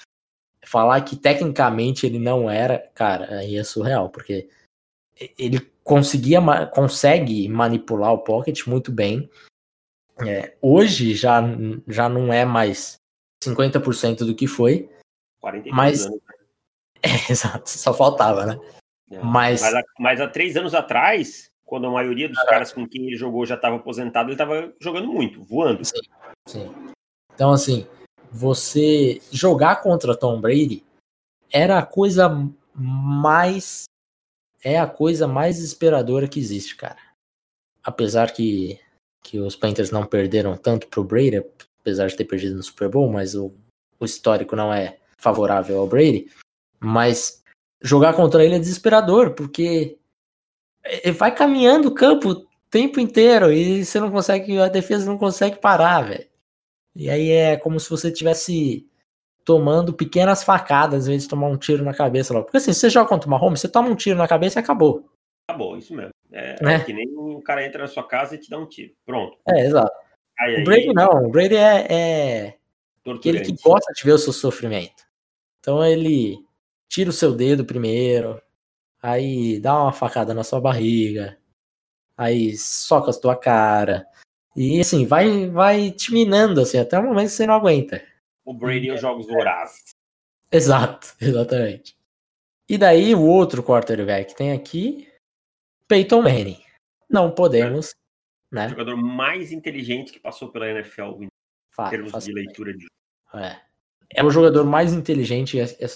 falar 0.64 1.00
que 1.02 1.16
tecnicamente 1.16 2.06
ele 2.06 2.18
não 2.18 2.50
era, 2.50 2.78
cara, 2.94 3.38
aí 3.38 3.56
é 3.56 3.64
surreal, 3.64 4.10
porque 4.10 4.48
ele 5.38 5.60
conseguia, 5.82 6.40
consegue 6.66 7.48
manipular 7.48 8.12
o 8.12 8.18
pocket 8.18 8.66
muito 8.66 8.92
bem. 8.92 9.28
É, 10.26 10.56
hoje 10.60 11.14
já, 11.14 11.40
já 11.86 12.08
não 12.08 12.32
é 12.32 12.44
mais 12.44 12.98
50% 13.42 14.18
do 14.18 14.34
que 14.34 14.46
foi. 14.46 14.90
42 15.40 15.74
mas... 15.74 16.06
anos. 16.06 16.16
Né? 16.16 16.28
É, 17.00 17.30
exato, 17.30 17.70
só 17.70 17.94
faltava, 17.94 18.44
né? 18.44 18.58
É. 19.08 19.20
Mas... 19.20 19.62
Mas, 19.62 19.74
há, 19.74 19.82
mas 20.00 20.20
há 20.20 20.26
três 20.26 20.56
anos 20.56 20.74
atrás, 20.74 21.48
quando 21.64 21.86
a 21.86 21.90
maioria 21.92 22.28
dos 22.28 22.42
caras 22.42 22.72
com 22.72 22.88
quem 22.88 23.06
ele 23.06 23.16
jogou 23.16 23.46
já 23.46 23.54
estava 23.54 23.76
aposentado, 23.76 24.30
ele 24.30 24.34
estava 24.34 24.74
jogando 24.80 25.06
muito, 25.06 25.40
voando. 25.44 25.84
Sim, 25.84 26.00
sim. 26.48 26.74
Então, 27.32 27.52
assim, 27.52 27.86
você 28.30 29.20
jogar 29.30 29.82
contra 29.82 30.16
Tom 30.16 30.40
Brady 30.40 30.84
era 31.50 31.78
a 31.78 31.86
coisa 31.86 32.28
mais. 32.74 33.84
É 34.62 34.78
a 34.78 34.86
coisa 34.86 35.26
mais 35.28 35.56
desesperadora 35.56 36.28
que 36.28 36.40
existe, 36.40 36.76
cara. 36.76 36.98
Apesar 37.82 38.32
que 38.32 38.80
que 39.22 39.38
os 39.38 39.54
Panthers 39.54 39.90
não 39.90 40.06
perderam 40.06 40.56
tanto 40.56 40.86
pro 40.86 41.04
Brady, 41.04 41.44
apesar 41.80 42.06
de 42.06 42.16
ter 42.16 42.24
perdido 42.24 42.56
no 42.56 42.62
Super 42.62 42.88
Bowl, 42.88 43.10
mas 43.10 43.34
o, 43.34 43.52
o 44.00 44.04
histórico 44.06 44.56
não 44.56 44.72
é 44.72 44.98
favorável 45.18 45.78
ao 45.78 45.86
Brady. 45.86 46.30
Mas 46.80 47.42
jogar 47.82 48.14
contra 48.14 48.42
ele 48.42 48.54
é 48.54 48.58
desesperador, 48.58 49.34
porque 49.34 49.98
ele 50.84 51.12
vai 51.12 51.34
caminhando 51.34 51.88
o 51.88 51.94
campo 51.94 52.30
o 52.30 52.46
tempo 52.70 53.00
inteiro 53.00 53.52
e 53.52 53.84
você 53.84 54.00
não 54.00 54.10
consegue, 54.10 54.58
a 54.58 54.68
defesa 54.68 55.04
não 55.04 55.18
consegue 55.18 55.58
parar, 55.58 56.02
velho. 56.02 56.26
E 56.98 57.08
aí 57.08 57.30
é 57.30 57.56
como 57.56 57.78
se 57.78 57.88
você 57.88 58.10
tivesse 58.10 58.84
tomando 59.44 59.94
pequenas 59.94 60.42
facadas 60.42 61.06
em 61.06 61.10
vez 61.10 61.22
de 61.22 61.28
tomar 61.28 61.46
um 61.46 61.56
tiro 61.56 61.84
na 61.84 61.94
cabeça 61.94 62.34
logo. 62.34 62.46
Porque 62.46 62.56
assim, 62.56 62.72
se 62.72 62.80
você 62.80 62.90
joga 62.90 63.08
contra 63.08 63.28
o 63.28 63.30
Mahomes, 63.30 63.60
você 63.60 63.68
toma 63.68 63.88
um 63.88 63.94
tiro 63.94 64.18
na 64.18 64.26
cabeça 64.26 64.58
e 64.58 64.60
acabou. 64.60 65.08
Acabou, 65.48 65.78
isso 65.78 65.94
mesmo. 65.94 66.10
É, 66.32 66.56
é, 66.60 66.74
é 66.74 66.80
que 66.80 66.92
nem 66.92 67.08
o 67.16 67.40
cara 67.40 67.64
entra 67.64 67.82
na 67.82 67.86
sua 67.86 68.02
casa 68.02 68.34
e 68.34 68.38
te 68.38 68.50
dá 68.50 68.58
um 68.58 68.66
tiro. 68.66 68.92
Pronto. 69.06 69.38
É, 69.48 69.64
exato. 69.64 69.92
Aí, 70.40 70.60
o 70.60 70.64
Brady 70.64 70.92
não, 70.92 71.26
o 71.26 71.30
Brady 71.30 71.54
é, 71.54 71.86
é 71.88 72.58
aquele 73.08 73.42
que 73.42 73.54
gosta 73.62 73.92
de 73.92 74.02
ver 74.02 74.12
o 74.12 74.18
seu 74.18 74.32
sofrimento. 74.32 75.04
Então 75.60 75.84
ele 75.84 76.36
tira 76.88 77.10
o 77.10 77.12
seu 77.12 77.32
dedo 77.32 77.64
primeiro, 77.64 78.42
aí 79.00 79.60
dá 79.60 79.82
uma 79.84 79.92
facada 79.92 80.34
na 80.34 80.42
sua 80.42 80.60
barriga, 80.60 81.38
aí 82.16 82.56
soca 82.56 83.12
a 83.12 83.14
tua 83.14 83.36
cara. 83.36 84.04
E 84.56 84.80
assim, 84.80 85.06
vai, 85.06 85.48
vai 85.48 85.90
te 85.90 86.12
minando 86.12 86.60
assim, 86.60 86.78
até 86.78 86.98
o 86.98 87.02
momento 87.02 87.26
que 87.26 87.32
você 87.32 87.46
não 87.46 87.54
aguenta. 87.54 88.02
O 88.44 88.52
Brady 88.52 88.88
é 88.88 88.94
os 88.94 89.00
jogos 89.00 89.26
vorazes. 89.26 89.94
Exato, 90.50 91.14
exatamente. 91.20 91.96
E 92.68 92.76
daí 92.76 93.14
o 93.14 93.22
outro 93.22 93.62
quarterback 93.62 94.34
tem 94.34 94.52
aqui 94.52 95.08
Peyton 95.86 96.22
Manning. 96.22 96.60
Não 97.08 97.30
podemos, 97.30 97.90
é. 97.90 98.54
né? 98.54 98.66
O 98.66 98.70
jogador 98.70 98.96
mais 98.96 99.52
inteligente 99.52 100.12
que 100.12 100.20
passou 100.20 100.48
pela 100.48 100.68
NFL 100.68 101.22
em 101.22 101.28
Fato, 101.70 101.90
termos 101.90 102.24
de 102.24 102.32
leitura 102.32 102.74
de 102.76 102.86
é. 103.34 103.56
é 104.10 104.24
o 104.24 104.30
jogador 104.30 104.64
mais 104.64 104.92
inteligente, 104.92 105.58
é, 105.58 105.64
é 105.64 105.86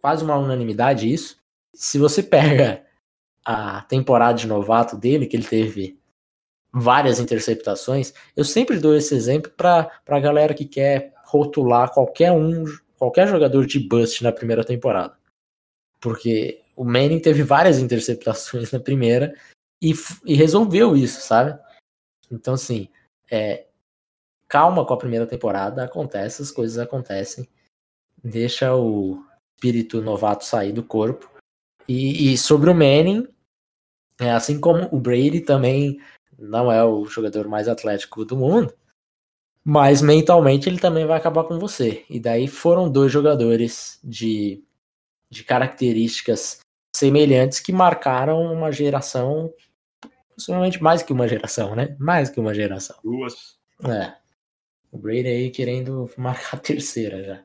quase 0.00 0.24
uma 0.24 0.36
unanimidade 0.36 1.12
isso. 1.12 1.38
Se 1.74 1.98
você 1.98 2.22
pega 2.22 2.84
a 3.44 3.82
temporada 3.82 4.38
de 4.38 4.46
novato 4.46 4.96
dele, 4.96 5.26
que 5.26 5.36
ele 5.36 5.46
teve 5.46 6.00
várias 6.78 7.18
interceptações, 7.18 8.12
eu 8.36 8.44
sempre 8.44 8.78
dou 8.78 8.94
esse 8.94 9.14
exemplo 9.14 9.50
para 9.50 9.90
a 10.06 10.20
galera 10.20 10.52
que 10.52 10.66
quer 10.66 11.14
rotular 11.24 11.90
qualquer 11.92 12.30
um, 12.32 12.64
qualquer 12.98 13.26
jogador 13.26 13.66
de 13.66 13.80
bust 13.80 14.22
na 14.22 14.30
primeira 14.30 14.62
temporada. 14.62 15.16
Porque 15.98 16.62
o 16.76 16.84
Manning 16.84 17.20
teve 17.20 17.42
várias 17.42 17.78
interceptações 17.78 18.70
na 18.72 18.78
primeira 18.78 19.34
e, 19.80 19.94
e 20.24 20.34
resolveu 20.34 20.94
isso, 20.94 21.22
sabe? 21.22 21.58
Então, 22.30 22.54
assim, 22.54 22.88
é, 23.30 23.66
calma 24.46 24.84
com 24.84 24.92
a 24.92 24.98
primeira 24.98 25.26
temporada, 25.26 25.82
acontece, 25.82 26.42
as 26.42 26.50
coisas 26.50 26.78
acontecem. 26.78 27.48
Deixa 28.22 28.74
o 28.74 29.24
espírito 29.56 30.02
novato 30.02 30.44
sair 30.44 30.72
do 30.72 30.82
corpo. 30.82 31.30
E, 31.88 32.32
e 32.32 32.36
sobre 32.36 32.68
o 32.68 32.74
Manning, 32.74 33.26
é, 34.20 34.32
assim 34.32 34.60
como 34.60 34.88
o 34.94 35.00
Brady 35.00 35.40
também 35.40 36.00
não 36.38 36.70
é 36.70 36.84
o 36.84 37.04
jogador 37.06 37.48
mais 37.48 37.68
atlético 37.68 38.24
do 38.24 38.36
mundo, 38.36 38.72
mas 39.64 40.00
mentalmente 40.00 40.68
ele 40.68 40.78
também 40.78 41.06
vai 41.06 41.18
acabar 41.18 41.44
com 41.44 41.58
você. 41.58 42.04
E 42.08 42.20
daí 42.20 42.46
foram 42.46 42.90
dois 42.90 43.10
jogadores 43.10 43.98
de, 44.02 44.62
de 45.30 45.42
características 45.42 46.60
semelhantes 46.94 47.60
que 47.60 47.72
marcaram 47.72 48.40
uma 48.52 48.70
geração, 48.70 49.52
possivelmente 50.34 50.82
mais 50.82 51.02
que 51.02 51.12
uma 51.12 51.28
geração, 51.28 51.74
né? 51.74 51.96
Mais 51.98 52.30
que 52.30 52.40
uma 52.40 52.54
geração. 52.54 52.96
Duas. 53.02 53.58
É. 53.84 54.14
O 54.92 54.98
Brady 54.98 55.28
aí 55.28 55.50
querendo 55.50 56.08
marcar 56.16 56.56
a 56.56 56.60
terceira 56.60 57.22
já. 57.22 57.44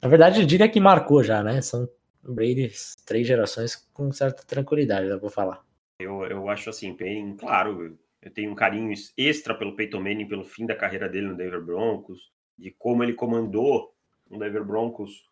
Na 0.00 0.08
verdade, 0.08 0.40
eu 0.40 0.46
diria 0.46 0.68
que 0.68 0.78
marcou 0.78 1.24
já, 1.24 1.42
né? 1.42 1.60
São 1.60 1.88
Brady 2.22 2.70
três 3.06 3.26
gerações 3.26 3.74
com 3.92 4.12
certa 4.12 4.44
tranquilidade, 4.44 5.08
dá 5.08 5.18
pra 5.18 5.30
falar. 5.30 5.64
Eu, 6.00 6.22
eu 6.24 6.48
acho 6.48 6.70
assim, 6.70 6.94
bem 6.94 7.36
claro, 7.36 7.98
eu 8.20 8.30
tenho 8.30 8.50
um 8.50 8.54
carinho 8.54 8.92
extra 9.16 9.54
pelo 9.54 9.76
Peyton 9.76 10.00
Manning, 10.00 10.28
pelo 10.28 10.44
fim 10.44 10.66
da 10.66 10.74
carreira 10.74 11.08
dele 11.08 11.28
no 11.28 11.36
Denver 11.36 11.62
Broncos, 11.62 12.32
de 12.58 12.70
como 12.72 13.02
ele 13.02 13.14
comandou 13.14 13.94
o 14.28 14.38
Denver 14.38 14.64
Broncos. 14.64 15.24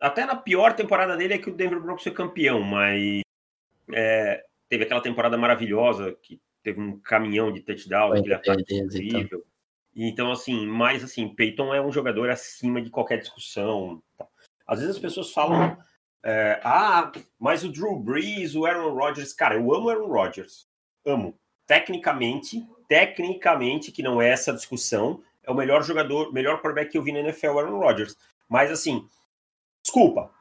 Até 0.00 0.24
na 0.24 0.34
pior 0.34 0.74
temporada 0.74 1.16
dele 1.16 1.34
é 1.34 1.38
que 1.38 1.50
o 1.50 1.54
Denver 1.54 1.80
Broncos 1.80 2.02
foi 2.02 2.12
campeão, 2.12 2.62
mas 2.62 3.20
é, 3.92 4.42
teve 4.68 4.84
aquela 4.84 5.02
temporada 5.02 5.36
maravilhosa 5.36 6.16
que 6.22 6.40
teve 6.62 6.80
um 6.80 6.98
caminhão 7.00 7.52
de 7.52 7.60
touchdown, 7.60 8.12
aquele 8.12 8.34
ataque 8.34 8.74
incrível. 8.74 9.44
Então, 9.94 10.30
assim, 10.30 10.66
mas 10.66 11.04
assim, 11.04 11.34
Peyton 11.34 11.74
é 11.74 11.80
um 11.80 11.92
jogador 11.92 12.30
acima 12.30 12.80
de 12.80 12.90
qualquer 12.90 13.18
discussão. 13.18 14.02
Tá? 14.16 14.26
Às 14.66 14.80
vezes 14.80 14.96
as 14.96 15.02
pessoas 15.02 15.32
falam, 15.32 15.76
é, 16.24 16.60
ah, 16.64 17.10
mas 17.38 17.64
o 17.64 17.72
Drew 17.72 17.98
Brees, 17.98 18.54
o 18.54 18.64
Aaron 18.64 18.94
Rodgers, 18.94 19.32
cara, 19.32 19.56
eu 19.56 19.74
amo 19.74 19.86
o 19.86 19.90
Aaron 19.90 20.08
Rodgers, 20.08 20.68
amo. 21.04 21.38
Tecnicamente, 21.70 22.66
tecnicamente, 22.88 23.92
que 23.92 24.02
não 24.02 24.20
é 24.20 24.30
essa 24.30 24.52
discussão, 24.52 25.22
é 25.40 25.52
o 25.52 25.54
melhor 25.54 25.84
jogador, 25.84 26.32
melhor 26.32 26.56
quarterback 26.56 26.90
que 26.90 26.98
eu 26.98 27.02
vi 27.04 27.12
na 27.12 27.20
NFL, 27.20 27.60
Aaron 27.60 27.78
Rodgers. 27.78 28.16
Mas 28.48 28.72
assim, 28.72 29.06
desculpa, 29.80 30.34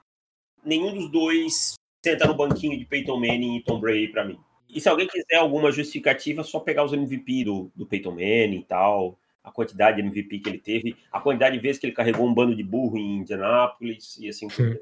nenhum 0.66 0.92
dos 0.92 1.08
dois 1.12 1.76
senta 2.04 2.26
no 2.26 2.34
banquinho 2.34 2.76
de 2.80 2.84
Peyton 2.84 3.20
Manning 3.20 3.58
e 3.58 3.64
Tom 3.64 3.80
Brady 3.80 4.08
para 4.08 4.26
mim. 4.26 4.40
E 4.68 4.82
se 4.82 4.90
alguém 4.90 5.06
quiser 5.06 5.36
alguma 5.36 5.72
justificativa, 5.72 6.42
é 6.42 6.44
só 6.44 6.60
pegar 6.60 6.84
os 6.84 6.94
MVP 6.94 7.44
do, 7.44 7.72
do 7.76 7.86
Peyton 7.86 8.14
Manning 8.14 8.62
e 8.62 8.66
tal 8.66 9.20
a 9.44 9.52
quantidade 9.52 10.02
de 10.02 10.08
MVP 10.08 10.40
que 10.40 10.50
ele 10.50 10.58
teve, 10.58 10.96
a 11.12 11.22
quantidade 11.22 11.58
de 11.58 11.62
vezes 11.62 11.80
que 11.80 11.86
ele 11.86 11.94
carregou 11.94 12.26
um 12.26 12.34
bando 12.34 12.56
de 12.56 12.64
burro 12.64 12.98
em 12.98 13.18
Indianápolis 13.18 14.18
e 14.18 14.28
assim 14.28 14.48
por 14.48 14.56
diante. 14.56 14.82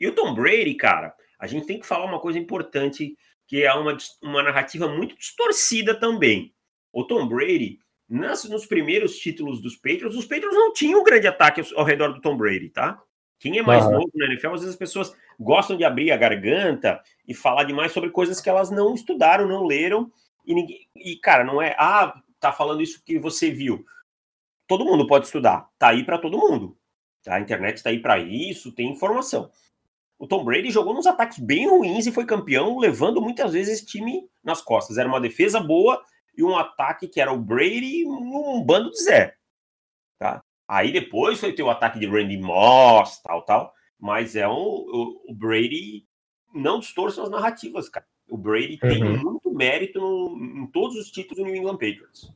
E 0.00 0.08
o 0.08 0.14
Tom 0.14 0.32
Brady, 0.32 0.72
cara, 0.72 1.14
a 1.38 1.46
gente 1.46 1.66
tem 1.66 1.78
que 1.78 1.86
falar 1.86 2.06
uma 2.06 2.18
coisa 2.18 2.38
importante, 2.38 3.14
que 3.50 3.64
é 3.64 3.74
uma, 3.74 3.98
uma 4.22 4.44
narrativa 4.44 4.86
muito 4.86 5.16
distorcida 5.16 5.92
também. 5.92 6.54
O 6.92 7.02
Tom 7.02 7.26
Brady, 7.26 7.80
nas, 8.08 8.44
nos 8.44 8.64
primeiros 8.64 9.18
títulos 9.18 9.60
dos 9.60 9.74
Patriots, 9.74 10.16
os 10.16 10.24
Patriots 10.24 10.54
não 10.54 10.72
tinham 10.72 11.00
um 11.00 11.02
grande 11.02 11.26
ataque 11.26 11.60
ao, 11.60 11.80
ao 11.80 11.84
redor 11.84 12.12
do 12.12 12.20
Tom 12.20 12.36
Brady, 12.36 12.68
tá? 12.68 13.02
Quem 13.40 13.58
é 13.58 13.62
mais 13.62 13.90
novo 13.90 14.08
na 14.14 14.26
NFL, 14.26 14.54
às 14.54 14.60
vezes 14.60 14.74
as 14.74 14.78
pessoas 14.78 15.16
gostam 15.36 15.76
de 15.76 15.82
abrir 15.82 16.12
a 16.12 16.16
garganta 16.16 17.02
e 17.26 17.34
falar 17.34 17.64
demais 17.64 17.90
sobre 17.90 18.10
coisas 18.10 18.40
que 18.40 18.48
elas 18.48 18.70
não 18.70 18.94
estudaram, 18.94 19.48
não 19.48 19.66
leram. 19.66 20.12
E, 20.46 20.54
ninguém, 20.54 20.86
e 20.94 21.16
cara, 21.16 21.42
não 21.42 21.60
é, 21.60 21.74
ah, 21.76 22.22
tá 22.38 22.52
falando 22.52 22.82
isso 22.82 23.02
que 23.04 23.18
você 23.18 23.50
viu. 23.50 23.84
Todo 24.68 24.84
mundo 24.84 25.08
pode 25.08 25.26
estudar, 25.26 25.68
tá 25.76 25.88
aí 25.88 26.04
para 26.04 26.18
todo 26.18 26.38
mundo. 26.38 26.78
A 27.26 27.40
internet 27.40 27.78
está 27.78 27.90
aí 27.90 27.98
para 27.98 28.16
isso, 28.20 28.70
tem 28.70 28.92
informação. 28.92 29.50
O 30.20 30.28
Tom 30.28 30.44
Brady 30.44 30.70
jogou 30.70 30.92
nos 30.92 31.06
ataques 31.06 31.38
bem 31.38 31.66
ruins 31.66 32.06
e 32.06 32.12
foi 32.12 32.26
campeão, 32.26 32.78
levando 32.78 33.22
muitas 33.22 33.54
vezes 33.54 33.78
esse 33.78 33.86
time 33.86 34.28
nas 34.44 34.60
costas. 34.60 34.98
Era 34.98 35.08
uma 35.08 35.18
defesa 35.18 35.58
boa 35.58 36.04
e 36.36 36.44
um 36.44 36.58
ataque 36.58 37.08
que 37.08 37.22
era 37.22 37.32
o 37.32 37.38
Brady 37.38 38.04
um 38.06 38.62
bando 38.62 38.90
de 38.90 39.02
Zé. 39.02 39.34
Tá? 40.18 40.42
Aí 40.68 40.92
depois 40.92 41.40
foi 41.40 41.54
ter 41.54 41.62
o 41.62 41.70
ataque 41.70 41.98
de 41.98 42.06
Randy 42.06 42.36
Moss, 42.36 43.18
tal, 43.22 43.46
tal. 43.46 43.72
Mas 43.98 44.36
é 44.36 44.46
um, 44.46 44.52
o, 44.52 45.22
o 45.30 45.34
Brady 45.34 46.04
não 46.54 46.80
distorce 46.80 47.18
as 47.18 47.30
narrativas, 47.30 47.88
cara. 47.88 48.06
O 48.28 48.36
Brady 48.36 48.78
uhum. 48.82 48.90
tem 48.90 49.02
muito 49.02 49.50
mérito 49.50 49.98
no, 49.98 50.36
em 50.36 50.66
todos 50.66 50.96
os 50.96 51.10
títulos 51.10 51.38
do 51.38 51.44
New 51.44 51.56
England 51.56 51.78
Patriots. 51.78 52.30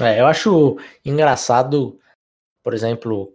É, 0.00 0.20
eu 0.20 0.26
acho 0.26 0.78
engraçado, 1.04 1.98
por 2.62 2.72
exemplo, 2.72 3.34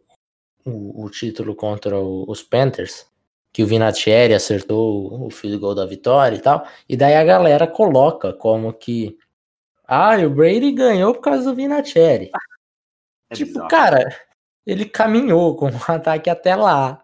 o, 0.64 1.04
o 1.04 1.10
título 1.10 1.54
contra 1.54 2.00
o, 2.00 2.24
os 2.26 2.42
Panthers, 2.42 3.11
que 3.54 3.64
o 3.64 3.68
Vinatieri 3.68 4.34
acertou 4.34 5.26
o 5.26 5.30
field 5.30 5.58
goal 5.58 5.76
da 5.76 5.86
vitória 5.86 6.36
e 6.36 6.40
tal, 6.40 6.66
e 6.88 6.96
daí 6.96 7.16
a 7.16 7.24
galera 7.24 7.68
coloca 7.68 8.34
como 8.34 8.74
que 8.74 9.18
ah, 9.86 10.16
o 10.26 10.30
Brady 10.30 10.72
ganhou 10.72 11.14
por 11.14 11.22
causa 11.22 11.44
do 11.44 11.56
Vinatieri. 11.56 12.32
É 13.30 13.36
tipo, 13.36 13.52
bizarro. 13.52 13.68
cara, 13.68 14.16
ele 14.66 14.86
caminhou 14.86 15.56
com 15.56 15.68
o 15.68 15.92
ataque 15.92 16.30
até 16.30 16.56
lá. 16.56 17.04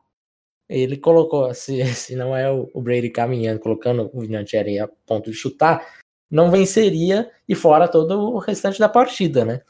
Ele 0.70 0.98
colocou, 0.98 1.54
se, 1.54 1.86
se 1.94 2.16
não 2.16 2.36
é 2.36 2.50
o, 2.52 2.70
o 2.74 2.82
Brady 2.82 3.10
caminhando, 3.10 3.60
colocando 3.60 4.10
o 4.14 4.22
Vinatieri 4.22 4.80
a 4.80 4.88
ponto 5.06 5.30
de 5.30 5.36
chutar, 5.36 5.86
não 6.30 6.52
venceria 6.52 7.30
e 7.48 7.56
fora 7.56 7.88
todo 7.88 8.20
o 8.20 8.38
restante 8.38 8.80
da 8.80 8.90
partida, 8.90 9.44
né? 9.44 9.62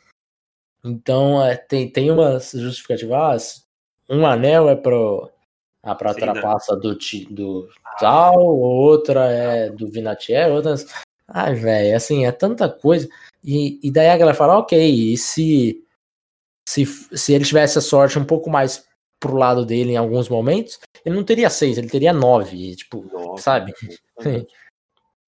Então 0.84 1.44
é, 1.44 1.56
tem, 1.56 1.90
tem 1.90 2.12
umas 2.12 2.52
justificativas. 2.52 3.66
Ah, 4.10 4.14
um 4.14 4.26
anel 4.26 4.70
é 4.70 4.76
pro, 4.76 5.30
a 5.88 5.96
pra 5.96 6.14
Sim, 6.14 6.20
trapaça 6.20 6.76
né? 6.76 6.82
do, 6.82 6.98
do 7.30 7.70
tal, 8.00 8.38
outra 8.40 9.32
é 9.32 9.70
do 9.70 9.88
Vinatieri, 9.88 10.52
outras. 10.52 10.86
Ai, 11.28 11.56
velho, 11.56 11.96
assim, 11.96 12.26
é 12.26 12.32
tanta 12.32 12.70
coisa. 12.70 13.08
E, 13.44 13.80
e 13.82 13.92
daí 13.92 14.10
a 14.10 14.18
galera 14.18 14.38
fala, 14.38 14.58
ok, 14.58 14.78
e 14.78 15.18
se, 15.18 15.84
se, 16.68 16.86
se 16.86 17.34
ele 17.34 17.46
tivesse 17.46 17.78
a 17.78 17.82
sorte 17.82 18.20
um 18.20 18.26
pouco 18.26 18.50
mais 18.50 18.86
pro 19.20 19.36
lado 19.36 19.66
dele 19.66 19.94
em 19.94 19.98
alguns 19.98 20.30
momentos, 20.30 20.80
ele 21.06 21.16
não 21.16 21.24
teria 21.24 21.50
seis, 21.50 21.78
ele 21.78 21.90
teria 21.90 22.14
nove, 22.14 22.76
tipo, 22.76 23.06
Nossa, 23.12 23.44
sabe? 23.44 23.74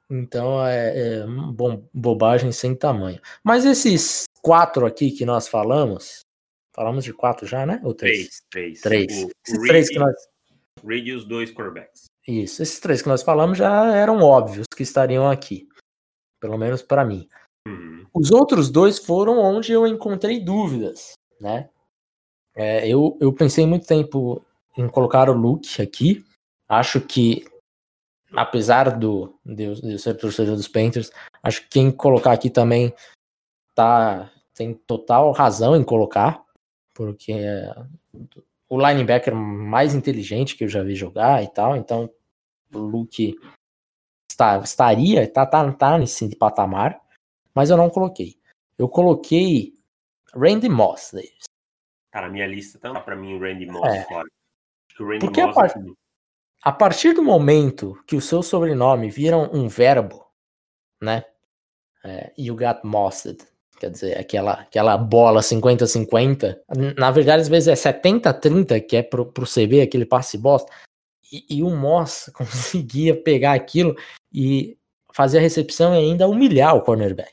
então 0.10 0.66
é, 0.66 1.20
é 1.20 1.26
bom, 1.26 1.84
bobagem 1.94 2.52
sem 2.52 2.76
tamanho. 2.76 3.20
Mas 3.44 3.66
esses 3.66 4.26
quatro 4.42 4.86
aqui 4.86 5.12
que 5.12 5.26
nós 5.26 5.48
falamos, 5.48 6.22
falamos 6.74 7.04
de 7.04 7.14
quatro 7.14 7.48
já, 7.48 7.66
né? 7.66 7.82
Ou 7.84 7.94
três? 7.94 8.44
Três. 8.50 8.82
Três. 8.82 9.08
três. 9.08 9.24
O, 9.24 9.32
esses 9.48 9.60
o 9.60 9.68
três 9.68 9.90
que 9.90 10.00
nós. 10.00 10.16
Reed 10.86 11.08
e 11.08 11.14
os 11.14 11.26
dois 11.26 11.52
quarterbacks. 11.52 12.06
Isso, 12.28 12.62
esses 12.62 12.80
três 12.80 13.02
que 13.02 13.08
nós 13.08 13.24
falamos 13.24 13.58
já 13.58 13.96
eram 13.96 14.22
óbvios 14.22 14.66
que 14.76 14.84
estariam 14.84 15.30
aqui. 15.30 15.68
Pelo 16.40 16.58
menos 16.58 16.82
para 16.82 17.04
mim. 17.04 17.28
Uhum. 17.68 18.06
Os 18.14 18.32
outros 18.32 18.70
dois 18.70 19.00
foram 19.00 19.40
onde 19.40 19.72
eu 19.72 19.86
encontrei 19.86 20.40
dúvidas, 20.40 21.14
né? 21.40 21.70
É, 22.56 22.88
eu, 22.88 23.18
eu 23.20 23.32
pensei 23.34 23.66
muito 23.66 23.88
tempo 23.88 24.46
em 24.78 24.88
colocar 24.88 25.30
o 25.30 25.34
Luke 25.34 25.82
aqui. 25.82 26.26
Acho 26.68 27.02
que, 27.02 27.46
apesar 28.32 28.98
do, 28.98 29.40
de, 29.46 29.74
de 29.82 30.00
ser 30.00 30.16
torcedor 30.16 30.56
dos 30.56 30.68
Panthers, 30.68 31.12
acho 31.42 31.64
que 31.64 31.70
quem 31.70 31.92
colocar 31.92 32.32
aqui 32.32 32.50
também 32.50 32.94
tá, 33.74 34.32
tem 34.54 34.74
total 34.74 35.32
razão 35.32 35.76
em 35.76 35.84
colocar, 35.84 36.44
porque 36.94 37.32
é 37.32 37.74
o 38.70 38.78
linebacker 38.78 39.36
mais 39.36 39.96
inteligente 39.96 40.56
que 40.56 40.64
eu 40.64 40.70
já 40.70 40.84
vi 40.84 40.96
jogar 40.96 41.44
e 41.44 41.48
tal, 41.52 41.76
então 41.76 42.10
o 42.74 42.78
Luke 42.78 43.36
está, 44.32 44.60
estaria, 44.60 45.28
tá, 45.28 45.46
tá, 45.46 45.72
tá 45.74 45.98
nesse 45.98 46.36
patamar, 46.36 47.02
mas 47.54 47.70
eu 47.70 47.78
não 47.78 47.90
coloquei. 47.90 48.40
Eu 48.78 48.88
coloquei 48.88 49.74
Randy 50.34 50.70
Moss, 50.70 51.12
Davis. 51.12 51.50
Minha 52.32 52.48
lista 52.48 52.80
tá 52.80 53.00
pra 53.02 53.16
mim 53.16 53.36
o 53.36 53.40
Randy 53.40 53.66
Moss 53.66 53.94
é. 53.94 54.04
fora. 54.04 54.28
Randy 55.00 55.20
Porque 55.20 55.44
Moss 55.44 55.58
a, 55.58 55.62
par... 55.62 55.84
a 56.64 56.72
partir 56.72 57.14
do 57.14 57.24
momento 57.24 58.02
que 58.06 58.16
o 58.16 58.22
seu 58.22 58.44
sobrenome 58.44 59.10
vira 59.10 59.38
um 59.38 59.68
verbo, 59.68 60.26
né? 61.02 61.26
É, 62.04 62.34
you 62.38 62.56
got 62.56 62.82
mossed. 62.84 63.46
Quer 63.80 63.92
dizer, 63.92 64.18
aquela, 64.18 64.54
aquela 64.54 64.98
bola 64.98 65.40
50-50. 65.40 66.60
Na 66.98 67.12
verdade, 67.12 67.42
às 67.42 67.48
vezes 67.48 67.86
é 67.86 67.92
70-30, 67.94 68.86
que 68.86 68.98
é 68.98 69.02
pro, 69.02 69.26
pro 69.26 69.46
CB, 69.46 69.82
aquele 69.82 70.06
passe 70.06 70.38
bosta. 70.38 70.70
E, 71.32 71.46
e 71.58 71.64
o 71.64 71.70
Moss 71.70 72.30
conseguia 72.36 73.16
pegar 73.16 73.54
aquilo 73.54 73.96
e 74.34 74.78
fazer 75.14 75.38
a 75.38 75.42
recepção 75.42 75.94
e 75.94 75.98
ainda 75.98 76.28
humilhar 76.28 76.76
o 76.76 76.82
cornerback. 76.82 77.32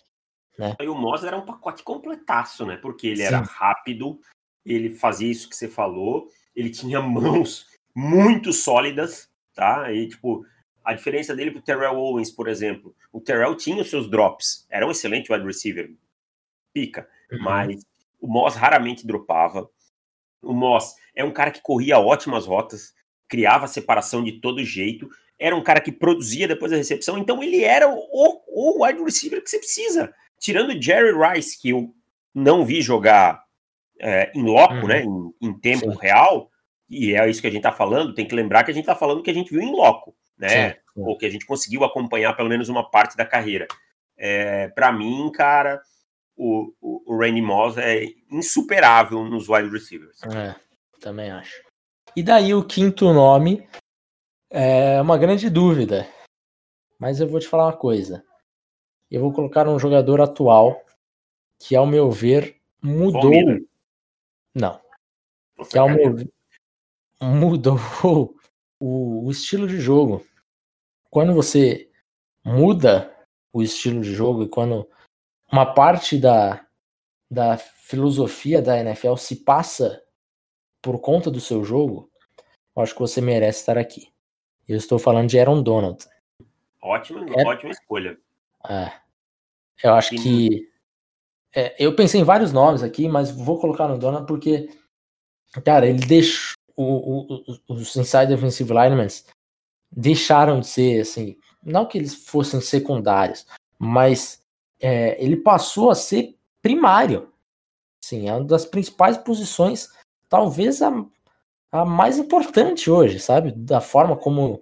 Né? 0.57 0.77
E 0.81 0.89
o 0.89 0.95
Moss 0.95 1.25
era 1.25 1.37
um 1.37 1.45
pacote 1.45 1.83
completaço, 1.83 2.65
né? 2.65 2.77
Porque 2.77 3.09
ele 3.09 3.23
Sim. 3.23 3.25
era 3.25 3.41
rápido, 3.41 4.19
ele 4.65 4.91
fazia 4.91 5.31
isso 5.31 5.49
que 5.49 5.57
você 5.57 5.69
falou, 5.69 6.29
ele 6.55 6.71
tinha 6.71 7.01
mãos 7.01 7.67
muito 7.95 8.53
sólidas, 8.53 9.29
tá? 9.55 9.93
E, 9.93 10.09
tipo, 10.09 10.47
a 10.85 10.95
diferença 10.95 11.35
dele 11.35 11.51
pro 11.51 11.61
Terrell 11.61 11.97
Owens, 11.97 12.31
por 12.31 12.49
exemplo, 12.49 12.95
o 13.13 13.21
Terrell 13.21 13.57
tinha 13.57 13.83
os 13.83 13.91
seus 13.91 14.09
drops, 14.09 14.67
era 14.71 14.87
um 14.87 14.91
excelente 14.91 15.33
wide 15.33 15.45
receiver, 15.45 15.91
pica. 16.77 17.09
Uhum. 17.33 17.39
Mas 17.41 17.87
o 18.21 18.29
Moss 18.29 18.55
raramente 18.55 19.07
dropava. 19.07 19.67
O 20.43 20.53
Moss 20.53 20.95
é 21.15 21.25
um 21.25 21.31
cara 21.31 21.51
que 21.51 21.63
corria 21.63 21.99
ótimas 21.99 22.45
rotas, 22.45 22.93
criava 23.27 23.67
separação 23.67 24.23
de 24.23 24.33
todo 24.33 24.63
jeito, 24.63 25.09
era 25.39 25.57
um 25.57 25.63
cara 25.63 25.81
que 25.81 25.91
produzia 25.91 26.47
depois 26.47 26.71
da 26.71 26.77
recepção, 26.77 27.17
então 27.17 27.43
ele 27.43 27.65
era 27.65 27.89
o, 27.89 28.43
o 28.47 28.85
wide 28.85 29.03
receiver 29.03 29.43
que 29.43 29.49
você 29.49 29.59
precisa. 29.59 30.13
Tirando 30.39 30.71
o 30.71 30.83
Jerry 30.83 31.13
Rice, 31.13 31.59
que 31.59 31.71
eu 31.71 31.95
não 32.35 32.65
vi 32.65 32.83
jogar 32.83 33.43
é, 33.99 34.31
em 34.35 34.43
loco, 34.43 34.75
uhum. 34.75 34.87
né, 34.87 35.03
em, 35.03 35.35
em 35.41 35.59
tempo 35.59 35.91
Sim. 35.91 35.99
real, 35.99 36.51
e 36.89 37.15
é 37.15 37.29
isso 37.29 37.41
que 37.41 37.47
a 37.47 37.51
gente 37.51 37.63
tá 37.63 37.73
falando, 37.73 38.15
tem 38.15 38.29
que 38.29 38.35
lembrar 38.35 38.65
que 38.65 38.71
a 38.71 38.75
gente 38.75 38.85
tá 38.85 38.95
falando 38.95 39.23
que 39.23 39.31
a 39.31 39.35
gente 39.35 39.51
viu 39.51 39.63
em 39.63 39.73
loco, 39.73 40.15
né, 40.39 40.73
Sim. 40.73 40.77
ou 40.97 41.17
que 41.17 41.25
a 41.25 41.31
gente 41.31 41.47
conseguiu 41.47 41.85
acompanhar 41.85 42.37
pelo 42.37 42.51
menos 42.51 42.69
uma 42.69 42.89
parte 42.89 43.17
da 43.17 43.25
carreira. 43.25 43.67
É, 44.17 44.69
para 44.69 44.93
mim, 44.93 45.31
cara, 45.33 45.81
o, 46.37 46.73
o, 46.81 47.15
o 47.15 47.19
Randy 47.19 47.41
Moss 47.41 47.79
é 47.79 48.05
insuperável 48.31 49.25
nos 49.25 49.49
wide 49.49 49.71
receivers. 49.71 50.23
É, 50.25 50.55
também 51.01 51.31
acho. 51.31 51.63
E 52.15 52.23
daí 52.23 52.55
o 52.55 52.65
quinto 52.65 53.13
nome 53.13 53.67
é 54.51 55.01
uma 55.01 55.19
grande 55.19 55.49
dúvida. 55.51 56.07
Mas 56.99 57.21
eu 57.21 57.29
vou 57.29 57.41
te 57.41 57.49
falar 57.49 57.67
uma 57.67 57.77
coisa. 57.77 58.25
Eu 59.11 59.21
vou 59.21 59.33
colocar 59.33 59.69
um 59.69 59.79
jogador 59.79 60.21
atual 60.21 60.83
que, 61.59 61.77
ao 61.77 61.87
meu 61.87 62.11
ver, 62.11 62.61
mudou. 62.83 63.31
Não. 64.55 64.81
Que, 65.71 65.79
ao 65.79 65.89
meu 65.89 66.15
ver, 66.15 66.31
mudou 67.21 67.79
o, 68.81 69.27
o 69.27 69.31
estilo 69.31 69.67
de 69.67 69.81
jogo. 69.81 70.27
Quando 71.11 71.35
você 71.35 71.91
muda 72.45 73.15
o 73.53 73.63
estilo 73.63 74.01
de 74.01 74.13
jogo 74.13 74.43
e 74.43 74.49
quando 74.49 74.89
uma 75.51 75.67
parte 75.75 76.19
da, 76.19 76.67
da 77.31 77.57
filosofia 77.57 78.61
da 78.61 78.79
NFL 78.79 79.17
se 79.17 79.37
passa 79.37 80.03
por 80.83 81.01
conta 81.01 81.31
do 81.31 81.41
seu 81.41 81.65
jogo, 81.65 82.11
eu 82.75 82.83
acho 82.83 82.95
que 82.95 83.01
você 83.01 83.21
merece 83.21 83.61
estar 83.61 83.79
aqui. 83.79 84.13
Eu 84.69 84.77
estou 84.77 84.99
falando 84.99 85.29
de 85.29 85.39
Aaron 85.39 85.63
Donald. 85.63 86.05
Ótima, 86.83 87.25
é, 87.35 87.47
ótima 87.47 87.71
escolha. 87.71 88.19
É, 88.69 88.93
eu 89.83 89.95
acho 89.95 90.11
que. 90.11 90.69
É, 91.55 91.75
eu 91.79 91.95
pensei 91.97 92.21
em 92.21 92.25
vários 92.25 92.53
nomes 92.53 92.83
aqui, 92.83 93.09
mas 93.09 93.31
vou 93.31 93.59
colocar 93.59 93.89
no 93.89 93.99
Donald 93.99 94.27
porque, 94.27 94.69
cara, 95.65 95.87
ele 95.87 96.05
deixou. 96.05 96.55
O, 96.79 97.35
o, 97.35 97.75
os 97.75 97.97
inside 97.97 98.27
defensive 98.27 98.71
linemen 98.71 99.09
deixaram 99.91 100.61
de 100.61 100.67
ser 100.67 101.01
assim. 101.01 101.39
Não 101.63 101.87
que 101.87 101.97
eles 101.97 102.15
fossem 102.27 102.61
secundários, 102.61 103.47
mas 103.79 104.46
é, 104.81 105.23
ele 105.23 105.37
passou 105.37 105.91
a 105.91 105.95
ser 105.95 106.37
primário. 106.63 107.33
Sim, 108.03 108.29
é 108.29 108.33
uma 108.33 108.45
das 108.45 108.65
principais 108.65 109.17
posições, 109.17 109.89
talvez 110.29 110.83
a, 110.83 110.93
a 111.73 111.85
mais 111.85 112.19
importante 112.19 112.91
hoje, 112.91 113.19
sabe? 113.19 113.53
Da 113.53 113.81
forma 113.81 114.17
como, 114.17 114.61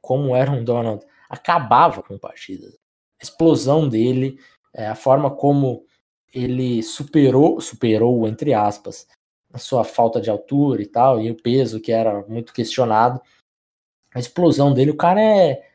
como 0.00 0.34
Aaron 0.34 0.62
Donald 0.62 1.04
acabava 1.28 2.02
com 2.02 2.18
partidas. 2.18 2.74
A 3.20 3.24
explosão 3.24 3.88
dele, 3.88 4.38
é, 4.74 4.86
a 4.86 4.94
forma 4.94 5.30
como 5.30 5.84
ele 6.32 6.82
superou, 6.82 7.60
superou, 7.60 8.26
entre 8.28 8.52
aspas, 8.52 9.06
a 9.52 9.58
sua 9.58 9.84
falta 9.84 10.20
de 10.20 10.28
altura 10.28 10.82
e 10.82 10.86
tal, 10.86 11.20
e 11.20 11.30
o 11.30 11.42
peso 11.42 11.80
que 11.80 11.90
era 11.90 12.22
muito 12.28 12.52
questionado. 12.52 13.20
A 14.14 14.18
explosão 14.18 14.72
dele, 14.72 14.90
o 14.90 14.96
cara 14.96 15.20
é, 15.20 15.66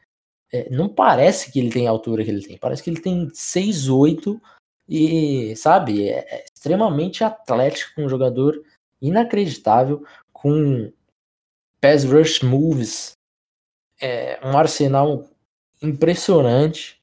é, 0.52 0.70
não 0.70 0.90
parece 0.90 1.52
que 1.52 1.60
ele 1.60 1.72
tem 1.72 1.88
a 1.88 1.92
altura 1.92 2.24
que 2.24 2.30
ele 2.30 2.46
tem. 2.46 2.58
Parece 2.58 2.84
que 2.84 2.90
ele 2.90 3.00
tem 3.00 3.28
6'8 3.28 4.40
e, 4.88 5.56
sabe, 5.56 6.10
é, 6.10 6.26
é 6.30 6.46
extremamente 6.54 7.24
atlético, 7.24 8.02
um 8.02 8.10
jogador 8.10 8.62
inacreditável, 9.02 10.06
com 10.34 10.92
pass 11.80 12.04
rush 12.04 12.42
moves, 12.42 13.14
é, 14.00 14.40
um 14.44 14.58
arsenal 14.58 15.30
impressionante. 15.82 17.02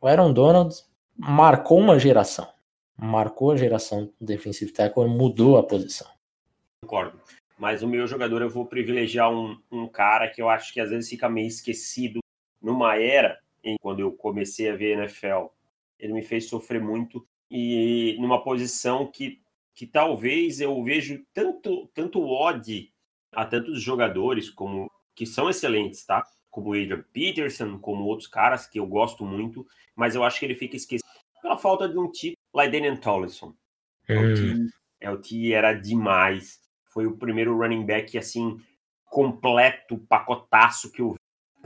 O 0.00 0.06
Aaron 0.06 0.32
Donald 0.32 0.74
marcou 1.16 1.78
uma 1.78 1.98
geração. 1.98 2.48
Marcou 2.96 3.50
a 3.50 3.56
geração 3.56 4.12
do 4.20 4.26
defensive 4.26 4.72
tackle, 4.72 5.08
mudou 5.08 5.58
a 5.58 5.62
posição. 5.62 6.06
Concordo. 6.82 7.20
Mas 7.58 7.82
o 7.82 7.88
meu 7.88 8.06
jogador 8.06 8.42
eu 8.42 8.50
vou 8.50 8.66
privilegiar 8.66 9.30
um, 9.32 9.58
um 9.70 9.88
cara 9.88 10.28
que 10.28 10.40
eu 10.40 10.48
acho 10.48 10.72
que 10.72 10.80
às 10.80 10.90
vezes 10.90 11.08
fica 11.08 11.28
meio 11.28 11.48
esquecido 11.48 12.20
numa 12.64 12.96
era 12.96 13.38
em 13.62 13.76
quando 13.80 14.00
eu 14.00 14.10
comecei 14.10 14.70
a 14.70 14.76
ver 14.76 14.98
NFL, 14.98 15.46
ele 15.98 16.14
me 16.14 16.22
fez 16.22 16.48
sofrer 16.48 16.80
muito 16.80 17.26
e 17.50 18.16
numa 18.18 18.42
posição 18.42 19.06
que, 19.06 19.40
que 19.74 19.86
talvez 19.86 20.60
eu 20.60 20.82
vejo 20.82 21.22
tanto 21.32 21.86
tanto 21.94 22.22
ódio 22.22 22.88
a 23.32 23.44
tantos 23.44 23.82
jogadores 23.82 24.48
como 24.48 24.90
que 25.14 25.26
são 25.26 25.48
excelentes, 25.50 26.04
tá? 26.04 26.24
Como 26.50 26.70
o 26.70 26.72
Adrian 26.72 27.04
Peterson, 27.12 27.78
como 27.78 28.04
outros 28.04 28.28
caras 28.28 28.66
que 28.66 28.78
eu 28.78 28.86
gosto 28.86 29.24
muito, 29.24 29.66
mas 29.94 30.14
eu 30.14 30.24
acho 30.24 30.38
que 30.38 30.46
ele 30.46 30.54
fica 30.54 30.76
esquecido 30.76 31.08
pela 31.42 31.56
falta 31.56 31.88
de 31.88 31.98
um 31.98 32.10
tipo, 32.10 32.36
Lydanian 32.54 32.96
Tomlinson. 32.96 33.54
É 34.08 34.18
o 34.18 34.34
hum. 34.34 34.68
é 35.00 35.10
o 35.10 35.20
que 35.20 35.52
era 35.52 35.74
demais. 35.74 36.60
Foi 36.86 37.06
o 37.06 37.16
primeiro 37.16 37.56
running 37.56 37.84
back 37.84 38.16
assim 38.16 38.58
completo, 39.04 39.98
pacotaço 40.08 40.90
que 40.90 41.00
eu 41.00 41.14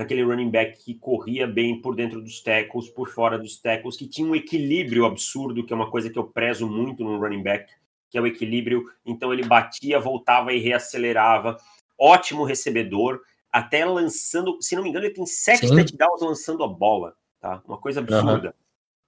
aquele 0.03 0.22
running 0.22 0.51
back 0.51 0.82
que 0.82 0.94
corria 0.94 1.46
bem 1.46 1.80
por 1.80 1.94
dentro 1.94 2.20
dos 2.22 2.40
tackles, 2.40 2.88
por 2.88 3.09
fora 3.09 3.38
dos 3.38 3.59
tackles, 3.59 3.96
que 3.96 4.07
tinha 4.07 4.26
um 4.26 4.36
equilíbrio 4.36 5.05
absurdo, 5.05 5.64
que 5.64 5.72
é 5.72 5.76
uma 5.76 5.90
coisa 5.90 6.09
que 6.09 6.18
eu 6.18 6.24
prezo 6.24 6.68
muito 6.68 7.03
no 7.03 7.18
running 7.18 7.42
back, 7.42 7.72
que 8.09 8.16
é 8.16 8.20
o 8.20 8.26
equilíbrio. 8.26 8.84
Então 9.05 9.32
ele 9.32 9.44
batia, 9.44 9.99
voltava 9.99 10.53
e 10.53 10.61
reacelerava. 10.61 11.59
Ótimo 11.99 12.44
recebedor, 12.44 13.20
até 13.53 13.84
lançando, 13.84 14.57
se 14.61 14.76
não 14.76 14.84
me 14.84 14.90
engano, 14.90 15.05
ele 15.05 15.14
tem 15.14 15.26
sete 15.26 15.66
Sim. 15.66 15.74
touchdowns 15.74 16.22
lançando 16.22 16.62
a 16.62 16.68
bola, 16.68 17.14
tá? 17.40 17.61
Uma 17.66 17.78
coisa 17.78 17.99
absurda. 17.99 18.49
Uhum. 18.49 18.55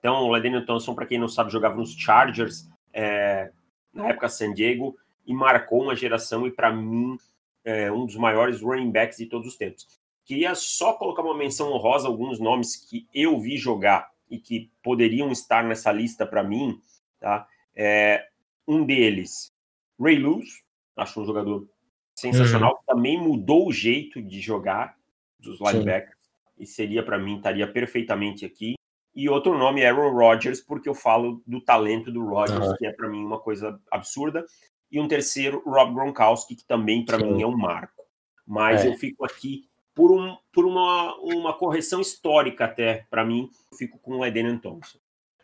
Então, 0.00 0.14
o 0.24 0.28
Ladaniel 0.28 0.66
Thompson, 0.66 0.94
para 0.94 1.06
quem 1.06 1.18
não 1.18 1.28
sabe, 1.28 1.52
jogava 1.52 1.76
nos 1.76 1.92
Chargers 1.92 2.68
é, 2.92 3.52
na 3.94 4.08
época 4.08 4.28
San 4.28 4.52
Diego 4.52 4.96
e 5.24 5.32
marcou 5.32 5.82
uma 5.82 5.94
geração 5.94 6.46
e 6.46 6.50
para 6.50 6.72
mim 6.72 7.16
é 7.64 7.92
um 7.92 8.06
dos 8.06 8.16
maiores 8.16 8.60
running 8.60 8.90
backs 8.90 9.18
de 9.18 9.26
todos 9.26 9.46
os 9.46 9.56
tempos. 9.56 9.99
Queria 10.30 10.54
só 10.54 10.92
colocar 10.92 11.22
uma 11.22 11.36
menção 11.36 11.72
honrosa 11.72 12.06
alguns 12.06 12.38
nomes 12.38 12.76
que 12.76 13.04
eu 13.12 13.40
vi 13.40 13.56
jogar 13.56 14.12
e 14.30 14.38
que 14.38 14.70
poderiam 14.80 15.32
estar 15.32 15.64
nessa 15.64 15.90
lista 15.90 16.24
para 16.24 16.44
mim, 16.44 16.80
tá? 17.18 17.48
É, 17.74 18.28
um 18.64 18.84
deles, 18.84 19.52
Ray 20.00 20.20
Lewis, 20.20 20.62
acho 20.96 21.20
um 21.20 21.24
jogador 21.24 21.68
sensacional, 22.14 22.74
uhum. 22.74 22.94
também 22.94 23.20
mudou 23.20 23.66
o 23.66 23.72
jeito 23.72 24.22
de 24.22 24.40
jogar 24.40 24.96
dos 25.36 25.58
linebackers 25.60 26.14
Sim. 26.14 26.62
e 26.62 26.64
seria 26.64 27.02
para 27.02 27.18
mim 27.18 27.38
estaria 27.38 27.66
perfeitamente 27.66 28.44
aqui. 28.44 28.74
E 29.12 29.28
outro 29.28 29.58
nome 29.58 29.80
é 29.80 29.88
Aaron 29.88 30.12
Rodgers, 30.12 30.60
porque 30.60 30.88
eu 30.88 30.94
falo 30.94 31.42
do 31.44 31.60
talento 31.60 32.12
do 32.12 32.24
Rodgers, 32.24 32.68
uhum. 32.68 32.76
que 32.76 32.86
é 32.86 32.92
para 32.92 33.08
mim 33.08 33.24
uma 33.24 33.40
coisa 33.40 33.80
absurda. 33.90 34.46
E 34.92 35.00
um 35.00 35.08
terceiro, 35.08 35.60
Rob 35.66 35.92
Gronkowski, 35.92 36.54
que 36.54 36.64
também 36.64 37.04
para 37.04 37.18
mim 37.18 37.42
é 37.42 37.46
um 37.48 37.56
marco. 37.56 38.04
Mas 38.46 38.84
é. 38.84 38.88
eu 38.88 38.94
fico 38.94 39.24
aqui 39.24 39.68
por, 40.00 40.12
um, 40.12 40.34
por 40.50 40.64
uma, 40.64 41.14
uma 41.16 41.52
correção 41.52 42.00
histórica 42.00 42.64
até, 42.64 43.06
para 43.10 43.22
mim, 43.22 43.50
eu 43.70 43.76
fico 43.76 43.98
com 43.98 44.16
o 44.16 44.24
Eden 44.24 44.56
Thompson. 44.56 44.96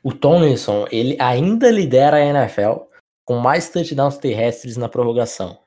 O 0.02 0.14
Tomlinson, 0.14 0.86
ele 0.90 1.14
ainda 1.20 1.70
lidera 1.70 2.16
a 2.16 2.24
NFL 2.24 2.84
com 3.22 3.36
mais 3.36 3.68
touchdowns 3.68 4.16
terrestres 4.16 4.78
na 4.78 4.88
prorrogação. 4.88 5.58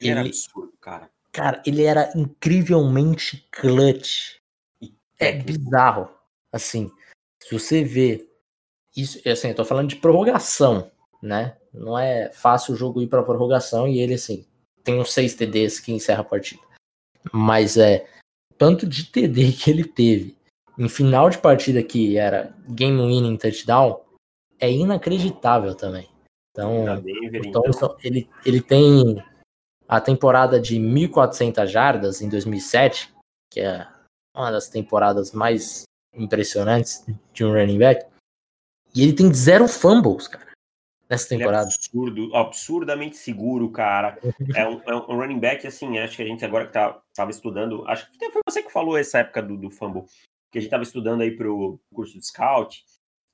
Ele, 0.00 0.10
ele 0.10 0.18
era 0.20 0.20
absurdo, 0.28 0.72
cara. 0.80 1.10
Cara, 1.32 1.60
ele 1.66 1.82
era 1.82 2.12
incrivelmente 2.14 3.48
clutch. 3.50 4.36
É 5.18 5.32
bizarro. 5.32 6.08
Assim, 6.52 6.92
se 7.42 7.52
você 7.52 7.82
vê 7.82 8.28
isso, 8.96 9.20
assim, 9.28 9.48
eu 9.48 9.56
tô 9.56 9.64
falando 9.64 9.88
de 9.88 9.96
prorrogação, 9.96 10.88
né? 11.20 11.56
Não 11.72 11.98
é 11.98 12.30
fácil 12.32 12.74
o 12.74 12.76
jogo 12.76 13.02
ir 13.02 13.08
para 13.08 13.24
prorrogação 13.24 13.88
e 13.88 13.98
ele 13.98 14.14
assim, 14.14 14.46
tem 14.84 15.00
uns 15.00 15.12
seis 15.12 15.34
TDs 15.34 15.80
que 15.80 15.90
encerra 15.90 16.20
a 16.20 16.24
partida. 16.24 16.62
Mas 17.32 17.76
é 17.76 18.06
tanto 18.58 18.86
de 18.86 19.04
TD 19.04 19.52
que 19.58 19.70
ele 19.70 19.84
teve 19.84 20.36
em 20.78 20.88
final 20.88 21.30
de 21.30 21.38
partida 21.38 21.82
que 21.82 22.16
era 22.16 22.54
game 22.68 23.00
winning 23.00 23.36
touchdown, 23.36 24.00
é 24.58 24.70
inacreditável 24.70 25.74
também. 25.74 26.08
Então, 26.50 27.00
Denver, 27.00 27.40
o 27.40 27.52
Thompson, 27.52 27.86
então. 27.86 27.96
ele, 28.02 28.28
ele 28.44 28.60
tem 28.60 29.22
a 29.88 30.00
temporada 30.00 30.60
de 30.60 30.76
1.400 30.78 31.66
jardas 31.66 32.20
em 32.22 32.28
2007, 32.28 33.12
que 33.52 33.60
é 33.60 33.86
uma 34.34 34.50
das 34.50 34.68
temporadas 34.68 35.32
mais 35.32 35.82
impressionantes 36.14 37.04
de 37.32 37.44
um 37.44 37.52
running 37.52 37.78
back. 37.78 38.06
E 38.94 39.02
ele 39.02 39.12
tem 39.12 39.32
zero 39.34 39.66
fumbles, 39.66 40.28
cara, 40.28 40.52
nessa 41.08 41.28
temporada. 41.28 41.68
é 41.68 41.74
absurdo, 41.74 42.34
absurdamente 42.34 43.16
seguro, 43.16 43.70
cara. 43.70 44.18
É 44.54 44.66
um, 44.66 44.80
é 44.86 44.94
um, 44.94 45.16
running 45.16 45.38
back, 45.38 45.66
assim, 45.66 45.98
acho 45.98 46.16
que 46.16 46.22
a 46.22 46.26
gente 46.26 46.44
agora 46.44 46.66
que 46.66 46.72
tá, 46.72 47.00
tava 47.14 47.30
estudando, 47.30 47.86
acho 47.86 48.10
que 48.10 48.30
foi 48.30 48.42
você 48.46 48.62
que 48.62 48.72
falou 48.72 48.96
essa 48.96 49.18
época 49.18 49.42
do, 49.42 49.56
do 49.56 49.70
fumble, 49.70 50.04
que 50.50 50.58
a 50.58 50.60
gente 50.60 50.70
tava 50.70 50.82
estudando 50.82 51.22
aí 51.22 51.30
pro 51.30 51.80
curso 51.92 52.18
de 52.18 52.26
scout, 52.26 52.84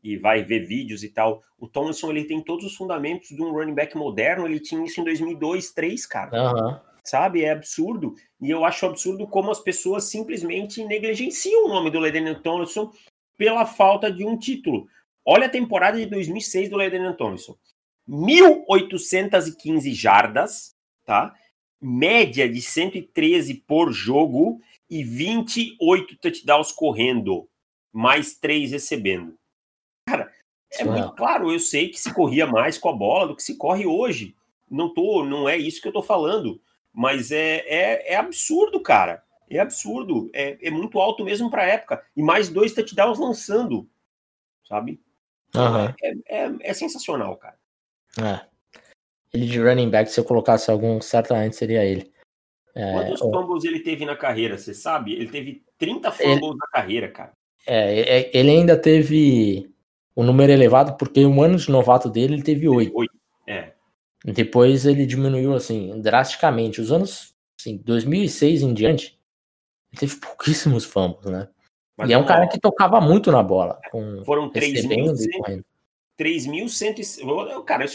e 0.03 0.17
vai 0.17 0.43
ver 0.43 0.67
vídeos 0.67 1.03
e 1.03 1.09
tal. 1.09 1.43
O 1.59 1.69
Thompson, 1.69 2.11
ele 2.11 2.25
tem 2.25 2.43
todos 2.43 2.65
os 2.65 2.75
fundamentos 2.75 3.29
de 3.29 3.43
um 3.43 3.53
running 3.53 3.75
back 3.75 3.97
moderno, 3.97 4.47
ele 4.47 4.61
tinha 4.61 4.85
isso 4.85 5.01
em 5.01 5.05
2002, 5.05 5.39
2003, 5.41 6.07
cara. 6.07 6.53
Uhum. 6.53 6.79
Sabe? 7.05 7.45
É 7.45 7.51
absurdo. 7.51 8.15
E 8.41 8.51
eu 8.51 8.65
acho 8.65 8.87
absurdo 8.87 9.27
como 9.27 9.51
as 9.51 9.61
pessoas 9.61 10.05
simplesmente 10.05 10.85
negligenciam 10.85 11.67
o 11.67 11.69
nome 11.69 11.91
do 11.91 11.99
Ledenian 11.99 12.35
Thompson 12.35 12.91
pela 13.37 13.65
falta 13.65 14.11
de 14.11 14.25
um 14.25 14.39
título. 14.39 14.87
Olha 15.25 15.47
a 15.47 15.51
temporada 15.51 15.99
de 15.99 16.07
2006 16.07 16.69
do 16.69 16.77
Ledenian 16.77 17.15
Thompson. 17.15 17.57
1.815 18.09 19.93
jardas, 19.95 20.75
tá? 21.05 21.35
Média 21.81 22.49
de 22.49 22.61
113 22.61 23.55
por 23.67 23.93
jogo 23.93 24.61
e 24.89 25.05
28 25.05 26.17
touchdowns 26.17 26.73
correndo, 26.73 27.49
mais 27.93 28.35
3 28.35 28.73
recebendo. 28.73 29.39
Cara, 30.09 30.33
é 30.73 30.85
muito 30.85 31.13
claro, 31.13 31.53
eu 31.53 31.61
sei 31.61 31.89
que 31.89 32.01
se 32.01 32.13
corria 32.13 32.47
mais 32.47 32.77
com 32.77 32.89
a 32.89 32.93
bola 32.93 33.29
do 33.29 33.37
que 33.37 33.43
se 33.43 33.57
corre 33.57 33.87
hoje. 33.87 34.35
Não 34.69 34.93
tô, 34.93 35.25
não 35.25 35.49
é 35.49 35.57
isso 35.57 35.81
que 35.81 35.89
eu 35.89 35.93
tô 35.93 36.03
falando. 36.03 36.61
Mas 36.93 37.31
é, 37.31 37.59
é, 37.67 38.15
é 38.15 38.17
absurdo, 38.17 38.81
cara. 38.81 39.23
É 39.49 39.59
absurdo. 39.59 40.31
É, 40.33 40.59
é 40.61 40.71
muito 40.71 40.99
alto 41.01 41.25
mesmo 41.25 41.51
para 41.51 41.67
época. 41.67 42.05
E 42.17 42.23
mais 42.23 42.49
dois 42.49 42.73
touchdowns 42.73 43.19
lançando, 43.19 43.89
sabe? 44.67 45.01
Uhum. 45.55 45.95
É, 46.03 46.45
é, 46.45 46.53
é, 46.61 46.75
sensacional, 46.75 47.37
cara. 47.37 47.57
É. 48.19 48.41
Ele 49.33 49.47
de 49.47 49.61
running 49.61 49.91
back, 49.91 50.11
se 50.11 50.19
eu 50.19 50.25
colocasse 50.25 50.71
algum, 50.71 51.01
certamente 51.01 51.57
seria 51.57 51.85
ele. 51.85 52.13
É, 52.75 52.93
Quantos 52.93 53.21
o... 53.21 53.31
fumbles 53.31 53.65
ele 53.65 53.81
teve 53.81 54.05
na 54.05 54.17
carreira, 54.17 54.57
você 54.57 54.75
sabe? 54.75 55.13
Ele 55.13 55.29
teve 55.29 55.63
30 55.79 56.11
fumbles 56.13 56.43
ele... 56.43 56.57
na 56.57 56.67
carreira, 56.69 57.09
cara. 57.09 57.33
É, 57.67 58.01
é, 58.01 58.31
ele 58.33 58.51
ainda 58.51 58.77
teve 58.77 59.71
o 60.15 60.23
número 60.23 60.53
elevado 60.53 60.97
porque 60.97 61.25
um 61.25 61.43
ano 61.43 61.57
de 61.57 61.71
novato 61.71 62.09
dele 62.09 62.35
ele 62.35 62.43
teve 62.43 62.69
oito. 62.69 62.93
É. 63.47 63.73
Depois 64.25 64.87
ele 64.87 65.07
diminuiu 65.07 65.55
assim 65.55 66.01
drasticamente. 66.01 66.81
Os 66.81 66.91
anos 66.91 67.35
assim, 67.59 67.77
2006 67.79 68.63
em 68.63 68.75
diante, 68.75 69.19
ele 69.93 70.01
teve 70.01 70.17
pouquíssimos 70.17 70.85
fumbles, 70.85 71.31
né? 71.31 71.49
Mas 72.01 72.11
e 72.11 72.13
é 72.13 72.19
um 72.19 72.25
cara 72.25 72.49
que 72.49 72.59
tocava 72.59 73.01
muito 73.01 73.31
na 73.31 73.43
bola. 73.43 73.81
Com, 73.91 74.25
foram 74.25 74.51
3.100. 74.51 75.63
Cara, 77.65 77.85
eu 77.85 77.89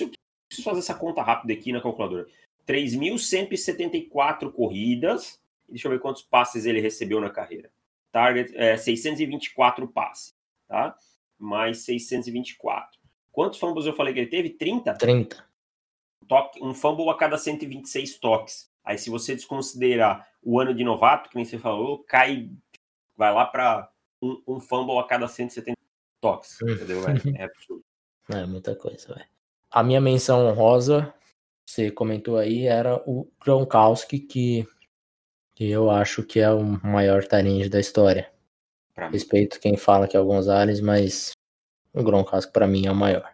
preciso 0.47 0.64
fazer 0.64 0.80
essa 0.80 0.93
conta 0.93 1.22
rápida 1.22 1.53
aqui 1.53 1.72
na 1.72 1.82
calculadora. 1.82 2.26
3.174 2.68 4.51
corridas. 4.51 5.39
Deixa 5.68 5.88
eu 5.88 5.91
ver 5.91 5.99
quantos 5.99 6.22
passes 6.22 6.66
ele 6.66 6.80
recebeu 6.80 7.20
na 7.20 7.30
carreira. 7.30 7.70
Target 8.12 8.56
é 8.56 8.78
624 8.78 9.88
passes, 9.88 10.34
tá? 10.68 10.95
Mais 11.38 11.80
624. 11.80 12.99
Quantos 13.32 13.60
fumbles 13.60 13.86
eu 13.86 13.93
falei 13.93 14.14
que 14.14 14.20
ele 14.22 14.30
teve? 14.30 14.49
30? 14.51 14.93
30 14.93 15.45
toque, 16.28 16.64
um 16.64 16.74
fumble 16.74 17.10
a 17.10 17.16
cada 17.16 17.38
126 17.38 18.18
toques. 18.20 18.70
Aí, 18.84 18.97
se 18.97 19.10
você 19.10 19.36
desconsiderar 19.36 20.28
o 20.43 20.60
ano 20.60 20.74
de 20.74 20.84
novato, 20.84 21.30
que 21.30 21.36
nem 21.36 21.45
você 21.45 21.58
falou, 21.58 22.03
cai, 22.03 22.49
vai 23.16 23.34
lá 23.34 23.45
para 23.45 23.89
um, 24.22 24.41
um, 24.47 24.59
fumble 24.59 24.97
a 24.97 25.03
cada 25.03 25.28
170 25.28 25.78
toques. 26.22 26.57
Hum. 26.61 26.72
Entendeu? 26.72 27.01
É, 27.07 27.41
é 27.41 27.43
absurdo. 27.43 27.84
É 28.28 28.43
muita 28.43 28.76
coisa, 28.76 29.13
velho. 29.13 29.28
A 29.70 29.84
minha 29.84 30.01
menção 30.01 30.47
honrosa, 30.47 31.13
você 31.63 31.91
comentou 31.91 32.39
aí, 32.39 32.66
era 32.66 32.95
o 33.05 33.32
Gronkowski, 33.39 34.18
que, 34.18 34.68
que 35.53 35.70
eu 35.70 35.91
acho 35.91 36.24
que 36.24 36.39
é 36.39 36.49
o 36.49 36.63
maior 36.84 37.24
tarinde 37.24 37.70
da 37.70 37.80
história. 37.80 38.34
Pra 38.95 39.09
Respeito 39.09 39.57
mim. 39.57 39.61
quem 39.61 39.78
fala 39.78 40.07
que 40.07 40.18
é 40.18 40.20
o 40.20 40.26
Gonzalez, 40.26 40.82
mas 40.82 41.34
o 41.93 42.01
Gronkowski 42.01 42.51
para 42.51 42.66
mim 42.66 42.88
é 42.88 42.91
o 42.91 42.95
maior. 42.95 43.32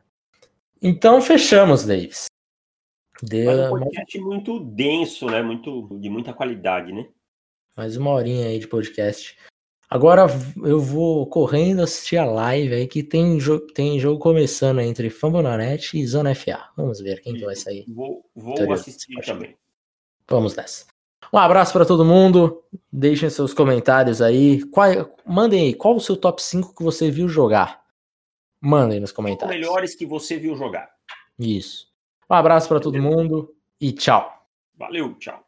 Então 0.81 1.21
fechamos, 1.21 1.85
Davis. 1.85 2.25
Deu, 3.21 3.45
Mas 3.45 3.59
um 3.59 3.69
podcast 3.69 4.19
mas... 4.19 4.27
muito 4.27 4.59
denso, 4.59 5.27
né? 5.27 5.41
Muito, 5.43 5.87
de 5.99 6.09
muita 6.09 6.33
qualidade, 6.33 6.91
né? 6.91 7.07
Mais 7.77 7.95
uma 7.95 8.09
horinha 8.09 8.47
aí 8.47 8.57
de 8.57 8.67
podcast. 8.67 9.37
Agora 9.91 10.25
eu 10.63 10.79
vou 10.79 11.27
correndo 11.27 11.81
assistir 11.81 12.15
a 12.15 12.23
live 12.23 12.73
aí 12.73 12.87
que 12.87 13.03
tem, 13.03 13.37
jo 13.37 13.59
tem 13.59 13.99
jogo 13.99 14.21
começando 14.21 14.79
entre 14.79 15.09
Fambonanet 15.09 15.99
e 15.99 16.07
Zona 16.07 16.33
FA. 16.33 16.69
Vamos 16.77 17.01
ver 17.01 17.21
quem 17.21 17.33
que 17.33 17.43
vai 17.43 17.57
sair. 17.57 17.83
Vou, 17.89 18.25
vou 18.33 18.71
assistir 18.71 19.13
também. 19.25 19.57
Vamos 20.29 20.55
nessa. 20.55 20.85
Um 21.33 21.37
abraço 21.37 21.73
para 21.73 21.85
todo 21.85 22.05
mundo. 22.05 22.63
Deixem 22.89 23.29
seus 23.29 23.53
comentários 23.53 24.21
aí. 24.21 24.63
Qual, 24.67 24.87
mandem 25.25 25.65
aí, 25.65 25.73
qual 25.73 25.97
o 25.97 25.99
seu 25.99 26.15
top 26.15 26.41
5 26.41 26.73
que 26.73 26.83
você 26.83 27.11
viu 27.11 27.27
jogar? 27.27 27.83
Mandem 28.61 29.01
nos 29.01 29.11
comentários. 29.11 29.53
Os 29.53 29.61
melhores 29.61 29.93
que 29.93 30.05
você 30.05 30.37
viu 30.37 30.55
jogar. 30.55 30.89
Isso. 31.37 31.91
Um 32.29 32.35
abraço 32.35 32.69
para 32.69 32.79
todo 32.79 32.97
mundo 32.97 33.53
e 33.77 33.91
tchau. 33.91 34.47
Valeu, 34.73 35.15
tchau. 35.15 35.45